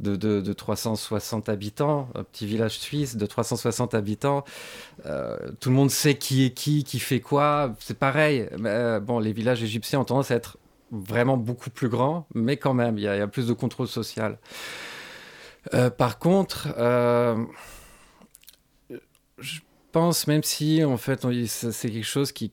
de, 0.00 0.40
360 0.54 1.50
habitants, 1.50 2.08
un 2.14 2.24
petit 2.24 2.46
village 2.46 2.78
suisse 2.78 3.16
de 3.16 3.26
360 3.26 3.92
habitants. 3.92 4.44
Euh, 5.04 5.36
tout 5.60 5.68
le 5.68 5.76
monde 5.76 5.90
sait 5.90 6.14
qui 6.14 6.46
est 6.46 6.50
qui, 6.52 6.84
qui 6.84 7.00
fait 7.00 7.20
quoi. 7.20 7.74
C'est 7.80 7.98
pareil. 7.98 8.48
bon, 9.02 9.18
les 9.18 9.34
villages 9.34 9.62
égyptiens 9.62 10.00
ont 10.00 10.04
tendance 10.04 10.30
à 10.30 10.36
être 10.36 10.56
vraiment 10.92 11.36
beaucoup 11.36 11.70
plus 11.70 11.88
grand, 11.88 12.26
mais 12.34 12.56
quand 12.58 12.74
même, 12.74 12.98
il 12.98 13.04
y, 13.04 13.08
a 13.08 13.26
plus 13.26 13.46
de 13.46 13.52
contrôle 13.54 13.88
social. 13.88 14.38
Euh, 15.74 15.90
par 15.90 16.18
contre, 16.18 16.68
euh, 16.76 17.36
je 19.38 19.60
pense, 19.90 20.26
même 20.26 20.42
si 20.42 20.84
en 20.84 20.96
fait 20.96 21.26
c'est 21.46 21.90
quelque 21.90 22.04
chose 22.04 22.32
qui, 22.32 22.48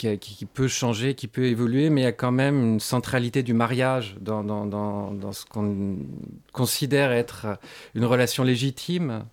peut 0.54 0.68
changer, 0.68 1.16
qui 1.16 1.28
peut 1.28 1.46
évoluer, 1.46 1.90
mais 1.90 2.02
il 2.02 2.04
y 2.06 2.08
a 2.08 2.12
quand 2.14 2.32
même 2.32 2.62
une 2.62 2.80
centralité 2.80 3.44
du 3.44 3.54
mariage 3.54 4.16
dans 4.22 5.32
ce 5.32 5.46
qu'on 5.46 5.98
considère 6.54 7.12
être 7.12 7.60
une 7.94 8.06
relation 8.06 8.44
légitime 8.44 9.26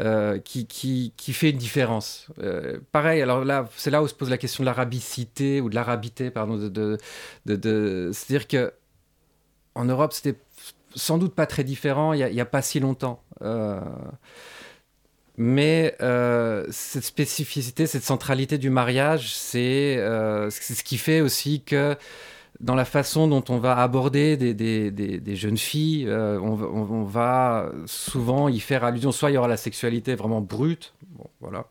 euh, 0.00 0.38
qui, 0.38 0.66
qui, 0.66 1.12
qui, 1.16 1.32
fait 1.32 1.50
une 1.50 1.58
différence. 1.58 2.28
Euh, 2.38 2.78
pareil, 2.92 3.22
alors 3.22 3.44
là, 3.44 3.68
c'est 3.76 3.90
là 3.90 4.02
où 4.02 4.08
se 4.08 4.14
pose 4.14 4.30
la 4.30 4.38
question 4.38 4.62
de 4.62 4.66
l'arabicité 4.66 5.60
ou 5.60 5.68
de 5.68 5.74
l'arabité, 5.74 6.30
pardon. 6.30 6.58
C'est-à-dire 7.44 8.46
que 8.46 8.72
en 9.74 9.84
Europe, 9.84 10.12
c'était 10.12 10.38
sans 10.94 11.18
doute 11.18 11.34
pas 11.34 11.46
très 11.46 11.64
différent 11.64 12.12
il 12.12 12.24
n'y 12.32 12.40
a, 12.40 12.44
pas 12.44 12.62
si 12.62 12.78
longtemps. 12.78 13.22
Euh, 13.42 13.80
mais 15.36 15.96
cette 16.70 17.04
spécificité, 17.04 17.86
cette 17.86 18.04
centralité 18.04 18.58
du 18.58 18.70
mariage, 18.70 19.34
c'est 19.34 19.96
ce 19.96 20.82
qui 20.84 20.98
fait 20.98 21.20
aussi 21.20 21.62
que 21.62 21.96
dans 22.60 22.74
la 22.74 22.84
façon 22.84 23.26
dont 23.26 23.44
on 23.48 23.58
va 23.58 23.78
aborder 23.78 24.36
des, 24.36 24.54
des, 24.54 24.90
des, 24.90 25.36
jeunes 25.36 25.56
filles, 25.56 26.06
euh, 26.08 26.38
on, 26.38 27.04
va 27.04 27.70
souvent 27.86 28.48
y 28.48 28.60
faire 28.60 28.84
allusion. 28.84 29.12
Soit 29.12 29.30
il 29.30 29.34
y 29.34 29.36
aura 29.38 29.48
la 29.48 29.56
sexualité 29.56 30.14
vraiment 30.14 30.40
brute, 30.40 30.92
bon, 31.16 31.26
voilà. 31.40 31.66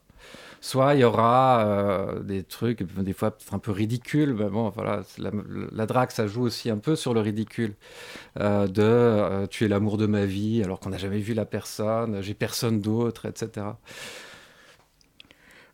Soit 0.61 0.95
il 0.95 1.01
y 1.01 1.03
aura 1.05 1.65
euh, 1.65 2.19
des 2.19 2.43
trucs, 2.43 2.83
des 2.83 3.13
fois 3.13 3.31
peut-être 3.31 3.53
un 3.53 3.59
peu 3.59 3.71
ridicules. 3.71 4.33
Mais 4.33 4.49
bon, 4.49 4.69
voilà, 4.69 5.03
la, 5.17 5.85
drague, 5.85 6.11
ça 6.11 6.27
joue 6.27 6.41
aussi 6.41 6.69
un 6.69 6.79
peu 6.79 6.95
sur 6.95 7.13
le 7.13 7.21
ridicule. 7.21 7.75
Euh, 8.39 8.67
de 8.67 9.45
tu 9.47 9.65
es 9.65 9.67
l'amour 9.67 9.97
de 9.97 10.07
ma 10.07 10.25
vie 10.25 10.61
alors 10.63 10.79
qu'on 10.79 10.89
n'a 10.89 10.97
jamais 10.97 11.19
vu 11.19 11.33
la 11.33 11.45
personne, 11.45 12.21
j'ai 12.21 12.33
personne 12.33 12.81
d'autre, 12.81 13.25
etc. 13.25 13.67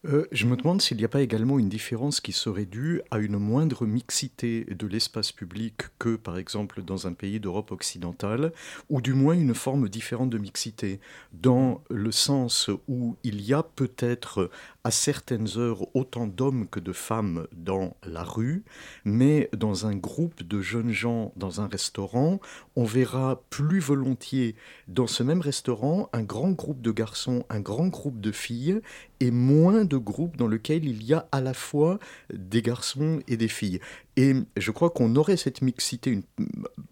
Euh, 0.07 0.27
je 0.31 0.45
me 0.45 0.55
demande 0.55 0.81
s'il 0.81 0.97
n'y 0.97 1.05
a 1.05 1.09
pas 1.09 1.21
également 1.21 1.57
une 1.57 1.69
différence 1.69 2.19
qui 2.19 2.31
serait 2.31 2.65
due 2.65 3.01
à 3.09 3.17
une 3.17 3.37
moindre 3.37 3.87
mixité 3.87 4.65
de 4.65 4.85
l'espace 4.85 5.31
public 5.31 5.73
que, 5.97 6.15
par 6.15 6.37
exemple, 6.37 6.83
dans 6.83 7.07
un 7.07 7.13
pays 7.13 7.39
d'Europe 7.39 7.71
occidentale, 7.71 8.51
ou 8.89 9.01
du 9.01 9.13
moins 9.13 9.33
une 9.33 9.55
forme 9.55 9.89
différente 9.89 10.29
de 10.29 10.37
mixité, 10.37 10.99
dans 11.33 11.81
le 11.89 12.11
sens 12.11 12.69
où 12.87 13.15
il 13.23 13.41
y 13.41 13.53
a 13.53 13.63
peut-être 13.63 14.51
à 14.86 14.91
certaines 14.91 15.58
heures 15.58 15.88
autant 15.95 16.28
d'hommes 16.28 16.67
que 16.67 16.80
de 16.80 16.93
femmes 16.93 17.48
dans 17.52 17.98
la 18.04 18.24
rue, 18.24 18.63
mais 19.04 19.50
dans 19.52 19.88
un 19.88 19.95
groupe 19.95 20.43
de 20.43 20.62
jeunes 20.62 20.91
gens 20.91 21.34
dans 21.36 21.60
un 21.60 21.67
restaurant, 21.67 22.39
on 22.76 22.84
verra 22.84 23.41
plus 23.50 23.80
volontiers 23.80 24.56
dans 24.88 25.08
ce 25.08 25.24
même 25.24 25.41
restaurant 25.41 26.08
un 26.13 26.21
grand 26.21 26.52
groupe 26.52 26.84
de 26.84 26.91
garçons, 26.91 27.45
un 27.50 27.62
grand 27.62 27.88
groupe 27.88 28.21
de 28.21 28.32
filles, 28.32 28.80
et 29.19 29.32
moins 29.32 29.86
de 29.86 29.98
groupes 29.98 30.38
dans 30.38 30.48
lesquels 30.48 30.86
il 30.86 31.04
y 31.04 31.13
a 31.13 31.28
à 31.32 31.41
la 31.41 31.56
fois 31.56 31.98
des 32.32 32.62
garçons 32.62 33.21
et 33.28 33.38
des 33.38 33.48
filles. 33.48 33.80
Et 34.17 34.34
je 34.56 34.71
crois 34.71 34.89
qu'on 34.89 35.15
aurait 35.17 35.36
cette 35.36 35.62
mixité 35.62 36.21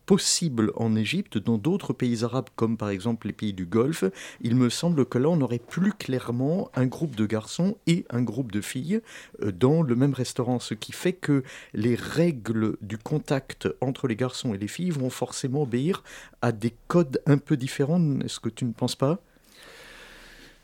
possible 0.06 0.74
en 0.76 0.96
Égypte, 0.96 1.38
dans 1.38 1.58
d'autres 1.58 1.94
pays 1.94 2.24
arabes, 2.24 2.50
comme 2.56 2.76
par 2.76 2.90
exemple 2.90 3.28
les 3.28 3.34
pays 3.34 3.54
du 3.54 3.66
Golfe. 3.66 4.04
Il 4.42 4.56
me 4.56 4.70
semble 4.70 5.06
que 5.06 5.18
là, 5.18 5.30
on 5.30 5.40
aurait 5.40 5.60
plus 5.60 5.94
clairement 5.94 6.70
un 6.76 6.86
groupe 6.86 7.16
de 7.16 7.26
garçons 7.26 7.78
et 7.88 8.06
un 8.10 8.22
groupe 8.22 8.52
de 8.52 8.60
filles 8.60 9.02
euh, 9.42 9.52
dans 9.52 9.82
le 9.82 9.96
même 9.96 10.14
restaurant, 10.14 10.60
ce 10.60 10.74
qui 10.74 10.92
fait 10.92 11.14
que 11.14 11.44
les 11.74 11.96
règles 11.96 12.76
du 12.82 12.98
contact 12.98 13.70
entre 13.80 14.08
les 14.08 14.18
garçons 14.18 14.54
et 14.54 14.58
les 14.58 14.68
filles 14.68 14.92
vont 14.92 15.10
forcément 15.10 15.64
obéir 15.64 16.04
à 16.42 16.52
des 16.52 16.74
codes 16.88 17.22
un 17.26 17.38
peu 17.38 17.56
différents. 17.56 18.20
Est-ce 18.20 18.42
que 18.42 18.50
tu 18.50 18.66
ne 18.66 18.74
penses 18.74 18.96
pas? 18.96 19.20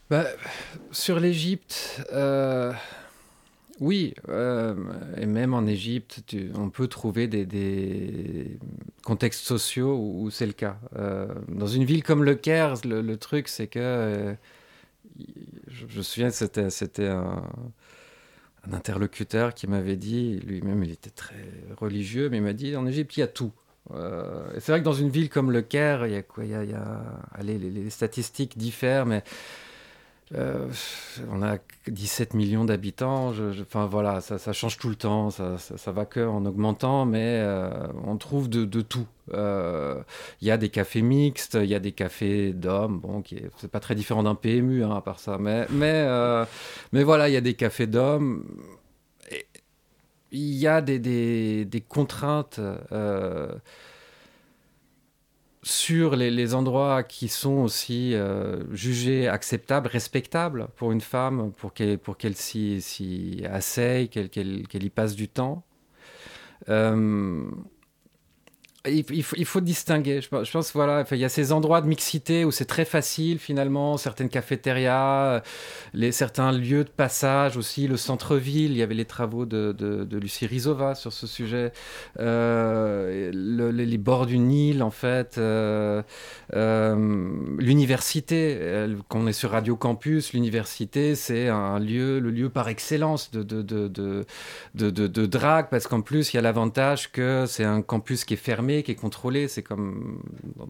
Bah, 0.09 0.25
Sur 0.91 1.19
l'Égypte, 1.19 2.01
euh, 2.11 2.73
oui, 3.79 4.13
euh, 4.27 4.75
et 5.17 5.25
même 5.25 5.53
en 5.53 5.65
Égypte, 5.65 6.21
on 6.55 6.69
peut 6.69 6.87
trouver 6.87 7.27
des, 7.27 8.57
contextes 9.03 9.45
sociaux 9.45 9.97
où, 9.97 10.29
c'est 10.29 10.45
le 10.45 10.53
cas. 10.53 10.77
Euh, 10.97 11.27
dans 11.47 11.67
une 11.67 11.85
ville 11.85 12.03
comme 12.03 12.23
Le 12.23 12.35
Caire, 12.35 12.75
le, 12.83 13.15
truc, 13.15 13.47
c'est 13.47 13.67
que. 13.67 14.35
je, 15.67 15.97
me 15.97 16.01
souviens, 16.01 16.29
c'était, 16.29 16.69
c'était 16.69 17.07
un, 17.07 17.43
interlocuteur 18.71 19.53
qui 19.53 19.67
m'avait 19.67 19.95
dit, 19.95 20.39
lui-même, 20.45 20.83
il 20.83 20.91
était 20.91 21.09
très 21.09 21.35
religieux, 21.77 22.29
mais 22.29 22.37
il 22.37 22.43
m'a 22.43 22.53
dit 22.53 22.75
en 22.75 22.85
Égypte, 22.85 23.15
il 23.17 23.21
y 23.21 23.23
a 23.23 23.27
tout. 23.27 23.53
Euh, 23.91 24.45
c'est 24.59 24.71
vrai 24.71 24.79
que 24.79 24.85
dans 24.85 24.93
une 24.93 25.09
ville 25.09 25.29
comme 25.29 25.51
Le 25.51 25.61
Caire, 25.61 26.05
il 26.05 26.13
y 26.13 26.15
a 26.15 26.21
quoi 26.21 26.43
allez, 27.33 27.57
les, 27.57 27.89
statistiques 27.89 28.57
diffèrent, 28.57 29.05
mais 29.05 29.23
euh, 30.35 30.67
on 31.31 31.41
a 31.41 31.57
17 31.87 32.33
millions 32.33 32.65
d'habitants. 32.65 33.33
Enfin 33.61 33.85
voilà, 33.85 34.21
ça, 34.21 34.53
change 34.53 34.77
tout 34.77 34.89
le 34.89 34.95
temps. 34.95 35.29
Ça, 35.29 35.91
va 35.91 36.05
que 36.05 36.19
en 36.19 36.45
augmentant, 36.45 37.05
mais 37.05 37.39
euh, 37.41 37.69
on 38.05 38.17
trouve 38.17 38.49
de, 38.49 38.81
tout. 38.81 39.07
Il 39.31 40.47
y 40.47 40.51
a 40.51 40.57
des 40.57 40.69
cafés 40.69 41.01
mixtes, 41.01 41.57
il 41.61 41.69
y 41.69 41.75
a 41.75 41.79
des 41.79 41.91
cafés 41.91 42.53
d'hommes. 42.53 42.99
Bon, 42.99 43.21
qui 43.21 43.41
c'est 43.57 43.71
pas 43.71 43.79
très 43.79 43.95
différent 43.95 44.23
d'un 44.23 44.35
PMU 44.35 44.83
hein, 44.83 44.95
à 44.95 45.01
part 45.01 45.19
ça, 45.19 45.37
mais 45.39 45.67
mais 45.71 47.03
voilà, 47.03 47.29
il 47.29 47.33
y 47.33 47.37
a 47.37 47.41
des 47.41 47.55
cafés 47.55 47.87
d'hommes 47.87 48.43
il 50.31 50.55
y 50.55 50.67
a 50.67 50.81
des, 50.81 51.83
contraintes 51.87 52.59
euh, 52.91 53.51
sur 55.69 56.15
les, 56.15 56.53
endroits 56.53 57.03
qui 57.03 57.27
sont 57.27 57.57
aussi 57.59 58.15
euh, 58.15 58.63
jugés 58.73 59.27
acceptables, 59.27 59.87
respectables 59.87 60.67
pour 60.75 60.91
une 60.91 61.01
femme, 61.01 61.51
pour 61.51 61.73
qu'elle 61.73 61.99
qu'elle 62.17 62.35
s'y 62.35 63.43
asseye, 63.49 64.09
qu'elle 64.09 64.83
y 64.83 64.89
passe 64.89 65.15
du 65.15 65.27
temps. 65.27 65.63
Euh, 66.69 67.49
il, 68.87 69.23
faut, 69.45 69.59
distinguer. 69.59 70.21
Je, 70.21 70.29
pense 70.29 70.71
voilà, 70.73 71.03
il 71.11 71.17
y 71.17 71.25
a 71.25 71.29
ces 71.29 71.51
endroits 71.51 71.81
de 71.81 71.87
mixité 71.87 72.45
où 72.45 72.51
c'est 72.51 72.65
très 72.65 72.85
facile 72.85 73.37
finalement, 73.37 73.97
certaines 73.97 74.29
cafétérias, 74.29 75.41
les, 75.93 76.13
certains 76.13 76.53
lieux 76.53 76.85
de 76.85 76.89
passage 76.89 77.57
aussi, 77.57 77.87
le 77.87 77.97
centre-ville. 77.97 78.71
Il 78.71 78.77
y 78.77 78.81
avait 78.81 78.95
les 78.95 79.03
travaux 79.03 79.45
de, 79.45 80.07
Lucie 80.11 80.45
Rizova 80.45 80.95
sur 80.95 81.11
ce 81.11 81.27
sujet, 81.27 81.73
euh, 82.19 83.31
les 83.33 83.97
bords 83.97 84.25
du 84.25 84.39
Nil 84.39 84.81
en 84.81 84.91
fait, 84.91 85.37
euh, 85.37 86.01
euh, 86.55 86.95
l'université. 87.57 88.87
Quand 89.09 89.19
on 89.19 89.27
est 89.27 89.33
sur 89.33 89.51
Radio 89.51 89.75
Campus, 89.75 90.31
l'université 90.31 91.15
c'est 91.15 91.49
un 91.49 91.79
lieu, 91.79 92.19
le 92.19 92.31
lieu 92.31 92.49
par 92.49 92.69
excellence 92.69 93.31
de 93.31 94.25
drague 95.25 95.67
parce 95.69 95.87
qu'en 95.87 95.99
plus 95.99 96.33
il 96.33 96.37
y 96.37 96.39
a 96.39 96.41
l'avantage 96.41 97.11
que 97.11 97.43
c'est 97.45 97.65
un 97.65 97.81
campus 97.81 98.23
qui 98.23 98.35
est 98.35 98.37
fermé 98.37 98.68
qui 98.83 98.91
est 98.91 98.95
contrôlé. 98.95 99.47
C'est 99.47 99.63
comme 99.63 100.21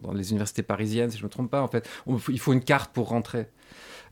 dans, 0.02 0.12
les 0.12 0.30
universités 0.30 0.62
parisiennes, 0.62 1.10
si 1.10 1.18
je 1.18 1.22
ne 1.22 1.26
me 1.26 1.30
trompe 1.30 1.50
pas. 1.50 1.62
En 1.62 1.68
fait, 1.68 1.88
il 2.28 2.40
faut 2.40 2.52
une 2.52 2.62
carte 2.62 2.92
pour 2.92 3.08
rentrer. 3.08 3.46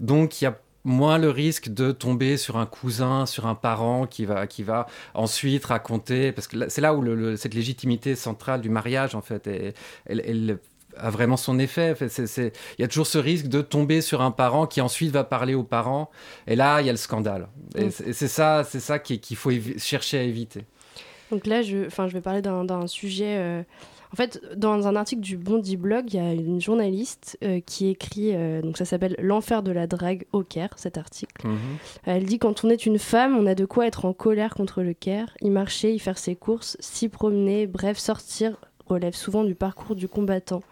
Donc, 0.01 0.41
il 0.41 0.45
y 0.45 0.49
a 0.49 0.59
moins 0.85 1.19
le 1.19 1.31
risque 1.31 1.69
de 1.69 1.93
tomber 1.93 2.37
sur 2.37 2.57
un 2.57 2.67
cousin, 2.67 3.27
sur 3.27 3.47
un 3.47 3.55
parent 3.55 4.07
qui 4.07 4.25
va, 4.25 4.47
qui 4.47 4.63
va 4.63 4.87
ensuite 5.15 5.65
raconter, 5.67 6.33
parce 6.33 6.49
que 6.49 6.69
c'est 6.69 6.81
là 6.81 6.95
où 6.95 7.37
cette 7.37 7.55
légitimité 7.55 8.15
centrale 8.15 8.61
du 8.61 8.71
mariage, 8.71 9.15
en 9.15 9.21
fait, 9.21 9.49
elle, 10.07 10.59
a 10.97 11.11
vraiment 11.11 11.37
son 11.37 11.59
effet. 11.59 11.95
Il 12.01 12.53
y 12.81 12.83
a 12.83 12.89
toujours 12.89 13.07
ce 13.07 13.19
risque 13.19 13.47
de 13.47 13.61
tomber 13.61 14.01
sur 14.01 14.23
un 14.23 14.31
parent 14.31 14.67
qui 14.67 14.81
ensuite 14.81 15.13
va 15.13 15.25
parler 15.25 15.55
aux 15.55 15.65
parents, 15.65 16.11
et 16.47 16.57
là, 16.57 16.81
il 16.81 16.87
y 16.87 16.89
a 16.89 16.93
le 16.93 16.99
scandale. 16.99 17.49
Et 17.77 17.91
c'est 17.91 18.29
ça, 18.29 18.65
c'est 18.65 18.81
ça 18.81 18.99
qu'il 18.99 19.37
faut 19.37 19.51
chercher 19.79 20.19
à 20.19 20.23
éviter. 20.23 20.65
Donc 21.31 21.47
là, 21.47 21.63
je, 21.63 21.89
je 21.89 22.13
vais 22.13 22.21
parler 22.21 22.43
d'un 22.43 22.87
sujet. 22.87 23.37
Euh, 23.39 23.63
en 24.13 24.17
fait, 24.17 24.41
dans 24.57 24.87
un 24.87 24.97
article 24.97 25.21
du 25.21 25.37
Bondi 25.37 25.77
Blog, 25.77 26.05
il 26.09 26.17
y 26.17 26.19
a 26.19 26.33
une 26.33 26.61
journaliste 26.61 27.39
euh, 27.43 27.61
qui 27.61 27.89
écrit, 27.89 28.35
euh, 28.35 28.63
donc 28.63 28.79
ça 28.79 28.85
s'appelle 28.85 29.15
L'enfer 29.19 29.63
de 29.63 29.71
la 29.71 29.87
drague 29.87 30.25
au 30.33 30.43
Caire, 30.43 30.71
cet 30.77 30.97
article. 30.97 31.47
Mhm. 31.47 31.59
Elle 32.05 32.25
dit 32.25 32.39
Quand 32.39 32.65
on 32.65 32.71
est 32.71 32.87
une 32.87 32.99
femme, 32.99 33.37
on 33.37 33.47
a 33.47 33.55
de 33.55 33.67
quoi 33.67 33.87
être 33.87 34.07
en 34.07 34.15
colère 34.15 34.55
contre 34.55 34.83
le 34.83 34.95
Caire, 34.95 35.37
y 35.43 35.51
marcher, 35.51 35.93
y 35.93 35.99
faire 35.99 36.19
ses 36.19 36.37
courses, 36.37 36.77
s'y 36.81 37.09
promener, 37.09 37.67
bref, 37.67 37.99
sortir, 37.99 38.57
relève 38.87 39.15
souvent 39.15 39.45
du 39.45 39.55
parcours 39.55 39.95
du 39.95 40.09
combattant. 40.09 40.63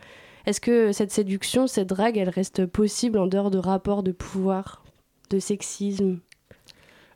Est-ce 0.47 0.61
que 0.61 0.93
cette 0.93 1.11
séduction, 1.11 1.67
cette 1.67 1.89
drague, 1.89 2.17
elle 2.17 2.29
reste 2.31 2.67
possible 2.67 3.19
en 3.19 3.27
dehors 3.27 3.51
de 3.51 3.59
rapports 3.59 4.03
de 4.03 4.13
pouvoir, 4.13 4.83
de 5.29 5.39
sexisme? 5.41 6.21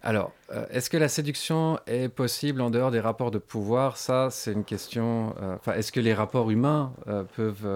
Alors, 0.03 0.33
euh, 0.51 0.65
est-ce 0.71 0.89
que 0.89 0.97
la 0.97 1.09
séduction 1.09 1.79
est 1.87 2.09
possible 2.09 2.63
en 2.63 2.71
dehors 2.71 2.91
des 2.91 3.01
rapports 3.01 3.31
de 3.31 3.39
pouvoir? 3.39 3.99
Ça, 3.99 4.31
c'est 4.31 4.53
une 4.53 4.65
question. 4.65 5.35
euh, 5.43 5.57
Enfin, 5.57 5.75
est-ce 5.75 5.93
que 5.93 6.01
les 6.01 6.15
rapports 6.15 6.51
humains 6.51 6.95
euh, 7.09 7.25
peuvent 7.37 7.69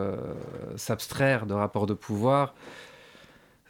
s'abstraire 0.77 1.45
de 1.47 1.53
rapports 1.53 1.87
de 1.87 1.95
pouvoir? 1.95 2.55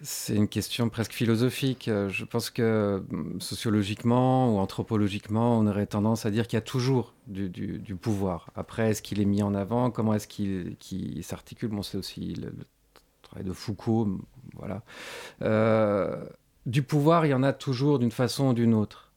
C'est 0.03 0.37
une 0.37 0.49
question 0.49 0.89
presque 0.89 1.13
philosophique. 1.13 1.89
Je 1.89 2.25
pense 2.25 2.51
que 2.51 3.03
hum, 3.11 3.41
sociologiquement 3.41 4.55
ou 4.55 4.59
anthropologiquement, 4.59 5.59
on 5.59 5.67
aurait 5.67 5.87
tendance 5.87 6.27
à 6.27 6.31
dire 6.31 6.47
qu'il 6.47 6.57
y 6.57 6.59
a 6.59 6.61
toujours 6.63 7.15
du, 7.27 7.97
pouvoir. 8.01 8.51
Après, 8.55 8.91
est-ce 8.91 9.03
qu'il 9.03 9.21
est 9.21 9.25
mis 9.25 9.43
en 9.43 9.55
avant? 9.55 9.91
Comment 9.91 10.15
est-ce 10.15 10.29
qu'il 10.29 11.25
s'articule? 11.25 11.71
Bon, 11.71 11.83
c'est 11.83 11.99
aussi 11.99 12.35
le, 12.35 12.53
travail 13.23 13.45
de 13.45 13.53
Foucault. 13.53 14.21
Voilà. 14.55 14.83
Du 16.67 16.83
pouvoir, 16.83 17.27
il 17.27 17.31
y 17.31 17.35
en 17.35 17.43
a 17.43 17.53
toujours 17.53 17.99
d'une 17.99 18.11
façon 18.11 18.49
ou 18.49 18.55
d'une 18.55 18.75
autre. 18.75 19.11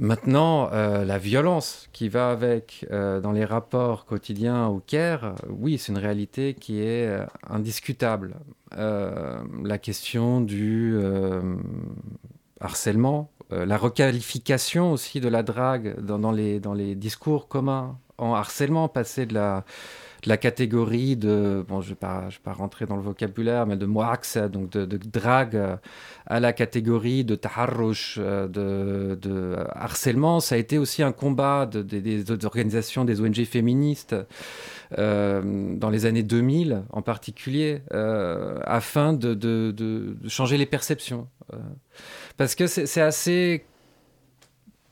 Maintenant, 0.00 0.70
euh, 0.72 1.04
la 1.04 1.18
violence 1.18 1.88
qui 1.92 2.08
va 2.08 2.30
avec 2.30 2.84
euh, 2.90 3.20
dans 3.20 3.30
les 3.30 3.44
rapports 3.44 4.06
quotidiens 4.06 4.66
au 4.66 4.80
Caire, 4.80 5.36
oui, 5.48 5.78
c'est 5.78 5.92
une 5.92 5.98
réalité 5.98 6.54
qui 6.54 6.80
est 6.80 7.06
euh, 7.06 7.24
indiscutable. 7.48 8.36
La 8.76 9.78
question 9.78 10.40
du 10.40 10.98
harcèlement, 12.58 13.30
la 13.50 13.76
requalification 13.76 14.90
aussi 14.90 15.20
de 15.20 15.28
la 15.28 15.44
drague 15.44 16.00
dans, 16.00 16.32
les, 16.32 16.58
dans 16.58 16.74
les 16.74 16.96
discours 16.96 17.46
communs 17.46 17.96
en 18.18 18.34
harcèlement, 18.34 18.88
passer 18.88 19.26
de 19.26 19.34
la, 19.34 19.64
la 20.26 20.36
catégorie 20.36 21.16
de, 21.16 21.64
bon, 21.68 21.80
je 21.80 21.90
ne 21.90 21.94
vais, 22.00 22.28
vais 22.28 22.36
pas 22.42 22.52
rentrer 22.52 22.86
dans 22.86 22.96
le 22.96 23.02
vocabulaire, 23.02 23.66
mais 23.66 23.76
de 23.76 23.86
moax, 23.86 24.36
donc 24.38 24.70
de, 24.70 24.84
drague, 24.96 25.56
euh, 25.56 25.76
à 26.26 26.40
la 26.40 26.52
catégorie 26.52 27.24
de 27.24 27.34
taharrush, 27.34 28.18
euh, 28.20 28.48
de, 28.48 29.56
harcèlement. 29.74 30.40
Ça 30.40 30.54
a 30.54 30.58
été 30.58 30.78
aussi 30.78 31.02
un 31.02 31.12
combat 31.12 31.66
de- 31.66 31.82
de- 31.82 32.00
des, 32.00 32.44
organisations, 32.46 33.04
des 33.04 33.20
ONG 33.20 33.44
féministes 33.44 34.16
euh, 34.98 35.76
dans 35.76 35.90
les 35.90 36.06
années 36.06 36.22
2000 36.22 36.84
en 36.90 37.02
particulier, 37.02 37.82
afin 38.64 39.12
de, 39.12 40.16
changer 40.28 40.56
les 40.56 40.66
perceptions. 40.66 41.28
Parce 42.36 42.54
que 42.54 42.66
c'est 42.66 43.00
assez 43.00 43.64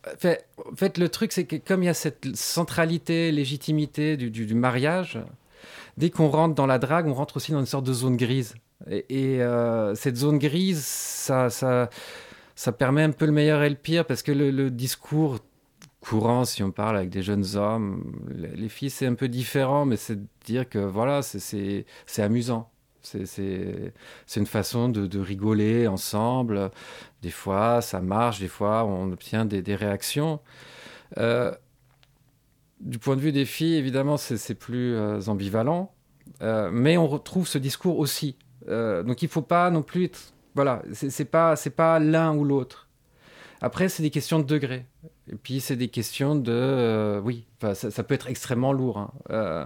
en 0.06 0.76
fait, 0.76 0.98
le 0.98 1.08
truc, 1.08 1.32
c'est 1.32 1.44
que 1.44 1.56
comme 1.56 1.82
il 1.82 1.86
y 1.86 1.88
a 1.88 1.94
cette 1.94 2.34
centralité, 2.34 3.30
légitimité 3.30 4.16
du, 4.16 4.30
du- 4.30 4.54
mariage, 4.54 5.18
dès 5.96 6.10
qu'on 6.10 6.28
rentre 6.28 6.54
dans 6.54 6.66
la 6.66 6.78
drague, 6.78 7.06
on 7.06 7.14
rentre 7.14 7.36
aussi 7.36 7.52
dans 7.52 7.60
une 7.60 7.66
sorte 7.66 7.84
de 7.84 7.92
zone 7.92 8.16
grise. 8.16 8.54
Et, 8.90 9.40
euh, 9.42 9.94
cette 9.94 10.16
zone 10.16 10.38
grise, 10.38 10.84
ça, 10.84 11.50
ça, 11.50 11.88
ça 12.56 12.72
permet 12.72 13.02
un 13.02 13.12
peu 13.12 13.26
le 13.26 13.32
meilleur 13.32 13.62
et 13.62 13.70
le 13.70 13.76
pire, 13.76 14.04
parce 14.04 14.22
que 14.22 14.32
le, 14.32 14.70
discours 14.70 15.38
courant, 16.00 16.44
si 16.44 16.64
on 16.64 16.72
parle 16.72 16.96
avec 16.96 17.10
des 17.10 17.22
jeunes 17.22 17.54
hommes, 17.54 18.24
les, 18.34 18.48
les 18.56 18.68
filles, 18.68 18.90
c'est 18.90 19.06
un 19.06 19.14
peu 19.14 19.28
différent, 19.28 19.84
mais 19.84 19.96
c'est 19.96 20.16
de 20.16 20.26
dire 20.44 20.68
que 20.68 20.78
voilà, 20.80 21.22
c'est 21.22 21.86
amusant. 22.18 22.71
C'est- 23.02 23.92
une 24.36 24.46
façon 24.46 24.88
de, 24.88 25.06
de 25.06 25.18
rigoler 25.20 25.86
ensemble. 25.86 26.70
Des 27.22 27.30
fois, 27.30 27.80
ça 27.82 28.00
marche, 28.00 28.40
des 28.40 28.48
fois, 28.48 28.84
on 28.84 29.12
obtient 29.12 29.44
des, 29.44 29.62
des 29.62 29.74
réactions. 29.74 30.40
Euh, 31.18 31.52
du 32.80 32.98
point 32.98 33.16
de 33.16 33.20
vue 33.20 33.32
des 33.32 33.44
filles, 33.44 33.76
évidemment, 33.76 34.16
c'est 34.16 34.54
plus 34.54 34.94
euh, 34.94 35.20
ambivalent. 35.26 35.92
Euh, 36.40 36.70
mais 36.72 36.96
on 36.96 37.06
retrouve 37.06 37.46
ce 37.46 37.58
discours 37.58 37.98
aussi. 37.98 38.36
Donc 38.66 39.22
il 39.22 39.26
ne 39.26 39.30
faut 39.30 39.42
pas 39.42 39.70
non 39.70 39.82
plus 39.82 40.04
être... 40.04 40.32
Voilà, 40.54 40.82
c'est 40.92 41.24
pas, 41.24 41.54
pas 41.76 41.98
l'un 41.98 42.34
ou 42.34 42.44
l'autre. 42.44 42.88
Après, 43.64 43.88
c'est 43.88 44.02
des 44.02 44.10
questions 44.10 44.40
de 44.40 44.44
degré. 44.44 44.86
Et 45.30 45.36
puis, 45.36 45.60
c'est 45.60 45.76
des 45.76 45.86
questions 45.86 46.34
de... 46.34 46.50
euh, 46.52 47.20
oui, 47.20 47.46
ça, 47.74 48.02
peut 48.02 48.14
être 48.14 48.26
extrêmement 48.28 48.72
lourd. 48.72 48.98
hein. 48.98 49.12
Euh, 49.30 49.64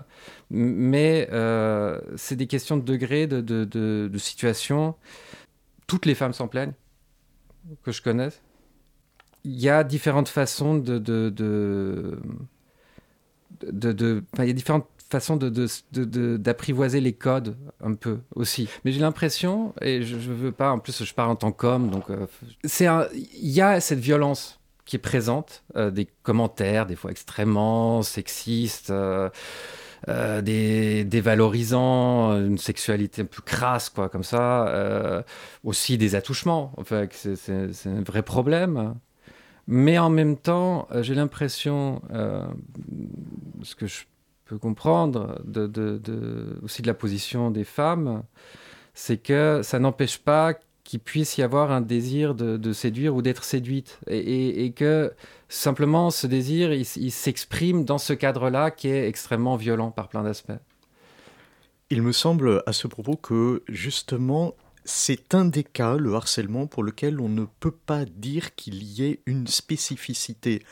mais 0.51 1.28
euh, 1.32 1.99
c'est 2.14 2.36
des 2.36 2.47
questions 2.47 2.76
de 2.76 2.82
degré, 2.82 3.26
de, 3.26 3.40
de, 3.40 3.64
de, 3.64 4.11
de 4.12 4.18
situation. 4.18 4.94
Toutes 5.86 6.05
les 6.05 6.14
femmes 6.14 6.34
s'en 6.34 6.47
plaignent, 6.47 6.74
que 7.82 7.90
je 7.90 8.03
connaisse. 8.03 8.42
Il 9.44 9.59
y 9.59 9.70
a 9.70 9.82
différentes 9.82 10.28
façons 10.28 10.74
de... 10.74 10.99
de, 10.99 11.30
de, 11.30 12.18
il 13.62 14.44
y 14.44 14.51
a 14.51 14.53
différentes 14.53 14.88
façons 15.11 15.36
de, 15.36 15.48
de- 15.48 15.68
de- 15.92 16.36
d'apprivoiser 16.36 17.00
les 17.00 17.12
codes 17.12 17.57
un 17.82 17.94
peu 17.94 18.18
aussi. 18.34 18.68
Mais 18.84 18.92
j'ai 18.92 19.00
l'impression, 19.00 19.72
et 19.80 20.02
je, 20.02 20.18
je 20.18 20.32
veux 20.32 20.52
pas, 20.52 20.70
en 20.72 20.78
plus 20.78 21.04
je 21.04 21.14
parle 21.14 21.30
en 21.30 21.36
tant 21.36 21.52
qu'homme, 21.52 21.90
donc 21.90 22.11
euh, 22.11 22.26
il 22.62 23.50
y 23.50 23.61
a 23.61 23.80
cette 23.80 24.00
violence 24.00 24.61
qui 24.86 24.96
est 24.96 25.00
présente, 25.00 25.64
euh, 25.76 25.90
des 25.90 26.07
commentaires 26.22 26.86
des 26.86 26.96
fois 26.96 27.11
extrêmement 27.11 28.02
sexistes, 28.02 28.90
euh, 28.90 29.30
des 30.42 31.04
dévalorisant 31.04 32.32
euh, 32.32 32.46
une 32.46 32.59
sexualité 32.59 33.22
un 33.22 33.26
peu 33.26 33.42
crasse, 33.42 33.88
quoi, 33.90 34.09
comme 34.09 34.24
ça, 34.24 35.24
aussi 35.64 35.98
des 35.98 36.14
attouchements, 36.14 36.72
enfin, 36.76 37.07
c'est, 37.11 37.50
un 37.86 38.02
vrai 38.02 38.22
problème. 38.22 38.94
Mais 39.68 39.98
en 39.98 40.11
même 40.11 40.36
temps, 40.36 40.86
j'ai 41.00 41.16
l'impression, 41.16 42.00
ce 43.62 43.74
que 43.74 43.88
je 43.88 44.04
peux 44.47 44.59
comprendre 44.59 45.40
de, 45.44 45.66
de- 45.66 46.59
aussi 46.62 46.82
de 46.82 46.86
la 46.86 46.94
position 46.94 47.51
des 47.51 47.64
femmes, 47.64 48.22
c'est 48.94 49.18
que 49.18 49.61
ça 49.62 49.78
n'empêche 49.78 50.18
pas 50.18 50.55
qu'il 50.84 51.01
puisse 51.01 51.36
y 51.36 51.42
avoir 51.42 51.72
un 51.72 51.80
désir 51.80 52.34
de, 52.34 52.72
séduire 52.72 53.14
ou 53.14 53.22
d'être 53.22 53.44
séduite. 53.44 53.99
Et, 54.07 54.72
que 54.74 55.12
simplement 55.49 56.11
ce 56.11 56.26
désir, 56.26 56.72
il, 56.72 56.86
il 56.97 57.11
s'exprime 57.11 57.84
dans 57.84 57.99
ce 57.99 58.12
cadre-là 58.12 58.70
qui 58.70 58.88
est 58.88 59.09
extrêmement 59.09 59.57
violent 59.57 59.90
par 59.90 60.09
plein 60.09 60.22
d'aspects. 60.22 60.53
Il 61.90 62.03
me 62.03 62.12
semble 62.12 62.62
à 62.66 62.72
ce 62.72 62.86
propos 62.86 63.16
que 63.16 63.62
justement 63.68 64.55
c'est 64.86 65.34
un 65.34 65.44
des 65.44 65.64
cas, 65.64 65.97
le 65.97 66.14
harcèlement, 66.14 66.66
pour 66.66 66.84
lequel 66.84 67.20
on 67.20 67.28
ne 67.28 67.44
peut 67.44 67.72
pas 67.72 68.05
dire 68.05 68.55
qu'il 68.55 68.84
y 68.84 69.05
ait 69.05 69.20
une 69.26 69.49
spécificité 69.49 70.62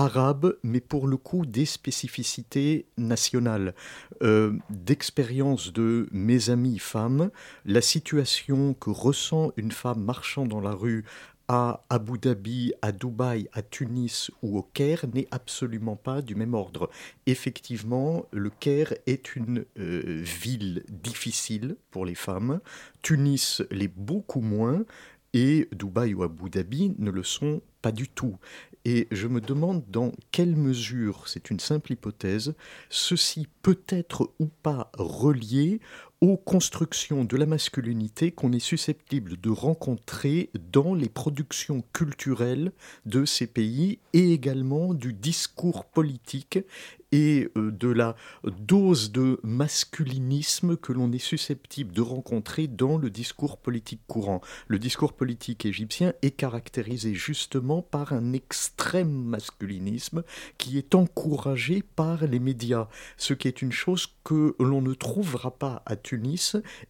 arabe, 0.00 0.56
mais 0.62 0.80
pour 0.80 1.06
le 1.06 1.18
coup 1.18 1.44
des 1.44 1.66
spécificités 1.66 2.86
nationales. 2.96 3.74
Euh, 4.22 4.52
D'expérience 4.70 5.72
de 5.72 6.08
mes 6.10 6.48
amis 6.48 6.78
femmes, 6.78 7.30
la 7.66 7.82
situation 7.82 8.72
que 8.74 8.90
ressent 8.90 9.52
une 9.56 9.72
femme 9.72 10.02
marchant 10.02 10.46
dans 10.46 10.60
la 10.60 10.72
rue 10.72 11.04
à 11.48 11.84
Abu 11.90 12.16
Dhabi, 12.16 12.72
à 12.80 12.92
Dubaï, 12.92 13.48
à 13.52 13.60
Tunis 13.60 14.30
ou 14.40 14.58
au 14.58 14.62
Caire 14.62 15.04
n'est 15.12 15.28
absolument 15.32 15.96
pas 15.96 16.22
du 16.22 16.34
même 16.34 16.54
ordre. 16.54 16.88
Effectivement, 17.26 18.24
le 18.32 18.50
Caire 18.50 18.94
est 19.06 19.36
une 19.36 19.64
euh, 19.78 20.22
ville 20.22 20.84
difficile 20.88 21.76
pour 21.90 22.06
les 22.06 22.14
femmes. 22.14 22.60
Tunis 23.02 23.62
l'est 23.70 23.92
beaucoup 23.94 24.40
moins 24.40 24.84
et 25.34 25.68
Dubaï 25.72 26.14
ou 26.14 26.22
Abu 26.22 26.50
Dhabi 26.50 26.94
ne 26.98 27.10
le 27.10 27.22
sont 27.22 27.60
pas 27.82 27.92
du 27.92 28.08
tout. 28.08 28.36
Et 28.92 29.06
je 29.12 29.28
me 29.28 29.40
demande 29.40 29.84
dans 29.88 30.10
quelle 30.32 30.56
mesure, 30.56 31.28
c'est 31.28 31.50
une 31.50 31.60
simple 31.60 31.92
hypothèse, 31.92 32.54
ceci 32.88 33.46
peut 33.62 33.78
être 33.88 34.32
ou 34.40 34.46
pas 34.46 34.90
relié 34.98 35.80
aux 36.20 36.36
constructions 36.36 37.24
de 37.24 37.36
la 37.36 37.46
masculinité 37.46 38.30
qu'on 38.30 38.52
est 38.52 38.58
susceptible 38.58 39.40
de 39.40 39.48
rencontrer 39.48 40.50
dans 40.70 40.94
les 40.94 41.08
productions 41.08 41.82
culturelles 41.94 42.72
de 43.06 43.24
ces 43.24 43.46
pays 43.46 43.98
et 44.12 44.32
également 44.32 44.92
du 44.92 45.14
discours 45.14 45.86
politique 45.86 46.58
et 47.12 47.48
euh, 47.56 47.70
de 47.72 47.88
la 47.88 48.16
dose 48.44 49.12
de 49.12 49.40
masculinisme 49.42 50.76
que 50.76 50.92
l'on 50.92 51.12
est 51.12 51.18
susceptible 51.18 51.92
de 51.92 52.02
rencontrer 52.02 52.66
dans 52.66 52.98
le 52.98 53.10
discours 53.10 53.58
politique 53.58 54.02
courant. 54.06 54.40
Le 54.68 54.78
discours 54.78 55.12
politique 55.12 55.66
égyptien 55.66 56.12
est 56.22 56.30
caractérisé 56.30 57.14
justement 57.14 57.82
par 57.82 58.12
un 58.12 58.32
extrême 58.32 59.10
masculinisme 59.10 60.22
qui 60.58 60.78
est 60.78 60.94
encouragé 60.94 61.82
par 61.96 62.26
les 62.26 62.38
médias, 62.38 62.88
ce 63.16 63.34
qui 63.34 63.48
est 63.48 63.62
une 63.62 63.72
chose 63.72 64.06
que 64.24 64.54
l'on 64.60 64.82
ne 64.82 64.94
trouvera 64.94 65.50
pas 65.50 65.82
à 65.86 65.96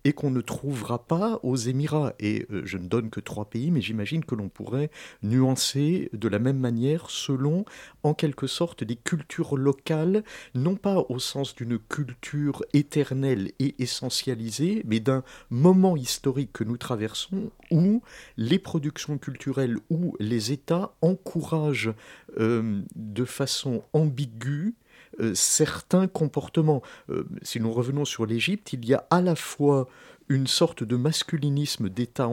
Et 0.05 0.12
qu'on 0.12 0.31
ne 0.31 0.41
trouvera 0.41 1.07
pas 1.07 1.41
aux 1.43 1.57
Émirats. 1.57 2.14
Et 2.21 2.47
euh, 2.51 2.62
je 2.64 2.79
ne 2.79 2.89
donne 2.89 3.11
que 3.11 3.21
trois 3.21 3.45
pays, 3.45 3.71
mais 3.71 3.81
j'imagine 3.81 4.25
que 4.25 4.35
l'on 4.35 4.49
pourrait 4.49 4.91
nuancer 5.23 6.11
de 6.12 6.29
la 6.29 6.39
même 6.39 6.59
manière 6.59 7.11
selon, 7.11 7.64
en 8.03 8.14
quelque 8.14 8.47
sorte, 8.47 8.85
des 8.85 8.97
cultures 8.97 9.57
locales, 9.57 10.25
non 10.55 10.77
pas 10.77 11.05
au 11.09 11.18
sens 11.18 11.55
d'une 11.55 11.79
culture 11.79 12.64
éternelle 12.73 13.53
et 13.59 13.75
essentialisée, 13.79 14.83
mais 14.87 15.01
d'un 15.01 15.23
moment 15.51 15.97
historique 15.97 16.53
que 16.53 16.64
nous 16.64 16.77
traversons 16.77 17.51
où 17.71 18.03
les 18.37 18.59
productions 18.59 19.18
culturelles, 19.18 19.79
où 19.91 20.16
les 20.18 20.53
États 20.53 20.95
encouragent 21.03 21.93
euh, 22.39 22.83
de 22.97 23.25
façon 23.25 23.83
ambiguë 23.93 24.75
euh, 25.19 25.35
certains 25.35 26.07
comportements. 26.07 26.83
Euh, 27.11 27.25
si 27.43 27.61
nous 27.61 27.73
revenons 27.73 28.05
sur 28.05 28.27
l'Égypte, 28.27 28.73
il 28.73 28.85
y 28.85 28.95
a 28.95 29.07
à 29.11 29.21
la 29.21 29.35
fois 29.35 29.89
une 30.29 30.47
sorte 30.47 30.85
de 30.85 30.97
masculinisme 30.97 31.89
d'État 31.89 32.29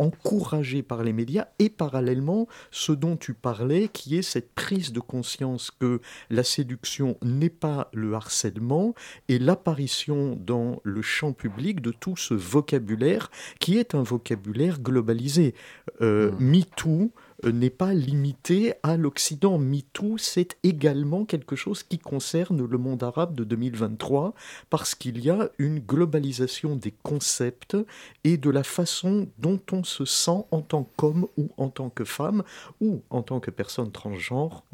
encouragé 0.00 0.82
par 0.82 1.04
les 1.04 1.12
médias 1.12 1.48
et 1.58 1.68
parallèlement 1.68 2.48
ce 2.70 2.92
dont 2.92 3.16
tu 3.16 3.34
parlais 3.34 3.88
qui 3.88 4.16
est 4.16 4.22
cette 4.22 4.52
prise 4.54 4.92
de 4.92 5.00
conscience 5.00 5.70
que 5.70 6.00
la 6.30 6.42
séduction 6.42 7.18
n'est 7.22 7.50
pas 7.50 7.90
le 7.92 8.14
harcèlement 8.14 8.94
et 9.28 9.38
l'apparition 9.38 10.36
dans 10.40 10.80
le 10.84 11.02
champ 11.02 11.34
public 11.34 11.82
de 11.82 11.92
tout 11.92 12.16
ce 12.16 12.32
vocabulaire 12.32 13.30
qui 13.60 13.76
est 13.76 13.94
un 13.94 14.02
vocabulaire 14.02 14.80
globalisé. 14.80 15.54
Euh, 16.00 16.32
mmh. 16.32 16.44
MeToo, 16.44 17.12
n'est 17.44 17.70
pas 17.70 17.94
limité 17.94 18.74
à 18.82 18.96
l'Occident. 18.96 19.58
MeToo, 19.58 20.18
c'est 20.18 20.56
également 20.62 21.24
quelque 21.24 21.56
chose 21.56 21.82
qui 21.82 21.98
concerne 21.98 22.64
le 22.64 22.78
monde 22.78 23.02
arabe 23.02 23.34
de 23.34 23.44
2023 23.44 24.34
parce 24.68 24.94
qu'il 24.94 25.24
y 25.24 25.30
a 25.30 25.50
une 25.58 25.78
globalisation 25.78 26.76
des 26.76 26.92
concepts 27.02 27.76
et 28.24 28.36
de 28.36 28.50
la 28.50 28.62
façon 28.62 29.28
dont 29.38 29.60
on 29.72 29.84
se 29.84 30.04
sent 30.04 30.44
en 30.50 30.60
tant 30.60 30.88
qu'homme 30.96 31.26
ou 31.36 31.48
en 31.56 31.68
tant 31.68 31.90
que 31.90 32.04
femme 32.04 32.42
ou 32.80 33.02
en 33.10 33.22
tant 33.22 33.40
que 33.40 33.50
personne 33.50 33.90
transgenre 33.90 34.64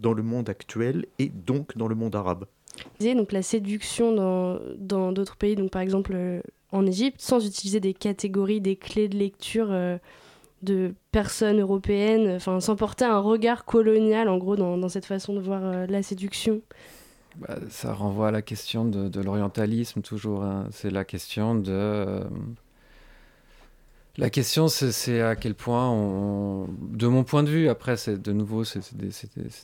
dans 0.00 0.12
le 0.12 0.22
monde 0.22 0.48
actuel 0.48 1.06
et 1.18 1.28
donc 1.28 1.76
dans 1.76 1.88
le 1.88 1.94
monde 1.94 2.14
arabe. 2.14 2.46
Donc 3.00 3.32
la 3.32 3.42
séduction 3.42 4.14
dans 4.78 5.12
d'autres 5.12 5.36
pays, 5.36 5.56
donc 5.56 5.70
par 5.70 5.82
exemple 5.82 6.12
euh, 6.14 6.40
en 6.70 6.86
Égypte, 6.86 7.20
sans 7.20 7.44
utiliser 7.44 7.80
des 7.80 7.94
catégories, 7.94 8.60
des 8.60 8.76
clés 8.76 9.08
de 9.08 9.16
lecture. 9.16 9.68
Euh, 9.70 9.98
de 10.62 10.94
personnes 11.10 11.60
européennes, 11.60 12.36
enfin, 12.36 12.60
sans 12.60 12.76
porter 12.76 13.04
un 13.04 13.18
regard 13.18 13.64
colonial, 13.64 14.28
en 14.28 14.38
gros, 14.38 14.56
dans, 14.56 14.88
cette 14.88 15.06
façon 15.06 15.34
de 15.34 15.40
voir 15.40 15.62
euh, 15.64 15.86
la 15.86 16.02
séduction 16.02 16.60
bah, 17.36 17.56
Ça 17.70 17.92
renvoie 17.92 18.28
à 18.28 18.30
la 18.30 18.42
question 18.42 18.84
de, 18.84 19.20
l'orientalisme, 19.20 20.02
toujours. 20.02 20.44
Hein. 20.44 20.68
C'est 20.70 20.90
la 20.90 21.04
question 21.04 21.54
de. 21.54 21.70
Euh, 21.70 22.24
la 24.18 24.28
question, 24.28 24.68
c'est 24.68 25.22
à 25.22 25.36
quel 25.36 25.54
point, 25.54 25.88
de 26.92 27.06
mon 27.06 27.24
point 27.24 27.42
de 27.42 27.48
vue, 27.48 27.70
après, 27.70 27.96
c'est 27.96 28.20
de 28.20 28.32
nouveau, 28.32 28.62
c'est 28.62 28.94
des, 28.94 29.08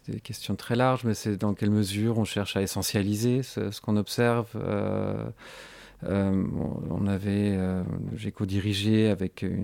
des, 0.08 0.20
questions 0.20 0.56
très 0.56 0.74
larges, 0.74 1.04
mais 1.04 1.12
c'est 1.12 1.36
dans 1.36 1.52
quelle 1.52 1.70
mesure 1.70 2.16
on 2.16 2.24
cherche 2.24 2.56
à 2.56 2.62
essentialiser 2.62 3.42
ce, 3.42 3.78
qu'on 3.82 3.98
observe. 3.98 4.48
Euh, 4.56 5.22
euh, 6.04 6.44
on 6.90 7.06
avait, 7.08 7.56
euh, 7.56 7.82
j'ai 8.14 8.30
co-dirigé 8.30 9.08
avec 9.08 9.42
euh, 9.42 9.56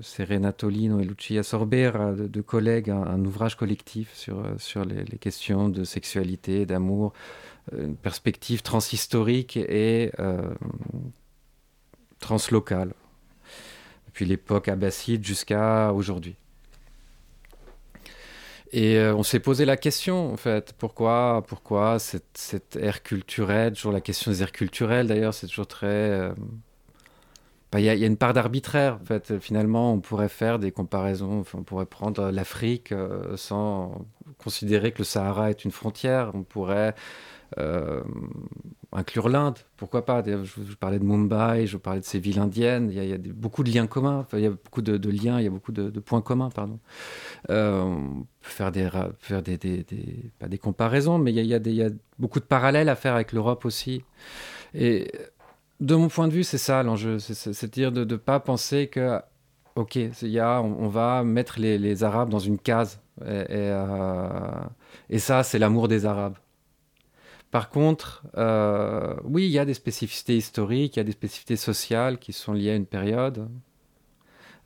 Serena 0.00 0.52
Tolino 0.52 0.98
et 0.98 1.04
Lucia 1.04 1.42
Sorbera, 1.42 2.12
deux 2.12 2.42
collègues, 2.42 2.90
un, 2.90 3.24
ouvrage 3.24 3.56
collectif 3.56 4.12
sur, 4.14 4.44
sur 4.58 4.84
les, 4.84 5.04
questions 5.18 5.68
de 5.68 5.84
sexualité, 5.84 6.66
d'amour, 6.66 7.12
une 7.76 7.96
perspective 7.96 8.62
transhistorique 8.62 9.56
et 9.56 10.10
translocale, 12.18 12.92
depuis 14.06 14.24
l'époque 14.24 14.66
abbasside 14.68 15.24
jusqu'à 15.24 15.92
aujourd'hui. 15.92 16.36
Et 18.72 18.96
euh, 18.96 19.14
on 19.14 19.22
s'est 19.22 19.40
posé 19.40 19.64
la 19.66 19.76
question, 19.76 20.32
en 20.32 20.36
fait, 20.36 20.72
pourquoi, 20.78 21.44
pourquoi 21.46 21.98
cette, 21.98 22.24
cette 22.34 22.76
ère 22.76 23.02
culturelle, 23.02 23.74
toujours 23.74 23.92
la 23.92 24.00
question 24.00 24.30
des 24.30 24.42
aires 24.42 24.52
culturelles 24.52 25.06
d'ailleurs, 25.06 25.34
c'est 25.34 25.46
toujours 25.46 25.66
très... 25.66 25.86
Euh, 25.86 26.32
bah, 27.70 27.80
il 27.80 27.84
y, 27.84 27.88
a 27.88 27.94
une 27.94 28.18
part 28.18 28.34
d'arbitraire, 28.34 28.98
en 29.00 29.04
fait. 29.06 29.38
Finalement, 29.38 29.94
on 29.94 30.00
pourrait 30.00 30.28
faire 30.28 30.58
des 30.58 30.72
comparaisons, 30.72 31.42
on 31.54 31.62
pourrait 31.62 31.86
prendre 31.86 32.30
l'Afrique 32.30 32.92
euh, 32.92 33.34
sans 33.38 34.04
considérer 34.36 34.92
que 34.92 34.98
le 34.98 35.04
Sahara 35.04 35.48
est 35.48 35.64
une 35.64 35.70
frontière, 35.70 36.32
on 36.34 36.42
pourrait 36.42 36.94
inclure 38.92 39.28
l'Inde, 39.28 39.58
pourquoi 39.76 40.04
pas? 40.04 40.22
Je, 40.24 40.74
parlais 40.74 40.98
de 40.98 41.04
Mumbai, 41.04 41.66
je 41.66 41.76
parlais 41.78 42.00
de 42.00 42.04
ces 42.04 42.18
villes 42.18 42.38
indiennes, 42.38 42.90
il 42.92 43.04
y 43.04 43.12
a, 43.12 43.18
beaucoup 43.18 43.64
de 43.64 43.70
liens 43.70 43.86
communs, 43.86 44.26
il 44.34 44.40
y 44.40 44.46
a 44.46 44.50
beaucoup 44.50 44.82
de, 44.82 45.10
liens, 45.10 45.40
il 45.40 45.44
y 45.44 45.46
a 45.46 45.50
beaucoup 45.50 45.72
de, 45.72 45.88
points 46.00 46.20
communs, 46.20 46.50
pardon. 46.50 46.78
Euh, 47.50 47.82
on 47.82 48.26
peut 48.42 48.50
faire 48.50 49.42
des, 49.42 50.58
comparaisons, 50.58 51.18
mais 51.18 51.32
il 51.32 51.46
y, 51.46 51.54
a, 51.82 51.90
beaucoup 52.18 52.40
de 52.40 52.44
parallèles 52.44 52.88
à 52.88 52.96
faire 52.96 53.14
avec 53.14 53.32
l'Europe 53.32 53.64
aussi. 53.64 54.04
Et 54.74 55.10
de 55.80 55.94
mon 55.94 56.08
point 56.08 56.28
de 56.28 56.32
vue, 56.32 56.44
c'est 56.44 56.58
ça 56.58 56.82
l'enjeu, 56.82 57.18
c'est-à-dire 57.18 57.92
de 57.92 58.04
ne 58.04 58.16
pas 58.16 58.40
penser 58.40 58.88
que, 58.88 59.20
ok, 59.74 59.98
y 60.22 60.38
a, 60.38 60.60
on, 60.60 60.88
va 60.88 61.24
mettre 61.24 61.58
les, 61.58 62.04
Arabes 62.04 62.28
dans 62.28 62.38
une 62.38 62.58
case, 62.58 63.00
et, 63.22 63.46
euh, 63.48 64.26
et 65.08 65.18
ça, 65.18 65.42
c'est 65.42 65.58
l'amour 65.58 65.88
des 65.88 66.04
Arabes. 66.04 66.36
Par 67.52 67.68
contre, 67.68 68.24
euh, 68.38 69.14
oui, 69.24 69.44
il 69.44 69.50
y 69.50 69.58
a 69.58 69.66
des 69.66 69.74
spécificités 69.74 70.34
historiques, 70.34 70.96
il 70.96 71.00
y 71.00 71.02
a 71.02 71.04
des 71.04 71.12
spécificités 71.12 71.56
sociales 71.56 72.18
qui 72.18 72.32
sont 72.32 72.54
liées 72.54 72.70
à 72.70 72.74
une 72.74 72.86
période. 72.86 73.46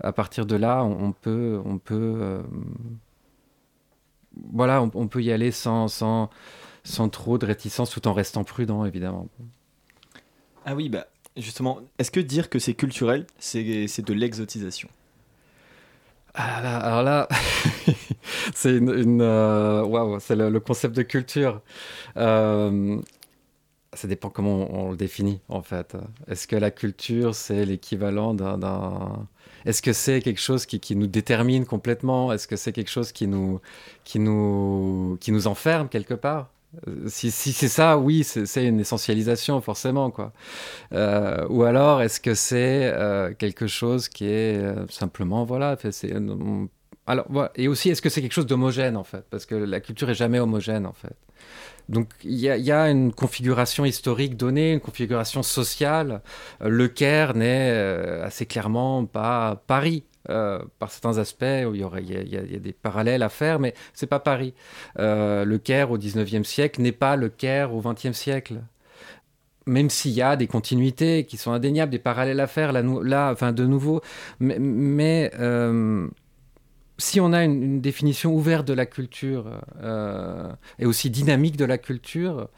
À 0.01 0.13
partir 0.13 0.47
de 0.47 0.55
là, 0.55 0.85
on, 0.85 1.11
peut, 1.11 1.61
on 1.65 1.79
peut, 1.79 2.15
euh, 2.21 2.43
voilà, 4.53 4.81
on, 4.83 5.09
peut 5.09 5.21
y 5.21 5.33
aller 5.33 5.51
sans, 5.51 5.89
sans, 5.89 6.31
sans 6.85 7.09
trop 7.09 7.39
de 7.39 7.47
réticence, 7.47 7.91
tout 7.91 8.07
en 8.07 8.13
restant 8.13 8.45
prudent, 8.45 8.85
évidemment. 8.85 9.27
Ah 10.65 10.77
oui, 10.77 10.89
bah 10.89 11.09
justement, 11.37 11.81
est-ce 11.99 12.13
que 12.13 12.21
dire 12.21 12.49
que 12.49 12.61
c'est 12.61 12.75
culturel, 12.75 13.27
c'est 13.41 13.65
de 13.65 14.13
l'exotisation? 14.13 14.89
Ah 16.35 16.79
alors 16.79 17.03
là, 17.03 17.27
c'est 18.55 18.77
une, 18.77 19.21
euh, 19.21 20.19
c'est 20.21 20.37
le, 20.37 20.61
concept 20.61 20.97
de 20.97 21.03
culture. 21.03 21.61
Euh, 22.17 22.99
ça 23.93 24.09
dépend 24.09 24.29
comment 24.31 24.69
on, 24.73 24.91
le 24.91 24.97
définit 24.97 25.41
en 25.49 25.63
fait. 25.63 25.97
Est-ce 26.29 26.47
que 26.47 26.57
la 26.57 26.71
culture 26.71 27.35
c'est 27.35 27.65
l'équivalent 27.65 28.35
d'un, 28.35 29.27
Est-ce 29.65 29.83
que 29.83 29.93
c'est 29.93 30.21
quelque 30.21 30.41
chose 30.41 30.67
qui, 30.67 30.97
nous 30.97 31.07
détermine 31.07 31.65
complètement? 31.67 32.33
Est-ce 32.33 32.47
que 32.47 32.57
c'est 32.57 32.73
quelque 32.73 32.91
chose 32.91 33.13
qui 33.13 33.27
nous, 33.27 33.61
qui 34.05 34.19
nous, 34.19 35.17
qui 35.21 35.33
nous 35.33 35.47
enferme 35.47 35.89
quelque 35.89 36.15
part? 36.15 36.51
Euh, 36.89 37.05
si, 37.09 37.31
c'est 37.31 37.69
ça, 37.69 37.99
oui, 37.99 38.25
c'est 38.25 38.67
une 38.67 38.81
essentialisation 38.81 39.61
forcément, 39.61 40.11
quoi. 40.11 40.33
Euh, 40.93 41.47
ou 41.49 41.63
alors, 41.63 42.03
est-ce 42.03 42.21
que 42.21 42.35
c'est 42.35 42.93
euh, 42.93 43.33
quelque 43.35 43.67
chose 43.67 44.09
qui 44.09 44.27
est 44.27 44.61
simplement, 44.91 45.45
voilà, 45.45 45.77
alors 47.07 47.27
et 47.55 47.69
aussi, 47.69 47.91
est-ce 47.91 48.03
que 48.03 48.09
c'est 48.09 48.23
quelque 48.23 48.33
chose 48.33 48.47
d'homogène 48.47 48.97
en 48.97 49.05
fait, 49.05 49.25
parce 49.31 49.47
que 49.47 49.55
la 49.55 49.81
culture 49.81 50.11
est 50.11 50.15
jamais 50.15 50.41
homogène 50.41 50.87
en 50.87 50.93
fait. 50.93 51.17
Donc 51.89 52.09
il 52.25 52.35
y, 52.35 52.73
a 52.73 52.91
une 52.91 53.13
configuration 53.13 53.85
historique 53.85 54.37
donnée, 54.37 54.73
une 54.73 54.81
configuration 54.81 55.45
sociale. 55.45 56.21
Le 56.61 56.89
Caire 56.89 57.35
n'est 57.35 57.71
assez 58.25 58.45
clairement 58.45 59.05
pas 59.05 59.63
Paris. 59.69 60.03
Euh, 60.29 60.59
par 60.79 60.91
certains 60.91 61.19
aspects, 61.19 61.45
il 61.45 61.77
y, 61.77 61.85
aurait, 61.85 62.03
il, 62.03 62.29
y 62.29 62.37
a, 62.37 62.59
des 62.59 62.73
parallèles 62.73 63.23
à 63.23 63.29
faire, 63.29 63.61
mais 63.61 63.75
c'est 63.95 64.07
pas 64.07 64.19
Paris. 64.19 64.55
Euh, 64.99 65.45
le 65.45 65.59
Caire 65.59 65.91
au 65.91 65.99
19e 65.99 66.45
siècle 66.45 66.81
n'est 66.83 66.93
pas 66.93 67.17
le 67.17 67.29
Caire 67.29 67.75
au 67.75 67.81
20e 67.81 68.13
siècle. 68.13 68.61
Même 69.67 69.91
s'il 69.91 70.13
y 70.13 70.23
a 70.23 70.37
des 70.37 70.47
continuités 70.47 71.25
qui 71.25 71.37
sont 71.37 71.53
indéniables, 71.53 71.91
des 71.91 71.99
parallèles 71.99 72.41
à 72.41 72.47
faire, 72.47 72.73
là, 72.73 72.83
là 73.03 73.31
enfin, 73.33 73.53
de 73.53 73.67
nouveau, 73.67 74.01
mais, 74.41 75.31
euh, 75.39 76.09
si 76.99 77.21
on 77.21 77.33
a 77.33 77.45
une, 77.45 77.81
définition 77.81 78.35
ouverte 78.35 78.67
de 78.67 78.73
la 78.73 78.87
culture 78.87 79.61
et 80.79 80.87
aussi 80.87 81.11
dynamique 81.11 81.57
de 81.57 81.65
la 81.65 81.79
culture, 81.79 82.49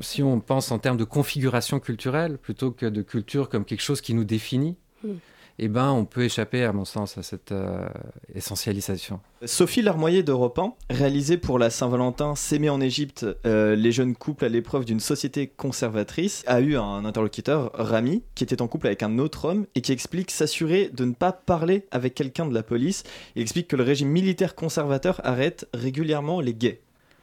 si 0.00 0.22
on 0.22 0.40
pense 0.40 0.70
en 0.70 0.78
termes 0.78 0.96
de 0.96 1.04
configuration 1.04 1.80
culturelle 1.80 2.38
plutôt 2.38 2.70
que 2.70 2.86
de 2.86 3.02
culture 3.02 3.48
comme 3.48 3.64
quelque 3.64 3.82
chose 3.82 4.00
qui 4.00 4.14
nous 4.14 4.24
définit, 4.24 4.76
hmm 5.02 5.14
eh 5.62 5.68
ben, 5.68 5.90
on 5.90 6.06
peut 6.06 6.24
échapper, 6.24 6.64
à 6.64 6.72
mon 6.72 6.86
sens, 6.86 7.18
à 7.18 7.22
cette 7.22 7.52
euh, 7.52 7.86
essentialisation. 8.34 9.20
Sophie 9.44 9.82
Larmoyer 9.82 10.22
d'Europe 10.22 10.58
1, 10.58 10.72
réalisée 10.88 11.36
pour 11.36 11.58
la 11.58 11.68
Saint-Valentin 11.68 12.34
S'aimer 12.34 12.70
en 12.70 12.80
Égypte, 12.80 13.26
euh, 13.44 13.76
les 13.76 13.92
jeunes 13.92 14.16
couples 14.16 14.46
à 14.46 14.48
l'épreuve 14.48 14.86
d'une 14.86 15.00
société 15.00 15.48
conservatrice, 15.48 16.44
a 16.46 16.62
eu 16.62 16.76
un 16.76 17.04
interlocuteur, 17.04 17.72
Rami, 17.74 18.22
qui 18.34 18.42
était 18.42 18.62
en 18.62 18.68
couple 18.68 18.86
avec 18.86 19.02
un 19.02 19.18
autre 19.18 19.44
homme 19.44 19.66
et 19.74 19.82
qui 19.82 19.92
explique 19.92 20.30
s'assurer 20.30 20.88
de 20.94 21.04
ne 21.04 21.12
pas 21.12 21.32
parler 21.32 21.86
avec 21.90 22.14
quelqu'un 22.14 22.46
de 22.46 22.54
la 22.54 22.62
police. 22.62 23.02
Il 23.36 23.42
explique 23.42 23.68
que 23.68 23.76
le 23.76 23.82
régime 23.82 24.08
militaire 24.08 24.54
conservateur 24.54 25.20
arrête 25.24 25.68
régulièrement 25.74 26.40
les 26.40 26.54
gays 26.54 26.80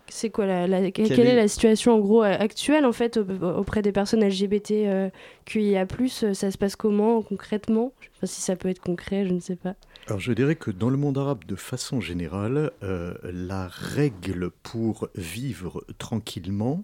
c'est 0.10 0.30
quoi 0.30 0.45
la, 0.45 0.91
quelle, 0.91 1.20
est... 1.20 1.36
la 1.36 1.47
situation 1.47 1.93
en 1.93 1.99
gros 1.99 2.22
actuelle 2.22 2.86
en 2.86 2.91
fait 2.91 3.18
auprès 3.18 3.82
des 3.82 3.91
personnes 3.91 4.26
LGBT 4.26 4.72
euh, 4.72 5.10
QIA+, 5.45 5.86
euh, 6.24 6.34
ça 6.34 6.51
se 6.51 6.58
passe 6.58 6.76
comment 6.76 7.22
concrètement? 7.22 7.93
Je 7.99 8.05
sais 8.05 8.12
pas 8.22 8.28
si 8.28 8.41
ça 8.41 8.55
peut 8.55 8.70
être 8.70 8.82
concret, 8.82 9.26
je 9.26 9.34
ne 9.34 9.39
sais 9.39 9.55
pas. 9.55 9.76
Alors 10.08 10.20
je 10.20 10.32
dirais 10.34 10.55
que 10.55 10.72
dans 10.72 10.89
le 10.89 10.97
monde 10.97 11.18
arabe, 11.18 11.45
de 11.45 11.55
façon 11.55 11.99
générale, 11.99 12.72
euh, 12.84 13.14
la 13.24 13.68
règle 13.68 14.51
pour 14.64 15.10
vivre 15.16 15.84
tranquillement 15.97 16.84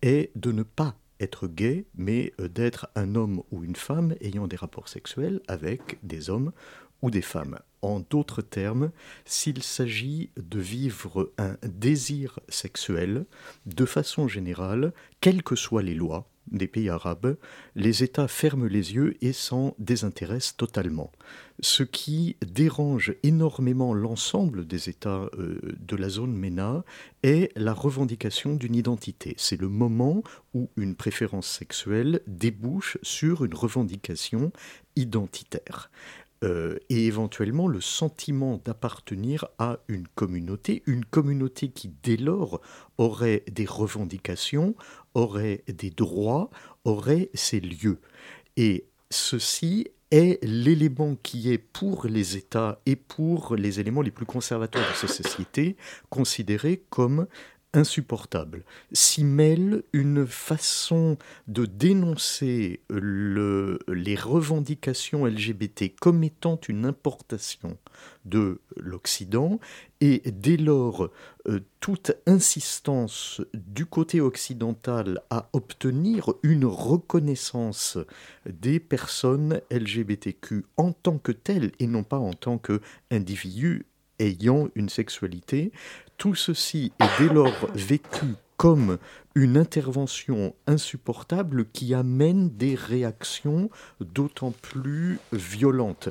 est 0.00 0.30
de 0.36 0.52
ne 0.52 0.62
pas 0.62 0.94
être 1.20 1.46
gay, 1.46 1.84
mais 1.94 2.32
d'être 2.38 2.88
un 2.96 3.14
homme 3.14 3.42
ou 3.52 3.62
une 3.62 3.76
femme 3.76 4.14
ayant 4.20 4.48
des 4.48 4.56
rapports 4.56 4.88
sexuels 4.88 5.40
avec 5.46 5.98
des 6.02 6.30
hommes 6.30 6.52
ou 7.02 7.10
des 7.10 7.22
femmes. 7.22 7.58
En 7.82 8.00
d'autres 8.00 8.42
termes, 8.42 8.92
s'il 9.24 9.62
s'agit 9.62 10.30
de 10.36 10.60
vivre 10.60 11.32
un 11.36 11.56
désir 11.64 12.38
sexuel, 12.48 13.26
de 13.66 13.84
façon 13.84 14.28
générale, 14.28 14.92
quelles 15.20 15.42
que 15.42 15.56
soient 15.56 15.82
les 15.82 15.94
lois, 15.94 16.28
des 16.50 16.66
pays 16.66 16.88
arabes, 16.88 17.36
les 17.76 18.02
États 18.02 18.28
ferment 18.28 18.66
les 18.66 18.94
yeux 18.94 19.16
et 19.20 19.32
s'en 19.32 19.74
désintéressent 19.78 20.56
totalement. 20.56 21.10
Ce 21.60 21.82
qui 21.82 22.36
dérange 22.44 23.14
énormément 23.22 23.94
l'ensemble 23.94 24.66
des 24.66 24.88
États 24.88 25.28
euh, 25.38 25.60
de 25.78 25.96
la 25.96 26.08
zone 26.08 26.34
MENA 26.34 26.84
est 27.22 27.56
la 27.56 27.72
revendication 27.72 28.54
d'une 28.54 28.74
identité. 28.74 29.34
C'est 29.38 29.60
le 29.60 29.68
moment 29.68 30.22
où 30.54 30.68
une 30.76 30.96
préférence 30.96 31.46
sexuelle 31.46 32.20
débouche 32.26 32.98
sur 33.02 33.44
une 33.44 33.54
revendication 33.54 34.52
identitaire. 34.96 35.90
Euh, 36.42 36.78
et 36.88 37.06
éventuellement 37.06 37.68
le 37.68 37.80
sentiment 37.80 38.60
d'appartenir 38.64 39.46
à 39.58 39.78
une 39.86 40.08
communauté, 40.08 40.82
une 40.86 41.04
communauté 41.04 41.68
qui 41.68 41.90
dès 42.02 42.16
lors 42.16 42.60
aurait 42.98 43.44
des 43.50 43.64
revendications, 43.64 44.74
aurait 45.14 45.62
des 45.68 45.90
droits, 45.90 46.50
aurait 46.84 47.30
ses 47.34 47.60
lieux. 47.60 48.00
Et 48.56 48.86
ceci 49.10 49.86
est 50.10 50.42
l'élément 50.44 51.16
qui 51.22 51.50
est 51.50 51.58
pour 51.58 52.06
les 52.06 52.36
États 52.36 52.80
et 52.86 52.96
pour 52.96 53.56
les 53.56 53.80
éléments 53.80 54.02
les 54.02 54.10
plus 54.10 54.26
conservateurs 54.26 54.82
de 54.82 54.96
ces 54.96 55.08
sociétés 55.22 55.76
considéré 56.10 56.82
comme 56.90 57.26
insupportable. 57.74 58.64
S'y 58.92 59.24
mêle 59.24 59.82
une 59.92 60.26
façon 60.26 61.16
de 61.48 61.64
dénoncer 61.64 62.80
les 62.90 64.14
revendications 64.14 65.26
LGBT 65.26 65.94
comme 66.00 66.22
étant 66.22 66.60
une 66.68 66.84
importation 66.84 67.78
de 68.24 68.60
l'Occident 68.76 69.58
et 70.00 70.22
dès 70.26 70.56
lors 70.56 71.10
euh, 71.48 71.60
toute 71.80 72.12
insistance 72.26 73.40
du 73.54 73.86
côté 73.86 74.20
occidental 74.20 75.20
à 75.30 75.48
obtenir 75.52 76.32
une 76.42 76.64
reconnaissance 76.64 77.98
des 78.46 78.80
personnes 78.80 79.60
LGBTQ 79.70 80.64
en 80.76 80.92
tant 80.92 81.18
que 81.18 81.32
telles 81.32 81.72
et 81.78 81.86
non 81.86 82.04
pas 82.04 82.18
en 82.18 82.32
tant 82.32 82.58
qu'individus 82.58 83.86
ayant 84.18 84.68
une 84.74 84.88
sexualité 84.88 85.72
tout 86.22 86.36
ceci 86.36 86.92
est 87.00 87.20
dès 87.20 87.34
lors 87.34 87.68
vécu 87.74 88.36
comme 88.56 88.98
une 89.34 89.56
intervention 89.56 90.54
insupportable 90.68 91.64
qui 91.72 91.94
amène 91.94 92.48
des 92.48 92.76
réactions 92.76 93.70
d'autant 93.98 94.52
plus 94.62 95.18
violentes. 95.32 96.10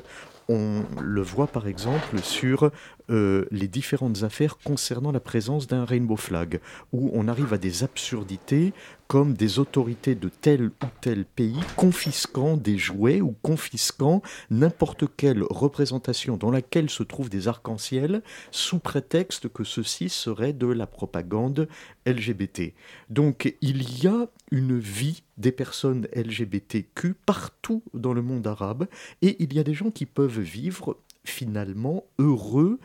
On 0.50 0.84
le 1.02 1.22
voit 1.22 1.48
par 1.48 1.66
exemple 1.66 2.20
sur 2.22 2.72
euh, 3.10 3.46
les 3.52 3.68
différentes 3.68 4.24
affaires 4.24 4.58
concernant 4.58 5.12
la 5.12 5.20
présence 5.20 5.68
d'un 5.68 5.86
rainbow 5.86 6.16
flag, 6.16 6.60
où 6.92 7.10
on 7.14 7.28
arrive 7.28 7.54
à 7.54 7.58
des 7.58 7.84
absurdités 7.84 8.74
comme 9.12 9.34
des 9.34 9.60
autorités 9.60 10.16
de 10.16 10.30
tel 10.30 10.68
ou 10.68 10.88
tel 11.02 11.26
pays 11.26 11.60
confisquant 11.76 12.56
des 12.56 12.78
jouets 12.78 13.20
ou 13.20 13.36
confisquant 13.42 14.22
n'importe 14.50 15.04
quelle 15.18 15.44
représentation 15.44 16.38
dans 16.38 16.50
laquelle 16.50 16.90
se 16.90 17.04
trouvent 17.04 17.30
des 17.30 17.50
arcs-en-ciel 17.50 18.22
sous 18.52 18.80
prétexte 18.80 19.50
que 19.50 19.66
ceci 19.66 20.08
serait 20.08 20.54
de 20.54 20.68
la 20.68 20.88
propagande 20.88 21.68
LGBT. 22.06 22.74
Donc 23.10 23.54
il 23.60 24.02
y 24.02 24.08
a 24.08 24.28
une 24.50 24.80
vie 24.80 25.24
des 25.38 25.52
personnes 25.52 26.08
LGBTQ 26.16 27.14
partout 27.26 27.84
dans 27.94 28.14
le 28.14 28.22
monde 28.22 28.48
arabe 28.48 28.88
et 29.22 29.36
il 29.44 29.54
y 29.54 29.60
a 29.60 29.64
des 29.64 29.74
gens 29.74 29.92
qui 29.92 30.06
peuvent 30.06 30.40
vivre 30.40 30.98
finalement 31.24 32.06
heureux 32.20 32.80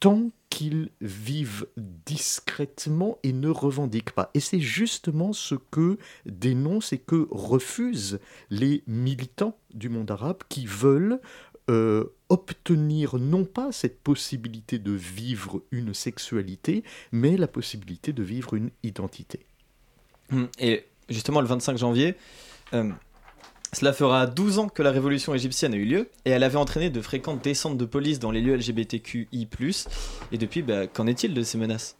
tant 0.00 0.30
qu'ils 0.50 0.90
vivent 1.00 1.66
discrètement 2.06 3.18
et 3.22 3.32
ne 3.32 3.48
revendiquent 3.48 4.12
pas. 4.12 4.30
Et 4.34 4.40
c'est 4.40 4.60
justement 4.60 5.32
ce 5.32 5.54
que 5.54 5.98
dénoncent 6.26 6.92
et 6.92 6.98
que 6.98 7.26
refusent 7.30 8.20
les 8.50 8.82
militants 8.86 9.56
du 9.72 9.88
monde 9.88 10.10
arabe 10.10 10.42
qui 10.48 10.66
veulent 10.66 11.20
euh, 11.70 12.04
obtenir 12.28 13.16
non 13.18 13.44
pas 13.44 13.72
cette 13.72 14.00
possibilité 14.00 14.78
de 14.78 14.92
vivre 14.92 15.62
une 15.70 15.94
sexualité, 15.94 16.84
mais 17.10 17.36
la 17.36 17.48
possibilité 17.48 18.12
de 18.12 18.22
vivre 18.22 18.54
une 18.54 18.70
identité. 18.82 19.46
Et 20.58 20.84
justement, 21.08 21.40
le 21.40 21.46
25 21.46 21.78
janvier, 21.78 22.16
euh, 22.74 22.90
cela 23.74 23.92
fera 23.92 24.26
12 24.26 24.58
ans 24.58 24.68
que 24.68 24.82
la 24.82 24.90
révolution 24.90 25.34
égyptienne 25.34 25.74
a 25.74 25.76
eu 25.76 25.84
lieu 25.84 26.10
et 26.24 26.30
elle 26.30 26.42
avait 26.42 26.56
entraîné 26.56 26.90
de 26.90 27.00
fréquentes 27.00 27.42
descentes 27.42 27.76
de 27.76 27.84
police 27.84 28.18
dans 28.18 28.30
les 28.30 28.40
lieux 28.40 28.56
LGBTQI. 28.56 29.48
Et 30.32 30.38
depuis, 30.38 30.62
bah, 30.62 30.86
qu'en 30.86 31.06
est-il 31.06 31.34
de 31.34 31.42
ces 31.42 31.58
menaces? 31.58 31.96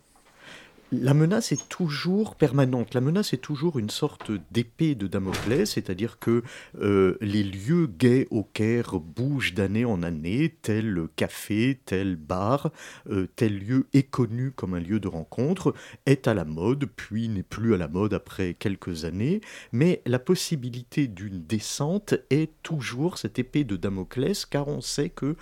La 0.92 1.14
menace 1.14 1.52
est 1.52 1.68
toujours 1.68 2.36
permanente. 2.36 2.94
La 2.94 3.00
menace 3.00 3.32
est 3.32 3.38
toujours 3.38 3.78
une 3.78 3.90
sorte 3.90 4.30
d'épée 4.50 4.94
de 4.94 5.06
Damoclès, 5.06 5.70
c'est-à-dire 5.70 6.18
que 6.18 6.42
euh, 6.80 7.16
les 7.20 7.42
lieux 7.42 7.86
gays 7.86 8.26
au 8.30 8.44
Caire 8.44 9.00
bougent 9.00 9.54
d'année 9.54 9.84
en 9.84 10.02
année, 10.02 10.56
tel 10.62 11.08
café, 11.16 11.80
tel 11.84 12.16
bar, 12.16 12.70
euh, 13.10 13.26
tel 13.36 13.58
lieu 13.58 13.86
est 13.92 14.04
connu 14.04 14.52
comme 14.52 14.74
un 14.74 14.80
lieu 14.80 15.00
de 15.00 15.08
rencontre, 15.08 15.74
est 16.06 16.28
à 16.28 16.34
la 16.34 16.44
mode, 16.44 16.86
puis 16.96 17.28
n'est 17.28 17.42
plus 17.42 17.74
à 17.74 17.78
la 17.78 17.88
mode 17.88 18.14
après 18.14 18.54
quelques 18.54 19.04
années, 19.04 19.40
mais 19.72 20.02
la 20.06 20.18
possibilité 20.18 21.08
d'une 21.08 21.44
descente 21.44 22.14
est 22.30 22.50
toujours 22.62 23.18
cette 23.18 23.38
épée 23.38 23.64
de 23.64 23.76
Damoclès, 23.76 24.46
car 24.46 24.68
on 24.68 24.80
sait 24.80 25.10
que 25.10 25.36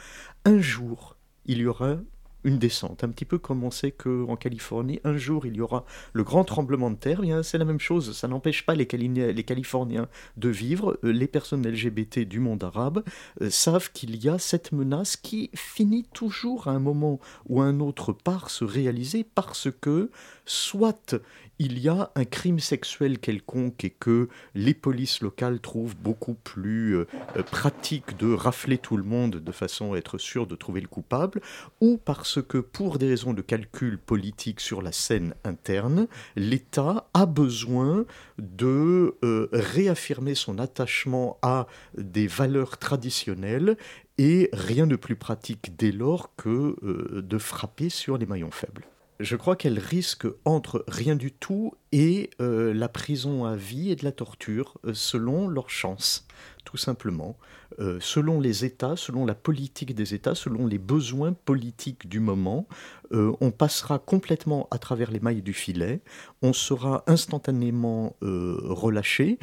un 0.45 0.61
jour 0.61 1.17
il 1.45 1.59
y 1.59 1.67
aura 1.67 1.99
une 2.45 2.59
descente, 2.59 3.05
un 3.05 3.09
petit 3.09 3.25
peu 3.25 3.39
comme 3.39 3.65
on 3.65 3.71
sait 3.71 3.91
qu'en 3.91 4.37
Californie, 4.37 5.01
un 5.05 5.17
jour 5.17 5.47
il 5.47 5.57
y 5.57 5.61
aura 5.61 5.85
le 6.13 6.25
grand 6.25 6.45
tremblement 6.45 6.91
de 6.91 6.97
terre, 6.97 7.21
eh 7.25 7.43
c'est 7.43 7.59
la 7.59 7.65
même 7.65 7.81
chose, 7.81 8.17
ça 8.17 8.29
n'empêche 8.29 8.67
pas 8.67 8.75
les, 8.75 8.87
les, 8.87 9.45
Californiens 9.45 10.09
de 10.37 10.49
vivre, 10.49 10.99
euh, 11.05 11.13
les 11.13 11.27
personnes 11.27 11.67
LGBT 11.67 12.21
du 12.21 12.41
monde 12.41 12.65
arabe 12.65 13.05
euh, 13.41 13.51
savent 13.51 13.91
qu'il 13.93 14.23
y 14.23 14.29
a 14.29 14.39
cette 14.39 14.73
menace 14.73 15.17
qui 15.17 15.51
finit 15.55 16.07
toujours 16.13 16.69
à 16.69 16.73
un 16.73 16.79
moment 16.79 17.21
ou 17.49 17.61
à 17.61 17.65
un 17.65 17.81
autre 17.81 18.13
par 18.13 18.51
se 18.51 18.65
réaliser 18.65 19.25
parce 19.25 19.69
que 19.81 20.11
soit 20.45 21.15
il 21.63 21.79
y 21.79 21.89
a 21.89 22.11
un 22.17 22.25
crime 22.25 22.59
sexuel 22.59 23.21
quelconque 23.21 23.85
et 23.85 23.91
que 23.91 24.29
les 24.57 24.75
polices 24.75 25.21
locales 25.21 25.61
trouvent 25.61 25.95
beaucoup 25.95 26.35
plus 26.35 26.97
euh, 26.97 27.07
euh, 27.37 27.45
pratique 27.45 28.19
de 28.19 28.33
rafler 28.35 28.79
tout 28.79 28.97
le 28.97 29.05
monde 29.05 29.37
de 29.37 29.53
façon 29.53 29.93
à 29.93 29.97
être 29.97 30.19
sûr 30.19 30.49
de 30.49 30.57
trouver 30.57 30.81
le 30.81 30.89
coupable, 30.89 31.41
ou 31.81 31.99
parce 32.05 32.43
que 32.43 32.59
pour 32.59 32.99
des 32.99 33.07
raisons 33.07 33.33
de 33.33 33.43
calcul 33.43 33.97
politique 33.97 34.59
sur 34.59 34.83
la 34.83 34.91
scène 34.91 35.35
interne, 35.45 36.09
l'État 36.35 37.07
a 37.15 37.27
besoin 37.27 38.07
de 38.39 39.17
euh, 39.23 39.49
réaffirmer 39.53 40.35
son 40.35 40.59
attachement 40.59 41.39
à 41.43 41.69
des 41.97 42.27
valeurs 42.27 42.79
traditionnelles 42.79 43.77
et 44.19 44.51
rien 44.53 44.89
de 44.89 44.97
plus 44.97 45.17
pratique 45.17 45.77
dès 45.79 45.93
lors 45.93 46.35
que 46.35 47.21
de 47.21 47.39
frapper 47.39 47.89
sur 47.89 48.19
les 48.19 48.27
maillons 48.27 48.51
faibles 48.51 48.85
je 49.23 49.37
crois 49.37 49.57
qu'elle 49.57 49.79
risque 49.79 50.27
entre 50.45 50.85
rien 50.89 51.17
du 51.17 51.31
tout 51.31 51.75
et 51.93 52.31
euh, 52.41 52.75
la 52.75 52.89
prison 52.89 53.45
à 53.45 53.55
vie 53.55 53.91
et 53.91 53.97
de 53.97 54.05
la 54.05 54.13
torture, 54.13 54.79
euh, 54.85 54.95
selon 54.95 55.49
leur 55.49 55.71
chance, 55.71 56.27
tout 56.65 56.77
simplement. 56.77 57.37
Euh, 57.79 57.99
selon 58.01 58.41
les 58.41 58.65
États, 58.65 58.97
selon 58.97 59.25
la 59.25 59.35
politique 59.35 59.95
des 59.95 60.13
États, 60.13 60.35
selon 60.35 60.67
les 60.67 60.79
besoins 60.79 61.33
politiques 61.33 62.09
du 62.09 62.21
moment, 62.21 62.67
euh, 63.13 63.33
on 63.41 63.51
passera 63.51 63.99
complètement 63.99 64.69
à 64.71 64.79
travers 64.79 65.11
les 65.11 65.21
mailles 65.21 65.43
du 65.43 65.53
filet, 65.53 66.01
on 66.43 66.53
sera 66.53 67.05
instantanément 67.07 68.17
euh, 68.23 68.59
relâché, 68.63 69.39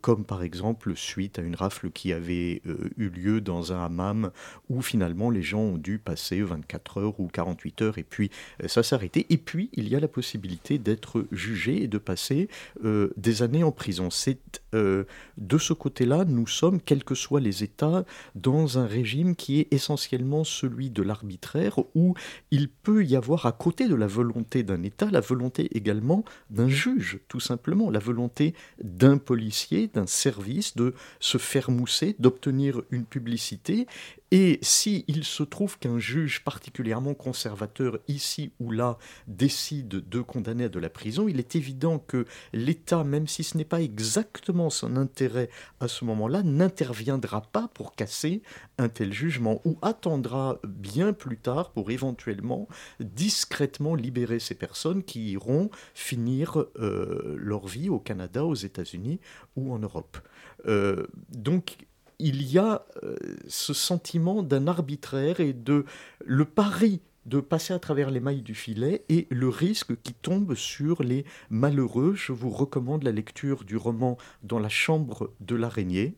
comme 0.00 0.24
par 0.24 0.42
exemple 0.42 0.94
suite 0.96 1.38
à 1.38 1.42
une 1.42 1.54
rafle 1.54 1.90
qui 1.90 2.12
avait 2.12 2.62
eu 2.96 3.08
lieu 3.08 3.40
dans 3.40 3.72
un 3.72 3.84
hammam 3.84 4.30
où 4.68 4.82
finalement 4.82 5.30
les 5.30 5.42
gens 5.42 5.60
ont 5.60 5.78
dû 5.78 5.98
passer 5.98 6.42
24 6.42 6.98
heures 6.98 7.20
ou 7.20 7.28
48 7.28 7.82
heures 7.82 7.98
et 7.98 8.02
puis 8.02 8.30
ça 8.66 8.82
arrêté. 8.92 9.26
Et 9.30 9.36
puis 9.36 9.70
il 9.74 9.88
y 9.88 9.96
a 9.96 10.00
la 10.00 10.08
possibilité 10.08 10.78
d'être 10.78 11.26
jugé 11.30 11.82
et 11.82 11.88
de 11.88 11.98
passer 11.98 12.48
des 12.84 13.42
années 13.42 13.64
en 13.64 13.72
prison. 13.72 14.10
C'est 14.10 14.62
de 14.72 15.58
ce 15.58 15.72
côté-là, 15.72 16.24
nous 16.24 16.46
sommes, 16.46 16.80
quels 16.80 17.04
que 17.04 17.14
soient 17.14 17.40
les 17.40 17.62
États, 17.62 18.04
dans 18.34 18.78
un 18.78 18.86
régime 18.86 19.36
qui 19.36 19.60
est 19.60 19.72
essentiellement 19.72 20.44
celui 20.44 20.90
de 20.90 21.02
l'arbitraire, 21.02 21.78
où 21.94 22.14
il 22.50 22.68
peut 22.68 23.04
y 23.04 23.07
avoir 23.16 23.46
à 23.46 23.52
côté 23.52 23.88
de 23.88 23.94
la 23.94 24.06
volonté 24.06 24.62
d'un 24.62 24.82
État, 24.82 25.08
la 25.10 25.20
volonté 25.20 25.68
également 25.76 26.24
d'un 26.50 26.68
juge, 26.68 27.20
tout 27.28 27.40
simplement, 27.40 27.90
la 27.90 27.98
volonté 27.98 28.54
d'un 28.82 29.18
policier, 29.18 29.88
d'un 29.92 30.06
service 30.06 30.76
de 30.76 30.94
se 31.20 31.38
faire 31.38 31.70
mousser, 31.70 32.16
d'obtenir 32.18 32.82
une 32.90 33.04
publicité, 33.04 33.86
Et 34.30 34.58
s'il 34.60 35.24
se 35.24 35.42
trouve 35.42 35.78
qu'un 35.78 35.98
juge 35.98 36.44
particulièrement 36.44 37.14
conservateur, 37.14 37.98
ici 38.08 38.52
ou 38.60 38.70
là, 38.70 38.98
décide 39.26 39.88
de 39.88 40.20
condamner 40.20 40.64
à 40.64 40.68
de 40.68 40.78
la 40.78 40.90
prison, 40.90 41.28
il 41.28 41.38
est 41.38 41.56
évident 41.56 41.98
que 41.98 42.26
l'État, 42.52 43.04
même 43.04 43.26
si 43.26 43.42
ce 43.42 43.56
n'est 43.56 43.64
pas 43.64 43.80
exactement 43.80 44.68
son 44.68 44.96
intérêt 44.96 45.48
à 45.80 45.88
ce 45.88 46.04
moment-là, 46.04 46.42
n'interviendra 46.42 47.40
pas 47.40 47.68
pour 47.72 47.94
casser 47.94 48.42
un 48.76 48.90
tel 48.90 49.14
jugement 49.14 49.62
ou 49.64 49.78
attendra 49.80 50.60
bien 50.66 51.14
plus 51.14 51.38
tard 51.38 51.70
pour 51.72 51.90
éventuellement 51.90 52.68
discrètement 53.00 53.94
libérer 53.94 54.40
ces 54.40 54.54
personnes 54.54 55.02
qui 55.02 55.32
iront 55.32 55.70
finir 55.94 56.66
euh, 56.76 57.34
leur 57.38 57.66
vie 57.66 57.88
au 57.88 57.98
Canada, 57.98 58.44
aux 58.44 58.54
États-Unis 58.54 59.20
ou 59.56 59.72
en 59.72 59.78
Europe. 59.78 60.18
Euh, 60.66 61.06
donc 61.30 61.76
il 62.18 62.42
y 62.42 62.58
a 62.58 62.84
euh, 63.02 63.16
ce 63.46 63.72
sentiment 63.72 64.42
d'un 64.42 64.66
arbitraire 64.66 65.40
et 65.40 65.52
de 65.52 65.84
le 66.24 66.44
pari 66.44 67.00
de 67.26 67.40
passer 67.40 67.74
à 67.74 67.78
travers 67.78 68.10
les 68.10 68.20
mailles 68.20 68.42
du 68.42 68.54
filet 68.54 69.04
et 69.08 69.26
le 69.30 69.48
risque 69.48 70.00
qui 70.02 70.14
tombe 70.14 70.54
sur 70.54 71.02
les 71.02 71.24
malheureux. 71.50 72.14
Je 72.14 72.32
vous 72.32 72.50
recommande 72.50 73.02
la 73.04 73.12
lecture 73.12 73.64
du 73.64 73.76
roman 73.76 74.16
Dans 74.42 74.58
la 74.58 74.70
chambre 74.70 75.30
de 75.40 75.54
l'araignée. 75.54 76.14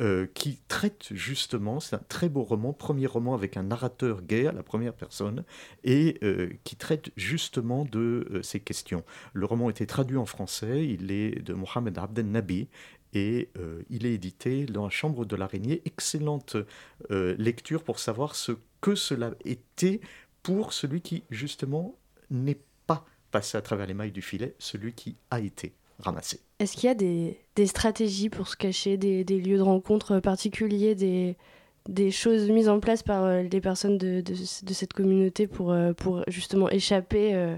Euh, 0.00 0.26
qui 0.32 0.58
traite 0.66 1.08
justement, 1.10 1.78
c'est 1.78 1.94
un 1.94 2.02
très 2.08 2.30
beau 2.30 2.42
roman, 2.42 2.72
premier 2.72 3.06
roman 3.06 3.34
avec 3.34 3.58
un 3.58 3.64
narrateur 3.64 4.22
gay 4.22 4.46
à 4.46 4.52
la 4.52 4.62
première 4.62 4.94
personne, 4.94 5.44
et 5.84 6.16
euh, 6.22 6.48
qui 6.64 6.76
traite 6.76 7.10
justement 7.16 7.84
de 7.84 8.40
ces 8.42 8.60
questions. 8.60 9.04
Le 9.34 9.44
roman 9.44 9.66
a 9.66 9.70
été 9.70 9.86
traduit 9.86 10.16
en 10.16 10.24
français, 10.24 10.86
il 10.86 11.12
est 11.12 11.42
de 11.42 11.52
Mohamed 11.52 11.98
Abdel 11.98 12.30
Nabi, 12.30 12.68
et 13.14 13.48
euh, 13.58 13.82
il 13.90 14.06
est 14.06 14.14
édité 14.14 14.66
dans 14.66 14.84
la 14.84 14.90
Chambre 14.90 15.24
de 15.24 15.36
l'araignée. 15.36 15.82
Excellente 15.84 16.56
euh, 17.10 17.34
lecture 17.38 17.82
pour 17.82 17.98
savoir 17.98 18.36
ce 18.36 18.52
que 18.80 18.94
cela 18.94 19.32
était 19.44 20.00
pour 20.42 20.72
celui 20.72 21.00
qui, 21.00 21.24
justement, 21.30 21.96
n'est 22.30 22.58
pas 22.86 23.04
passé 23.30 23.58
à 23.58 23.62
travers 23.62 23.86
les 23.86 23.94
mailles 23.94 24.12
du 24.12 24.22
filet, 24.22 24.54
celui 24.58 24.92
qui 24.92 25.16
a 25.30 25.40
été 25.40 25.74
ramassé. 25.98 26.40
Est-ce 26.60 26.74
qu'il 26.76 26.84
y 26.84 26.90
a 26.90 26.94
des, 26.94 27.66
stratégies 27.66 28.30
pour 28.30 28.48
se 28.48 28.56
cacher, 28.56 28.96
des, 28.96 29.24
lieux 29.24 29.58
de 29.58 29.62
rencontre 29.62 30.20
particuliers, 30.20 30.94
des, 30.94 31.36
des, 31.88 32.10
choses 32.10 32.48
mises 32.48 32.68
en 32.68 32.80
place 32.80 33.02
par 33.02 33.24
euh, 33.24 33.42
les 33.42 33.60
personnes 33.60 33.98
de, 33.98 34.20
de, 34.22 34.72
cette 34.72 34.92
communauté 34.92 35.46
pour, 35.46 35.76
pour 35.96 36.24
justement 36.28 36.70
échapper 36.70 37.56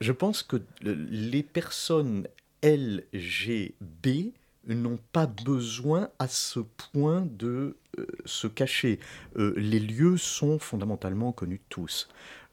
Je 0.00 0.12
pense 0.12 0.42
que 0.42 0.62
les 0.82 1.42
personnes 1.42 2.28
LGB 2.62 4.32
n'ont 4.74 4.98
pas 5.12 5.26
besoin 5.26 6.10
à 6.18 6.28
ce 6.28 6.60
point 6.60 7.26
de 7.30 7.76
euh, 7.98 8.06
se 8.24 8.46
cacher. 8.46 8.98
Euh, 9.36 9.54
les 9.56 9.80
lieux 9.80 10.16
sont 10.16 10.58
fondamentalement 10.58 11.32
connus 11.32 11.60
tous. 11.68 12.08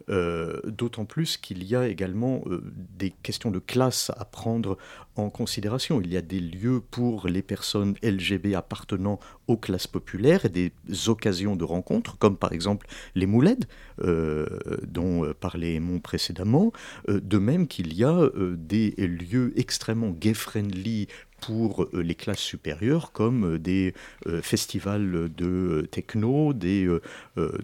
Euh, 0.10 0.62
d'autant 0.66 1.06
plus 1.06 1.38
qu'il 1.38 1.64
y 1.64 1.76
a 1.76 1.88
également 1.88 2.44
des 2.70 3.10
questions 3.24 3.50
de 3.50 3.58
classe 3.58 4.12
à 4.18 4.26
prendre 4.26 4.78
en 5.16 5.30
considération. 5.30 6.00
Il 6.00 6.14
y 6.14 6.18
a 6.18 6.22
des 6.22 6.40
lieux 6.40 6.80
pour 6.80 7.28
les 7.28 7.42
personnes 7.42 7.96
LGB 8.04 8.54
appartenant 8.54 9.20
aux 9.48 9.58
classes 9.58 9.88
populaires 9.88 10.46
et 10.46 10.50
des 10.50 10.72
occasions 11.08 11.56
de 11.56 11.64
rencontre, 11.64 12.20
comme 12.20 12.38
par 12.38 12.54
exemple 12.54 12.88
les 13.16 13.26
mouleds, 13.26 13.66
dont 13.98 15.34
parlait 15.40 15.80
Mon 15.80 16.00
précédemment. 16.00 16.72
de 17.08 17.38
même 17.38 17.68
qu'il 17.68 17.94
y 17.94 18.04
a 18.04 18.30
des 18.58 18.92
lieux 18.98 19.54
extrêmement 19.56 20.10
gay-friendly 20.10 21.08
pour 21.46 21.84
euh, 21.84 22.02
les 22.02 22.16
classes 22.16 22.40
supérieures 22.40 23.12
comme 23.12 23.54
euh, 23.54 23.60
des 23.60 23.94
euh, 24.26 24.42
festivals 24.42 25.30
de 25.36 25.88
techno, 25.92 26.54
des, 26.54 26.90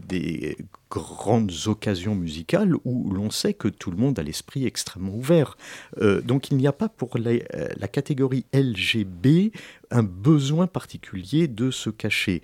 des 0.07 0.57
grandes 0.89 1.51
occasions 1.65 2.15
musicales 2.15 2.75
où 2.85 3.11
l'on 3.11 3.31
sait 3.31 3.53
que 3.53 3.67
tout 3.67 3.91
le 3.91 3.97
monde 3.97 4.19
a 4.19 4.23
l'esprit 4.23 4.65
extrêmement 4.65 5.15
ouvert. 5.15 5.57
donc 6.23 6.51
il 6.51 6.57
n'y 6.57 6.67
a 6.67 6.73
pas 6.73 6.89
pour 6.89 7.17
la 7.17 7.87
catégorie 7.87 8.45
LGB 8.53 9.51
un 9.89 10.03
besoin 10.03 10.67
particulier 10.67 11.47
de 11.47 11.71
se 11.71 11.89
cacher. 11.89 12.41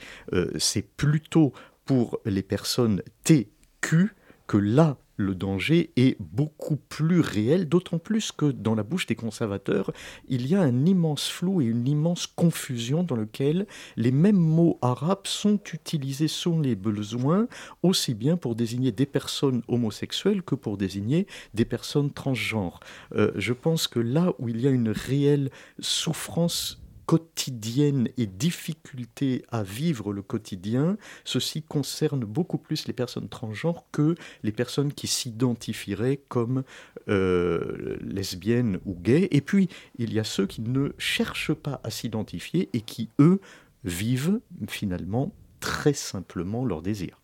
C'est 0.58 0.88
plutôt 0.96 1.54
pour 1.86 2.20
les 2.26 2.44
personnes 2.44 3.02
TQ 3.24 4.16
que 4.48 4.58
là 4.58 4.98
le 5.18 5.36
danger 5.36 5.92
est 5.98 6.16
beaucoup 6.20 6.78
plus 6.78 7.20
réel, 7.20 7.68
d'autant 7.68 7.98
plus 7.98 8.32
que 8.32 8.46
dans 8.46 8.76
la 8.76 8.84
bouche 8.84 9.08
des 9.08 9.16
conservateurs, 9.16 9.92
il 10.28 10.48
y 10.48 10.56
a 10.56 10.62
un 10.62 10.86
immense 10.86 11.28
flou 11.28 11.62
et 11.62 11.66
une 11.66 11.88
immense 11.88 12.28
confusion 12.28 13.04
dans 13.04 13.16
lequel 13.16 13.68
les 13.96 14.12
mêmes 14.12 14.38
mots 14.38 14.78
arabes 14.82 15.26
sont 15.26 15.60
utilisés 15.74 16.28
selon 16.28 16.62
les 16.62 16.76
besoins, 16.76 17.48
aussi 17.84 18.14
bien 18.14 18.38
pour 18.38 18.56
désigner 18.56 18.92
des 18.92 19.06
personnes 19.06 19.64
homosexuelles 19.68 20.44
que 20.44 20.56
pour 20.56 20.78
désigner 20.78 21.28
des 21.54 21.66
personnes 21.66 22.12
transgenres. 22.12 22.80
Euh, 23.16 23.32
je 23.36 23.54
pense 23.54 23.88
que 23.88 24.00
là 24.00 24.34
où 24.40 24.50
il 24.50 24.62
y 24.62 24.68
a 24.68 24.72
une 24.72 24.90
réelle 24.90 25.50
souffrance 25.80 26.82
quotidienne 27.08 28.10
et 28.18 28.28
difficulté 28.28 29.44
à 29.50 29.64
vivre 29.64 30.14
le 30.14 30.22
quotidien, 30.22 30.98
ceci 31.24 31.64
concerne 31.64 32.26
beaucoup 32.26 32.60
plus 32.60 32.86
les 32.86 32.94
personnes 32.94 33.30
transgenres 33.30 33.86
que 33.92 34.16
les 34.44 34.52
personnes 34.52 34.94
qui 34.94 35.08
s'identifieraient 35.08 36.22
comme 36.28 36.64
euh, 37.08 37.98
lesbiennes 38.02 38.80
ou 38.86 38.94
gays. 38.94 39.30
Et 39.32 39.42
puis, 39.42 39.70
il 39.98 40.14
y 40.14 40.20
a 40.20 40.24
ceux 40.24 40.46
qui 40.46 40.62
ne 40.62 40.92
cherchent 40.98 41.54
pas 41.54 41.80
à 41.84 41.90
s'identifier 41.90 42.70
et 42.74 42.82
qui, 42.82 43.10
eux, 43.20 43.40
vivent 43.86 44.42
finalement 44.68 45.32
très 45.62 45.94
simplement 45.94 46.66
leur 46.66 46.82
désir. 46.82 47.22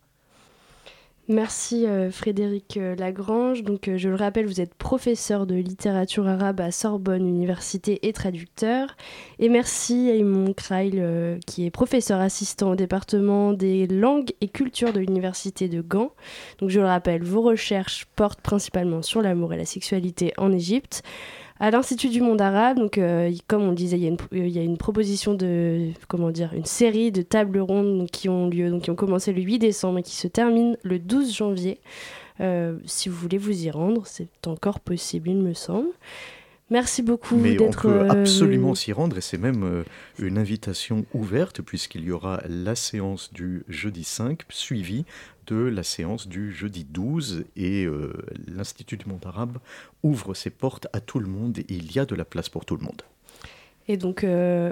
Merci 1.30 1.88
euh, 1.88 2.12
Frédéric 2.12 2.76
euh, 2.76 2.98
Lagrange. 2.98 3.64
Donc, 3.64 3.88
euh, 3.88 3.98
je 3.98 4.10
le 4.10 4.16
rappelle, 4.16 4.46
vous 4.46 4.60
êtes 4.60 4.74
professeur 4.74 5.48
de 5.48 5.56
littérature 5.56 6.28
arabe 6.28 6.60
à 6.60 6.70
Sorbonne 6.70 7.26
Université 7.26 8.06
et 8.06 8.12
traducteur. 8.12 8.98
Et 9.40 9.48
merci 9.48 10.10
à 10.10 10.16
Eamon 10.16 10.52
Kreil, 10.54 11.02
qui 11.48 11.66
est 11.66 11.72
professeur 11.72 12.20
assistant 12.20 12.72
au 12.72 12.76
département 12.76 13.54
des 13.54 13.88
langues 13.88 14.32
et 14.42 14.50
cultures 14.50 14.92
de 14.92 15.00
l'Université 15.00 15.70
de 15.70 15.82
Gand. 15.82 16.12
Donc, 16.60 16.72
je 16.72 16.82
le 16.82 16.88
rappelle, 16.88 17.24
vos 17.24 17.42
recherches 17.42 18.06
portent 18.18 18.42
principalement 18.42 19.02
sur 19.02 19.22
l'amour 19.22 19.54
et 19.54 19.58
la 19.58 19.66
sexualité 19.66 20.34
en 20.38 20.52
Égypte 20.52 21.04
à 21.60 21.72
l'Institut 21.72 22.10
du 22.10 22.22
monde 22.22 22.42
arabe. 22.42 22.80
Euh, 22.98 23.32
comme 23.48 23.64
on 23.64 23.74
disait, 23.74 23.98
il 23.98 24.04
y, 24.04 24.06
a 24.06 24.10
une, 24.10 24.18
il 24.32 24.50
y, 24.50 24.60
a 24.60 24.64
une, 24.64 24.78
proposition 24.78 25.34
de, 25.34 25.90
comment 26.08 26.32
dire, 26.32 26.54
une 26.54 26.66
série 26.66 27.12
de 27.12 27.22
tables 27.22 27.60
rondes 27.60 28.10
qui 28.12 28.30
ont 28.30 28.48
lieu, 28.48 28.70
donc 28.70 28.84
qui 28.84 28.92
ont 28.92 28.96
commencé 28.96 29.34
le 29.34 29.42
8 29.42 29.60
décembre 29.60 30.00
et 30.00 30.04
qui 30.04 30.16
se 30.16 30.28
terminent 30.28 30.76
le 30.84 31.00
12 31.00 31.36
janvier. 31.36 31.80
Euh, 32.40 32.78
si 32.86 33.10
vous 33.10 33.16
voulez 33.16 33.38
vous 33.38 33.66
y 33.66 33.72
rendre, 33.72 34.06
c'est 34.06 34.48
encore 34.48 34.80
possible, 34.80 35.30
il 35.30 35.38
me 35.38 35.54
semble. 35.54 35.90
Merci 36.70 37.04
beaucoup 37.04 37.38
d'être. 37.38 37.88
On 37.88 37.92
peut 37.92 38.10
absolument 38.10 38.74
s'y 38.74 38.94
rendre 38.94 39.18
et 39.18 39.22
c'est 39.22 39.38
même 39.38 39.84
une 40.18 40.38
invitation 40.38 41.06
ouverte 41.14 41.62
puisqu'il 41.62 42.04
y 42.04 42.12
aura 42.12 42.42
la 42.48 42.76
séance 42.76 43.32
du 43.32 43.64
jeudi 43.68 44.04
5 44.04 44.42
suivie 44.50 45.06
de 45.48 45.56
la 45.56 45.84
séance 45.84 46.28
du 46.28 46.52
jeudi 46.52 46.86
12 46.86 47.46
et 47.56 47.86
euh, 47.86 48.14
l'Institut 48.48 48.98
du 48.98 49.08
monde 49.08 49.26
arabe 49.26 49.58
ouvre 50.02 50.34
ses 50.34 50.50
portes 50.50 50.88
à 50.94 51.00
tout 51.00 51.20
le 51.20 51.28
monde 51.28 51.60
et 51.60 51.66
il 51.70 51.94
y 51.94 52.00
a 52.00 52.06
de 52.06 52.16
la 52.16 52.26
place 52.26 52.50
pour 52.50 52.66
tout 52.66 52.76
le 52.76 52.84
monde. 52.84 53.02
Et 53.88 53.98
donc, 53.98 54.24
euh, 54.24 54.72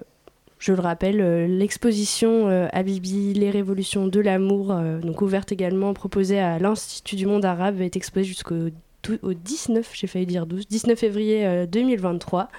je 0.60 0.74
le 0.74 0.80
rappelle, 0.80 1.20
euh, 1.22 1.48
l'exposition 1.48 2.48
Habibi, 2.72 3.34
les 3.34 3.50
révolutions 3.50 4.08
de 4.08 4.20
l'amour, 4.20 4.74
donc 5.02 5.22
ouverte 5.22 5.52
également, 5.52 5.94
proposée 5.94 6.40
à 6.40 6.60
l'Institut 6.60 7.16
du 7.16 7.26
monde 7.26 7.46
arabe, 7.46 7.82
est 7.82 7.96
exposée 7.96 8.26
jusqu'au 8.26 8.70
au 9.22 9.34
19, 9.34 9.90
j'ai 9.94 10.08
failli 10.08 10.26
dire 10.26 10.46
12, 10.46 10.68
19 10.68 10.98
février 10.98 11.68
2023. 11.68 12.50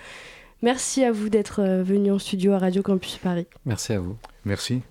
Merci 0.63 1.05
à 1.05 1.13
vous 1.13 1.29
d'être 1.29 1.63
venu 1.83 2.13
en 2.13 2.19
studio 2.19 2.53
à 2.53 2.59
Radio 2.59 2.83
Campus 2.83 3.17
Paris. 3.17 3.47
Merci 3.65 3.93
à 3.93 4.01
vous. 4.01 4.17
Merci. 4.45 4.83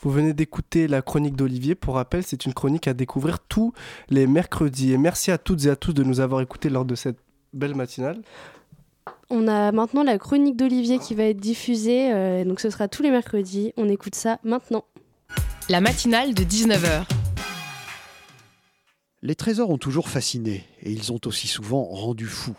Vous 0.00 0.10
venez 0.10 0.32
d'écouter 0.32 0.88
la 0.88 1.02
chronique 1.02 1.36
d'Olivier. 1.36 1.74
Pour 1.74 1.96
rappel, 1.96 2.22
c'est 2.22 2.46
une 2.46 2.54
chronique 2.54 2.88
à 2.88 2.94
découvrir 2.94 3.40
tous 3.40 3.72
les 4.10 4.26
mercredis. 4.26 4.92
Et 4.92 4.98
merci 4.98 5.30
à 5.30 5.38
toutes 5.38 5.64
et 5.66 5.70
à 5.70 5.76
tous 5.76 5.92
de 5.92 6.02
nous 6.02 6.20
avoir 6.20 6.40
écoutés 6.40 6.70
lors 6.70 6.84
de 6.84 6.94
cette 6.94 7.18
belle 7.52 7.74
matinale. 7.74 8.20
On 9.30 9.46
a 9.46 9.72
maintenant 9.72 10.02
la 10.02 10.18
chronique 10.18 10.56
d'Olivier 10.56 10.98
qui 10.98 11.14
va 11.14 11.24
être 11.24 11.40
diffusée, 11.40 12.12
euh, 12.12 12.44
donc 12.44 12.60
ce 12.60 12.70
sera 12.70 12.88
tous 12.88 13.02
les 13.02 13.10
mercredis. 13.10 13.72
On 13.76 13.88
écoute 13.88 14.14
ça 14.14 14.38
maintenant. 14.42 14.84
La 15.68 15.82
matinale 15.82 16.32
de 16.32 16.44
19h. 16.44 17.27
Les 19.22 19.34
trésors 19.34 19.70
ont 19.70 19.78
toujours 19.78 20.08
fasciné 20.08 20.64
et 20.82 20.92
ils 20.92 21.12
ont 21.12 21.20
aussi 21.26 21.48
souvent 21.48 21.84
rendu 21.84 22.26
fou. 22.26 22.56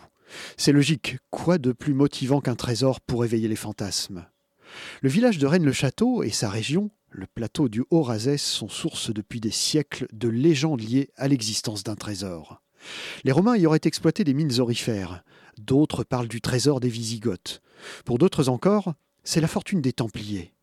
C'est 0.56 0.72
logique, 0.72 1.16
quoi 1.30 1.58
de 1.58 1.72
plus 1.72 1.94
motivant 1.94 2.40
qu'un 2.40 2.54
trésor 2.54 3.00
pour 3.00 3.24
éveiller 3.24 3.48
les 3.48 3.56
fantasmes? 3.56 4.26
Le 5.00 5.08
village 5.08 5.38
de 5.38 5.46
Rennes-le-Château 5.46 6.22
et 6.22 6.30
sa 6.30 6.50
région 6.50 6.90
le 7.12 7.26
plateau 7.26 7.68
du 7.68 7.82
Haut-Razès 7.90 8.38
sont 8.38 8.68
source 8.68 9.12
depuis 9.12 9.40
des 9.40 9.50
siècles 9.50 10.06
de 10.12 10.28
légendes 10.28 10.80
liées 10.80 11.10
à 11.16 11.26
l'existence 11.26 11.82
d'un 11.82 11.96
trésor. 11.96 12.62
Les 13.24 13.32
Romains 13.32 13.56
y 13.56 13.66
auraient 13.66 13.80
exploité 13.82 14.22
des 14.22 14.32
mines 14.32 14.60
orifères, 14.60 15.24
d'autres 15.58 16.04
parlent 16.04 16.28
du 16.28 16.40
trésor 16.40 16.78
des 16.78 16.88
Wisigoths. 16.88 17.62
Pour 18.04 18.18
d'autres 18.18 18.48
encore, 18.48 18.94
c'est 19.24 19.40
la 19.40 19.48
fortune 19.48 19.80
des 19.80 19.92
Templiers. 19.92 20.54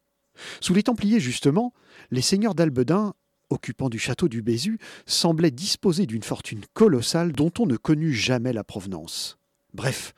Sous 0.62 0.74
les 0.74 0.84
Templiers, 0.84 1.20
justement, 1.20 1.74
les 2.12 2.22
seigneurs 2.22 2.56
d'Albedin, 2.56 3.14
occupants 3.50 3.90
du 3.90 4.00
château 4.00 4.28
du 4.28 4.42
Bézu, 4.42 4.80
semblaient 5.06 5.52
disposer 5.52 6.06
d'une 6.06 6.24
fortune 6.24 6.66
colossale 6.74 7.32
dont 7.32 7.52
on 7.60 7.66
ne 7.66 7.78
connut 7.78 8.14
jamais 8.14 8.54
la 8.54 8.64
provenance. 8.64 9.38
Bref, 9.74 10.14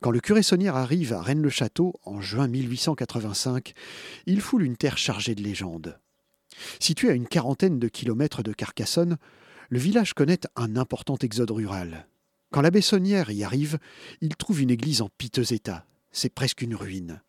quand 0.00 0.10
le 0.10 0.20
curé 0.20 0.42
Saunière 0.42 0.76
arrive 0.76 1.12
à 1.12 1.20
Rennes-le-Château 1.20 1.94
en 2.04 2.20
juin 2.20 2.48
1885, 2.48 3.72
il 4.26 4.40
foule 4.40 4.62
une 4.62 4.76
terre 4.76 4.98
chargée 4.98 5.34
de 5.34 5.42
légendes. 5.42 5.98
Situé 6.78 7.10
à 7.10 7.14
une 7.14 7.28
quarantaine 7.28 7.78
de 7.78 7.88
kilomètres 7.88 8.42
de 8.42 8.52
Carcassonne, 8.52 9.18
le 9.68 9.78
village 9.78 10.14
connaît 10.14 10.40
un 10.56 10.76
important 10.76 11.16
exode 11.16 11.50
rural. 11.50 12.08
Quand 12.50 12.60
l'abbé 12.60 12.80
Saunière 12.80 13.30
y 13.30 13.44
arrive, 13.44 13.78
il 14.20 14.36
trouve 14.36 14.60
une 14.60 14.70
église 14.70 15.02
en 15.02 15.08
piteux 15.16 15.52
état. 15.52 15.86
C'est 16.10 16.34
presque 16.34 16.62
une 16.62 16.74
ruine. 16.74 17.22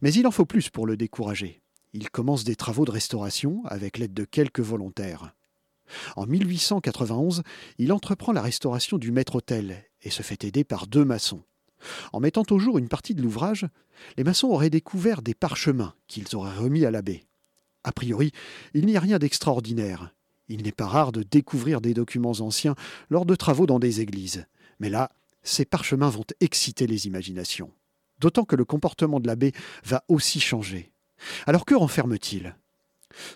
Mais 0.00 0.12
il 0.12 0.26
en 0.26 0.30
faut 0.30 0.46
plus 0.46 0.70
pour 0.70 0.86
le 0.86 0.96
décourager. 0.96 1.61
Il 1.92 2.10
commence 2.10 2.44
des 2.44 2.56
travaux 2.56 2.84
de 2.84 2.90
restauration 2.90 3.62
avec 3.66 3.98
l'aide 3.98 4.14
de 4.14 4.24
quelques 4.24 4.60
volontaires. 4.60 5.34
En 6.16 6.26
1891, 6.26 7.42
il 7.78 7.92
entreprend 7.92 8.32
la 8.32 8.40
restauration 8.40 8.98
du 8.98 9.12
maître-autel 9.12 9.84
et 10.02 10.10
se 10.10 10.22
fait 10.22 10.44
aider 10.44 10.64
par 10.64 10.86
deux 10.86 11.04
maçons. 11.04 11.42
En 12.12 12.20
mettant 12.20 12.44
au 12.50 12.58
jour 12.58 12.78
une 12.78 12.88
partie 12.88 13.14
de 13.14 13.22
l'ouvrage, 13.22 13.66
les 14.16 14.24
maçons 14.24 14.48
auraient 14.48 14.70
découvert 14.70 15.20
des 15.20 15.34
parchemins 15.34 15.94
qu'ils 16.06 16.34
auraient 16.34 16.56
remis 16.56 16.84
à 16.84 16.90
l'abbé. 16.90 17.24
A 17.84 17.92
priori, 17.92 18.32
il 18.74 18.86
n'y 18.86 18.96
a 18.96 19.00
rien 19.00 19.18
d'extraordinaire. 19.18 20.14
Il 20.48 20.62
n'est 20.62 20.72
pas 20.72 20.86
rare 20.86 21.12
de 21.12 21.22
découvrir 21.22 21.80
des 21.80 21.94
documents 21.94 22.40
anciens 22.40 22.74
lors 23.10 23.26
de 23.26 23.34
travaux 23.34 23.66
dans 23.66 23.78
des 23.78 24.00
églises. 24.00 24.46
Mais 24.80 24.88
là, 24.88 25.10
ces 25.42 25.64
parchemins 25.64 26.10
vont 26.10 26.24
exciter 26.40 26.86
les 26.86 27.06
imaginations. 27.06 27.72
D'autant 28.20 28.44
que 28.44 28.56
le 28.56 28.64
comportement 28.64 29.18
de 29.18 29.26
l'abbé 29.26 29.52
va 29.84 30.04
aussi 30.08 30.38
changer. 30.38 30.91
Alors 31.46 31.64
que 31.64 31.74
renferme-t-il? 31.74 32.56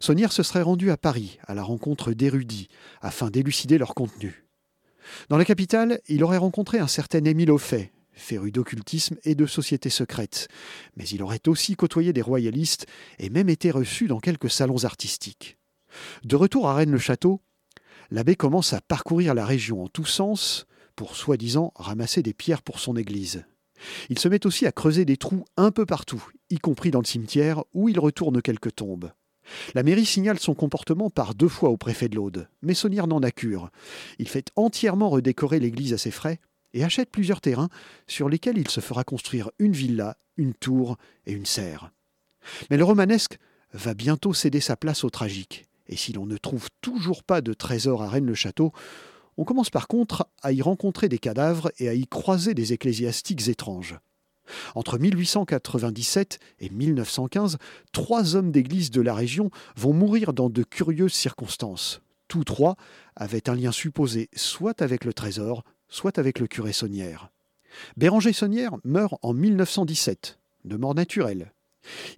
Saunière 0.01 0.32
se 0.32 0.43
serait 0.43 0.62
rendu 0.62 0.91
à 0.91 0.97
Paris 0.97 1.39
à 1.47 1.55
la 1.55 1.62
rencontre 1.62 2.12
d'érudits 2.12 2.68
afin 3.01 3.30
d'élucider 3.30 3.78
leur 3.78 3.95
contenu. 3.95 4.47
Dans 5.28 5.37
la 5.37 5.45
capitale, 5.45 6.01
il 6.09 6.24
aurait 6.24 6.37
rencontré 6.37 6.78
un 6.78 6.89
certain 6.89 7.24
Émile 7.24 7.51
Auffet, 7.51 7.93
féru 8.12 8.51
d'occultisme 8.51 9.16
et 9.24 9.34
de 9.34 9.47
sociétés 9.47 9.91
secrètes, 9.91 10.49
mais 10.97 11.05
il 11.09 11.22
aurait 11.22 11.47
aussi 11.47 11.76
côtoyé 11.76 12.12
des 12.12 12.22
royalistes 12.22 12.87
et 13.18 13.30
même 13.30 13.49
été 13.49 13.70
reçu 13.70 14.07
dans 14.09 14.20
quelques 14.20 14.51
salons 14.51 14.84
artistiques. 14.84 15.59
De 16.24 16.37
retour 16.37 16.68
à 16.68 16.74
Rennes-le-Château, 16.74 17.41
l'abbé 18.11 18.34
commence 18.34 18.72
à 18.72 18.80
parcourir 18.80 19.34
la 19.34 19.45
région 19.45 19.84
en 19.84 19.89
tous 19.89 20.07
sens 20.07 20.66
pour 20.97 21.14
soi-disant 21.14 21.72
ramasser 21.76 22.22
des 22.22 22.34
pierres 22.34 22.62
pour 22.62 22.80
son 22.80 22.97
église. 22.97 23.45
Il 24.09 24.18
se 24.18 24.28
met 24.28 24.47
aussi 24.47 24.66
à 24.66 24.72
creuser 24.72 25.05
des 25.05 25.18
trous 25.18 25.45
un 25.57 25.70
peu 25.70 25.84
partout, 25.84 26.26
y 26.51 26.59
compris 26.59 26.90
dans 26.90 27.01
le 27.01 27.07
cimetière 27.07 27.64
où 27.74 27.88
il 27.88 27.99
retourne 27.99 28.42
quelques 28.42 28.74
tombes. 28.74 29.11
La 29.74 29.82
mairie 29.82 30.07
signale 30.07 30.38
son 30.38 30.55
comportement 30.55 31.11
par 31.11 31.34
deux 31.34 31.49
fois 31.49 31.70
au 31.70 31.76
préfet 31.76 32.09
de 32.09 32.16
l'Aude, 32.16 32.49
mais 32.62 32.74
Saunière 32.74 33.07
n'en 33.07 33.22
a 33.22 33.30
cure. 33.30 33.70
Il 34.18 34.28
fait 34.28 34.51
entièrement 34.57 35.09
redécorer 35.09 35.61
l'église 35.61 35.92
à 35.92 35.99
ses 35.99 36.11
frais 36.11 36.40
et 36.74 36.84
achète 36.84 37.11
plusieurs 37.11 37.40
terrains 37.40 37.68
sur 38.07 38.28
lesquels 38.28 38.59
il 38.59 38.68
se 38.68 38.80
fera 38.80 39.05
construire 39.05 39.51
une 39.59 39.72
villa, 39.72 40.16
une 40.36 40.55
tour 40.55 40.97
et 41.26 41.32
une 41.32 41.47
serre. 41.47 41.92
Mais 42.70 42.76
le 42.76 42.84
romanesque 42.84 43.38
va 43.72 43.94
bientôt 43.94 44.34
céder 44.34 44.61
sa 44.61 44.76
place 44.76 45.05
au 45.05 45.11
tragique, 45.11 45.66
et 45.88 45.97
si 45.97 46.12
l'on 46.12 46.26
ne 46.26 46.36
trouve 46.36 46.68
toujours 46.80 47.22
pas 47.22 47.40
de 47.40 47.53
trésor 47.53 48.03
à 48.03 48.09
Rennes-le-Château, 48.09 48.72
on 49.36 49.44
commence 49.44 49.70
par 49.70 49.86
contre 49.86 50.28
à 50.42 50.53
y 50.53 50.62
rencontrer 50.62 51.09
des 51.09 51.18
cadavres 51.18 51.70
et 51.78 51.88
à 51.88 51.94
y 51.94 52.07
croiser 52.07 52.55
des 52.55 52.72
ecclésiastiques 52.72 53.49
étranges. 53.49 53.99
Entre 54.74 54.99
1897 54.99 56.38
et 56.61 56.70
1915, 56.70 57.59
trois 57.92 58.36
hommes 58.36 58.53
d'église 58.53 58.90
de 58.90 59.01
la 59.01 59.14
région 59.14 59.51
vont 59.76 59.92
mourir 59.92 60.32
dans 60.32 60.51
de 60.51 60.62
curieuses 60.62 61.12
circonstances. 61.12 62.01
Tous 62.28 62.44
trois 62.44 62.76
avaient 63.14 63.49
un 63.49 63.55
lien 63.55 63.72
supposé 63.72 64.28
soit 64.34 64.82
avec 64.82 65.05
le 65.05 65.12
trésor, 65.12 65.64
soit 65.88 66.18
avec 66.18 66.38
le 66.38 66.47
curé 66.47 66.72
Saunière. 66.72 67.30
Béranger 67.97 68.32
Saunière 68.32 68.72
meurt 68.84 69.14
en 69.22 69.32
1917, 69.32 70.38
de 70.64 70.76
mort 70.76 70.94
naturelle. 70.94 71.53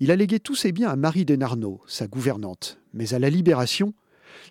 Il 0.01 0.11
a 0.11 0.16
légué 0.16 0.41
tous 0.41 0.55
ses 0.55 0.72
biens 0.72 0.89
à 0.89 0.97
Marie 0.97 1.24
Desnarnaud, 1.24 1.83
sa 1.87 2.07
gouvernante, 2.07 2.79
mais 2.95 3.12
à 3.12 3.18
la 3.18 3.29
Libération, 3.29 3.95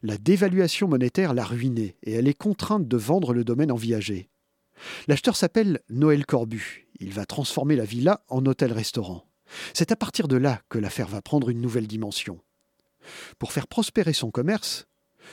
la 0.04 0.18
dévaluation 0.18 0.88
monétaire 0.88 1.34
l'a 1.34 1.44
ruinée 1.44 1.96
et 2.04 2.14
elle 2.14 2.28
est 2.28 2.38
contrainte 2.38 2.88
de 2.88 2.98
vendre 2.98 3.34
le 3.34 3.44
domaine 3.44 3.72
en 3.72 3.76
viager. 3.76 4.30
L'acheteur 5.08 5.36
s'appelle 5.36 5.80
Noël 5.90 6.26
Corbu. 6.26 6.87
Il 7.00 7.14
va 7.14 7.26
transformer 7.26 7.76
la 7.76 7.86
villa 7.86 8.24
en 8.28 8.46
hôtel-restaurant. 8.46 9.26
C'est 9.74 9.92
à 9.92 9.96
partir 9.96 10.28
de 10.28 10.36
là 10.36 10.62
que 10.70 10.78
l'affaire 10.78 11.08
va 11.08 11.22
prendre 11.22 11.50
une 11.50 11.62
nouvelle 11.62 11.88
dimension. 11.88 12.40
Pour 13.40 13.52
faire 13.52 13.68
prospérer 13.68 14.14
son 14.14 14.32
commerce, 14.32 14.88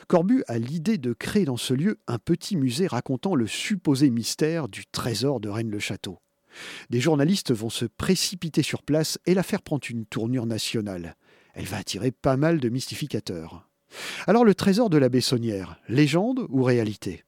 Corbu 0.09 0.45
a 0.47 0.59
l'idée 0.59 0.99
de 0.99 1.13
créer 1.13 1.45
dans 1.45 1.57
ce 1.57 1.75
lieu 1.75 1.99
un 2.07 2.19
petit 2.19 2.57
musée 2.57 2.87
racontant 2.87 3.35
le 3.35 3.47
supposé 3.47 4.11
mystère 4.11 4.69
du 4.69 4.87
trésor 4.87 5.41
de 5.41 5.49
Rennes-le-Château. 5.49 6.19
Des 6.91 7.01
journalistes 7.01 7.53
vont 7.53 7.71
se 7.71 7.85
précipiter 7.85 8.63
sur 8.63 8.83
place 8.83 9.19
et 9.27 9.35
l'affaire 9.35 9.63
prend 9.63 9.79
une 9.79 10.07
tournure 10.07 10.47
nationale. 10.47 11.17
Elle 11.55 11.67
va 11.67 11.79
attirer 11.79 12.11
pas 12.11 12.37
mal 12.37 12.61
de 12.61 12.69
mystificateurs. 12.69 13.69
Alors 14.27 14.45
le 14.45 14.55
trésor 14.55 14.91
de 14.91 14.99
la 14.99 15.09
Bessonnière, 15.09 15.81
légende 15.89 16.47
ou 16.49 16.63
réalité? 16.63 17.25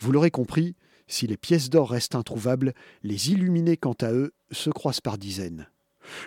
Vous 0.00 0.12
l'aurez 0.12 0.30
compris, 0.30 0.76
si 1.08 1.26
les 1.26 1.36
pièces 1.36 1.70
d'or 1.70 1.90
restent 1.90 2.14
introuvables, 2.14 2.74
les 3.02 3.32
illuminés 3.32 3.76
quant 3.76 3.96
à 4.00 4.12
eux 4.12 4.32
se 4.52 4.70
croisent 4.70 5.00
par 5.00 5.18
dizaines. 5.18 5.68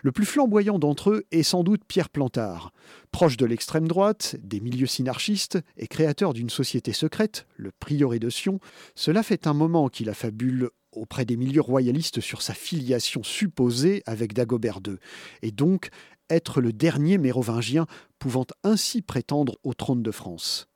Le 0.03 0.11
plus 0.11 0.25
flamboyant 0.25 0.79
d'entre 0.79 1.11
eux 1.11 1.23
est 1.31 1.43
sans 1.43 1.63
doute 1.63 1.83
Pierre 1.87 2.09
Plantard, 2.09 2.71
proche 3.11 3.37
de 3.37 3.45
l'extrême 3.45 3.87
droite, 3.87 4.35
des 4.41 4.59
milieux 4.59 4.87
synarchistes 4.87 5.59
et 5.77 5.87
créateur 5.87 6.33
d'une 6.33 6.49
société 6.49 6.93
secrète, 6.93 7.47
le 7.55 7.71
prieuré 7.71 8.19
de 8.19 8.29
Sion. 8.29 8.59
Cela 8.95 9.23
fait 9.23 9.47
un 9.47 9.53
moment 9.53 9.89
qu'il 9.89 10.09
affabule 10.09 10.69
auprès 10.91 11.25
des 11.25 11.37
milieux 11.37 11.61
royalistes 11.61 12.19
sur 12.19 12.41
sa 12.41 12.53
filiation 12.53 13.23
supposée 13.23 14.03
avec 14.05 14.33
Dagobert 14.33 14.79
II, 14.85 14.97
et 15.41 15.51
donc 15.51 15.89
être 16.29 16.61
le 16.61 16.73
dernier 16.73 17.17
mérovingien 17.17 17.87
pouvant 18.19 18.45
ainsi 18.63 19.01
prétendre 19.01 19.57
au 19.63 19.73
trône 19.73 20.03
de 20.03 20.11
France. 20.11 20.70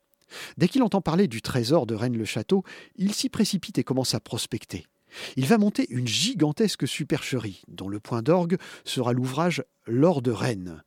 Dès 0.56 0.68
qu'il 0.68 0.82
entend 0.82 1.00
parler 1.00 1.28
du 1.28 1.42
trésor 1.42 1.86
de 1.86 1.94
Rennes-le-Château, 1.94 2.64
il 2.96 3.14
s'y 3.14 3.28
précipite 3.28 3.78
et 3.78 3.84
commence 3.84 4.14
à 4.14 4.20
prospecter. 4.20 4.86
Il 5.36 5.46
va 5.46 5.58
monter 5.58 5.86
une 5.90 6.06
gigantesque 6.06 6.86
supercherie, 6.86 7.62
dont 7.68 7.88
le 7.88 8.00
point 8.00 8.22
d'orgue 8.22 8.58
sera 8.84 9.12
l'ouvrage 9.12 9.64
L'or 9.86 10.22
de 10.22 10.30
Rennes. 10.30 10.82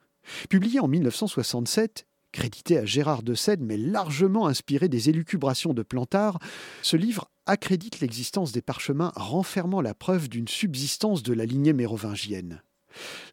Publié 0.49 0.79
en 0.79 0.87
1967, 0.87 2.05
crédité 2.31 2.77
à 2.77 2.85
Gérard 2.85 3.23
de 3.23 3.33
Sède, 3.33 3.61
mais 3.61 3.77
largement 3.77 4.47
inspiré 4.47 4.87
des 4.87 5.09
élucubrations 5.09 5.73
de 5.73 5.83
Plantard, 5.83 6.39
ce 6.81 6.97
livre 6.97 7.29
accrédite 7.45 7.99
l'existence 7.99 8.51
des 8.51 8.61
parchemins 8.61 9.11
renfermant 9.15 9.81
la 9.81 9.95
preuve 9.95 10.29
d'une 10.29 10.47
subsistance 10.47 11.23
de 11.23 11.33
la 11.33 11.45
lignée 11.45 11.73
mérovingienne. 11.73 12.61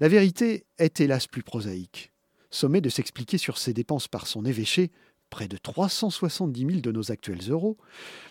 La 0.01 0.09
vérité 0.09 0.65
est 0.79 1.01
hélas 1.01 1.27
plus 1.27 1.43
prosaïque. 1.43 2.13
Sommé 2.51 2.81
de 2.81 2.89
s'expliquer 2.89 3.39
sur 3.39 3.59
ses 3.59 3.75
dépenses 3.75 4.09
par 4.09 4.27
son 4.27 4.45
évêché, 4.45 4.91
près 5.31 5.49
de 5.49 5.57
370 5.57 6.61
000 6.61 6.81
de 6.81 6.93
nos 6.93 7.11
actuels 7.11 7.49
euros, 7.49 7.77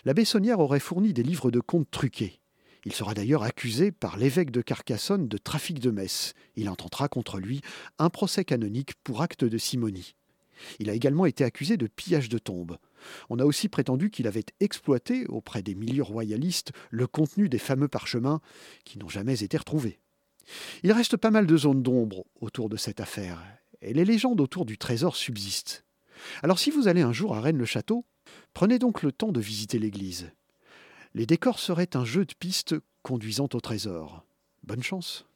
la 0.04 0.14
Bessonnière 0.14 0.60
aurait 0.60 0.80
fourni 0.80 1.12
des 1.12 1.22
livres 1.22 1.50
de 1.50 1.60
comptes 1.60 1.90
truqués. 1.90 2.40
Il 2.84 2.92
sera 2.92 3.14
d'ailleurs 3.14 3.42
accusé 3.42 3.90
par 3.90 4.16
l'évêque 4.16 4.52
de 4.52 4.62
Carcassonne 4.62 5.26
de 5.26 5.38
trafic 5.38 5.80
de 5.80 5.90
messe. 5.90 6.34
Il 6.54 6.68
intentera 6.68 7.08
contre 7.08 7.38
lui 7.38 7.60
un 7.98 8.10
procès 8.10 8.44
canonique 8.44 8.94
pour 9.02 9.22
acte 9.22 9.44
de 9.44 9.58
simonie. 9.58 10.14
Il 10.78 10.88
a 10.88 10.94
également 10.94 11.26
été 11.26 11.44
accusé 11.44 11.76
de 11.76 11.86
pillage 11.86 12.28
de 12.28 12.38
tombes. 12.38 12.78
On 13.28 13.38
a 13.38 13.44
aussi 13.44 13.68
prétendu 13.68 14.10
qu'il 14.10 14.26
avait 14.26 14.44
exploité, 14.60 15.26
auprès 15.26 15.62
des 15.62 15.74
milieux 15.74 16.02
royalistes, 16.02 16.72
le 16.90 17.06
contenu 17.06 17.48
des 17.48 17.58
fameux 17.58 17.88
parchemins 17.88 18.40
qui 18.84 18.98
n'ont 18.98 19.08
jamais 19.08 19.42
été 19.42 19.56
retrouvés. 19.56 19.98
Il 20.82 20.92
reste 20.92 21.16
pas 21.16 21.30
mal 21.30 21.46
de 21.46 21.56
zones 21.56 21.82
d'ombre 21.82 22.24
autour 22.40 22.68
de 22.68 22.76
cette 22.76 23.00
affaire, 23.00 23.42
et 23.80 23.92
les 23.92 24.04
légendes 24.04 24.40
autour 24.40 24.64
du 24.64 24.78
trésor 24.78 25.16
subsistent. 25.16 25.85
Alors 26.42 26.58
si 26.58 26.70
vous 26.70 26.88
allez 26.88 27.02
un 27.02 27.12
jour 27.12 27.34
à 27.34 27.40
Rennes-le-Château, 27.40 28.04
prenez 28.54 28.78
donc 28.78 29.02
le 29.02 29.12
temps 29.12 29.32
de 29.32 29.40
visiter 29.40 29.78
l'église. 29.78 30.30
Les 31.14 31.26
décors 31.26 31.58
seraient 31.58 31.96
un 31.96 32.04
jeu 32.04 32.24
de 32.24 32.34
pistes 32.38 32.74
conduisant 33.02 33.48
au 33.52 33.60
trésor. 33.60 34.24
Bonne 34.64 34.82
chance 34.82 35.26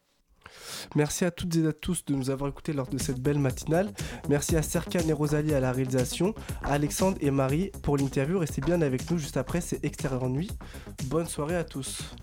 Merci 0.97 1.25
à 1.25 1.31
toutes 1.31 1.55
et 1.57 1.67
à 1.67 1.73
tous 1.73 2.05
de 2.05 2.15
nous 2.15 2.31
avoir 2.31 2.51
écoutés 2.51 2.73
lors 2.73 2.89
de 2.89 2.99
cette 2.99 3.21
belle 3.21 3.39
matinale. 3.39 3.93
Merci 4.29 4.57
à 4.57 4.63
Serkan 4.63 5.07
et 5.09 5.13
Rosalie 5.13 5.55
à 5.55 5.61
la 5.61 5.73
réalisation, 5.73 6.35
à 6.63 6.73
Alexandre 6.73 7.19
et 7.21 7.31
Marie 7.31 7.71
pour 7.83 7.97
l'interview. 7.97 8.39
Restez 8.39 8.61
bien 8.61 8.83
avec 8.83 9.11
nous 9.11 9.19
juste 9.19 9.37
après, 9.37 9.61
c'est 9.61 9.85
Extérieur 9.85 10.29
Nuit. 10.29 10.51
Bonne 11.05 11.27
soirée 11.27 11.57
à 11.57 11.65
tous. 11.65 12.15